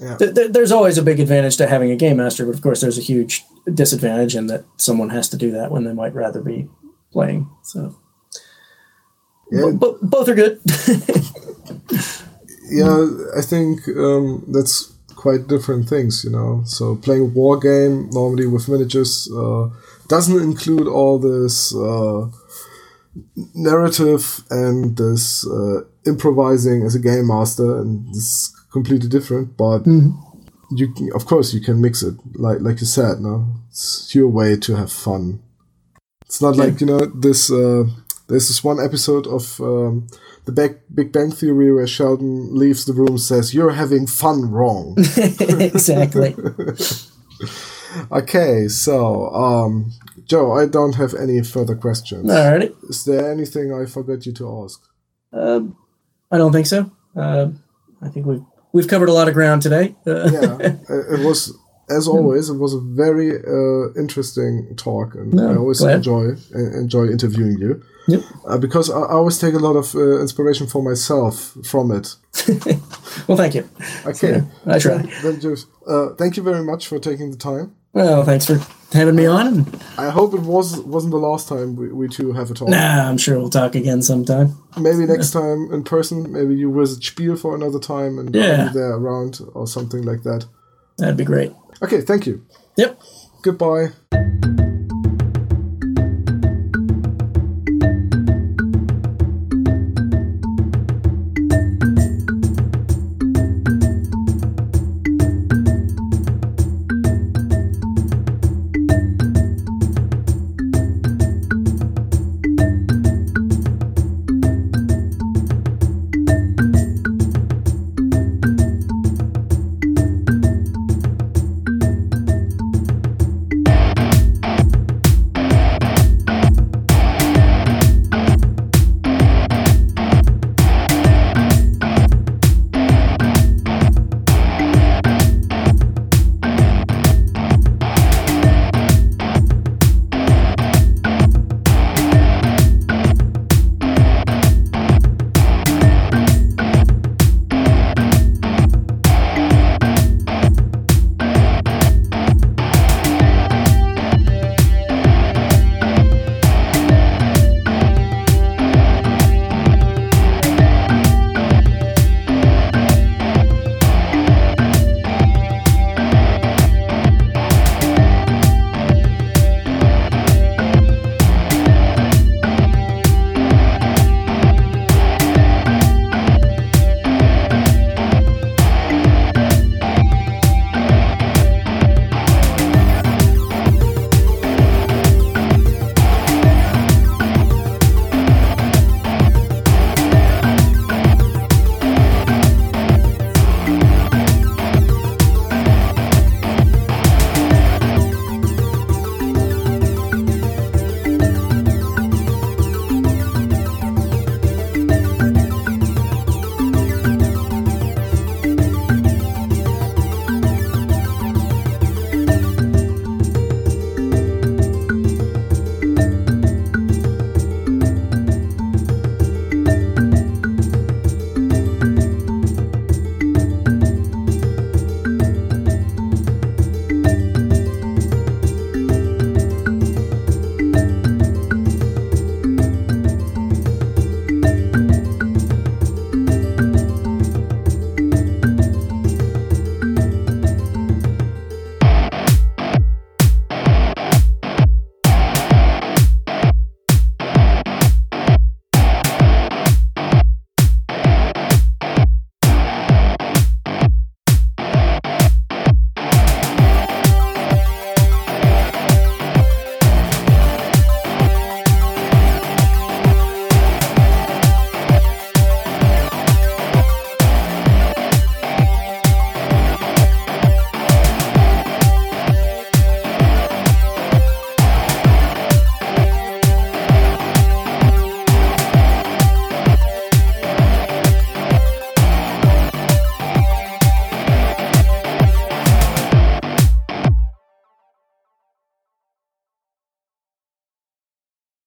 Yeah. 0.00 0.16
Th- 0.16 0.34
th- 0.34 0.52
there's 0.52 0.72
always 0.72 0.98
a 0.98 1.02
big 1.02 1.20
advantage 1.20 1.56
to 1.58 1.66
having 1.66 1.90
a 1.90 1.96
game 1.96 2.16
master, 2.16 2.44
but 2.44 2.54
of 2.54 2.62
course, 2.62 2.80
there's 2.80 2.98
a 2.98 3.02
huge 3.02 3.42
disadvantage 3.72 4.34
in 4.36 4.46
that 4.48 4.64
someone 4.76 5.10
has 5.10 5.28
to 5.30 5.36
do 5.36 5.50
that 5.52 5.70
when 5.70 5.84
they 5.84 5.92
might 5.92 6.14
rather 6.14 6.40
be 6.42 6.68
playing. 7.12 7.48
So, 7.62 7.94
Yeah. 9.50 9.60
Bo- 9.60 9.76
bo- 9.76 9.98
both 10.02 10.28
are 10.28 10.34
good. 10.34 10.60
yeah, 12.70 13.06
I 13.36 13.42
think 13.42 13.86
um, 13.88 14.44
that's 14.48 14.92
quite 15.14 15.46
different 15.46 15.88
things, 15.88 16.24
you 16.24 16.30
know. 16.30 16.62
So 16.66 16.96
playing 16.96 17.22
a 17.22 17.26
war 17.26 17.58
game 17.58 18.10
normally 18.10 18.46
with 18.46 18.68
miniatures 18.68 19.30
uh, 19.32 19.68
doesn't 20.08 20.40
include 20.42 20.86
all 20.88 21.18
this 21.18 21.74
uh, 21.74 22.28
narrative 23.54 24.42
and 24.50 24.96
this 24.96 25.46
uh, 25.46 25.82
improvising 26.06 26.82
as 26.82 26.94
a 26.94 27.00
game 27.00 27.28
master, 27.28 27.80
and 27.80 28.08
it's 28.10 28.54
completely 28.72 29.08
different. 29.08 29.56
But 29.56 29.86
you, 29.86 30.92
can, 30.92 31.10
of 31.14 31.26
course, 31.26 31.54
you 31.54 31.60
can 31.60 31.80
mix 31.80 32.02
it, 32.02 32.14
like 32.34 32.60
like 32.60 32.80
you 32.80 32.86
said. 32.86 33.20
No, 33.20 33.46
it's 33.68 34.14
your 34.14 34.28
way 34.28 34.56
to 34.56 34.76
have 34.76 34.92
fun. 34.92 35.42
It's 36.26 36.42
not 36.42 36.56
like 36.56 36.80
you 36.80 36.86
know 36.86 37.06
this. 37.06 37.50
Uh, 37.50 37.84
there's 38.28 38.48
this 38.48 38.64
one 38.64 38.82
episode 38.82 39.26
of 39.26 39.60
um, 39.60 40.06
the 40.44 40.52
Big, 40.52 40.78
Big 40.94 41.12
Bang 41.12 41.30
Theory 41.30 41.72
where 41.72 41.86
Sheldon 41.86 42.54
leaves 42.54 42.84
the 42.84 42.92
room 42.92 43.08
and 43.08 43.20
says, 43.20 43.54
You're 43.54 43.72
having 43.72 44.06
fun 44.06 44.50
wrong. 44.50 44.94
exactly. 44.98 46.34
okay, 48.12 48.68
so, 48.68 49.28
um, 49.34 49.92
Joe, 50.24 50.52
I 50.52 50.66
don't 50.66 50.94
have 50.94 51.14
any 51.14 51.42
further 51.42 51.74
questions. 51.74 52.30
Is 52.88 53.04
there 53.04 53.30
anything 53.30 53.72
I 53.72 53.86
forgot 53.86 54.26
you 54.26 54.32
to 54.34 54.64
ask? 54.64 54.82
Um, 55.32 55.76
I 56.34 56.38
don't 56.38 56.52
think 56.52 56.66
so. 56.66 56.90
Uh, 57.16 57.46
I 58.02 58.08
think 58.08 58.26
we've 58.26 58.42
we've 58.72 58.88
covered 58.88 59.08
a 59.08 59.12
lot 59.12 59.28
of 59.28 59.34
ground 59.34 59.62
today. 59.62 59.94
Yeah, 60.06 60.56
it 60.68 60.76
it 61.14 61.20
was, 61.24 61.56
as 61.88 62.08
always, 62.08 62.48
it 62.50 62.58
was 62.58 62.74
a 62.74 62.80
very 62.80 63.30
uh, 63.56 63.92
interesting 64.02 64.74
talk, 64.76 65.14
and 65.14 65.32
No, 65.32 65.52
I 65.52 65.56
always 65.56 65.80
enjoy 65.80 66.24
enjoy 66.84 67.04
interviewing 67.16 67.58
you. 67.64 67.82
Yep. 68.08 68.22
Uh, 68.46 68.58
because 68.58 68.90
I, 68.90 68.98
I 69.00 69.12
always 69.12 69.38
take 69.38 69.54
a 69.54 69.58
lot 69.58 69.76
of 69.76 69.94
uh, 69.94 70.20
inspiration 70.20 70.66
for 70.66 70.82
myself 70.82 71.56
from 71.64 71.90
it. 71.90 72.16
Well, 73.28 73.38
thank 73.38 73.54
you. 73.54 73.68
Okay. 74.06 74.42
I 74.66 74.78
try. 74.80 74.98
Then 75.22 75.40
just, 75.40 75.68
uh, 75.88 76.14
thank 76.18 76.36
you 76.36 76.42
very 76.42 76.64
much 76.64 76.88
for 76.88 76.98
taking 76.98 77.30
the 77.30 77.36
time. 77.36 77.76
Well, 77.92 78.24
thanks 78.24 78.44
for 78.46 78.58
having 78.92 79.14
me 79.14 79.24
on. 79.26 79.66
I 79.96 80.10
hope 80.10 80.34
it 80.34 80.40
was 80.40 80.80
wasn't 80.80 81.12
the 81.12 81.18
last 81.18 81.48
time 81.48 81.76
we, 81.76 81.92
we 81.92 82.08
two 82.08 82.32
have 82.32 82.50
a 82.50 82.54
talk. 82.54 82.68
nah, 82.68 83.08
I'm 83.08 83.16
sure 83.18 83.38
we'll 83.38 83.50
talk 83.50 83.76
again 83.76 84.02
sometime. 84.02 84.56
Maybe 84.76 85.06
next 85.06 85.30
time 85.30 85.72
in 85.72 85.84
person. 85.84 86.32
Maybe 86.32 86.56
you 86.56 86.74
visit 86.74 87.04
Spiel 87.04 87.36
for 87.36 87.54
another 87.54 87.78
time 87.78 88.18
and 88.18 88.34
Yeah. 88.34 88.70
There 88.74 88.94
around 88.94 89.38
or 89.54 89.68
something 89.68 90.02
like 90.02 90.24
that. 90.24 90.44
That'd 90.98 91.16
be 91.16 91.24
great. 91.24 91.52
Okay, 91.82 92.00
thank 92.00 92.26
you. 92.26 92.44
Yep. 92.76 93.00
Goodbye. 93.42 93.90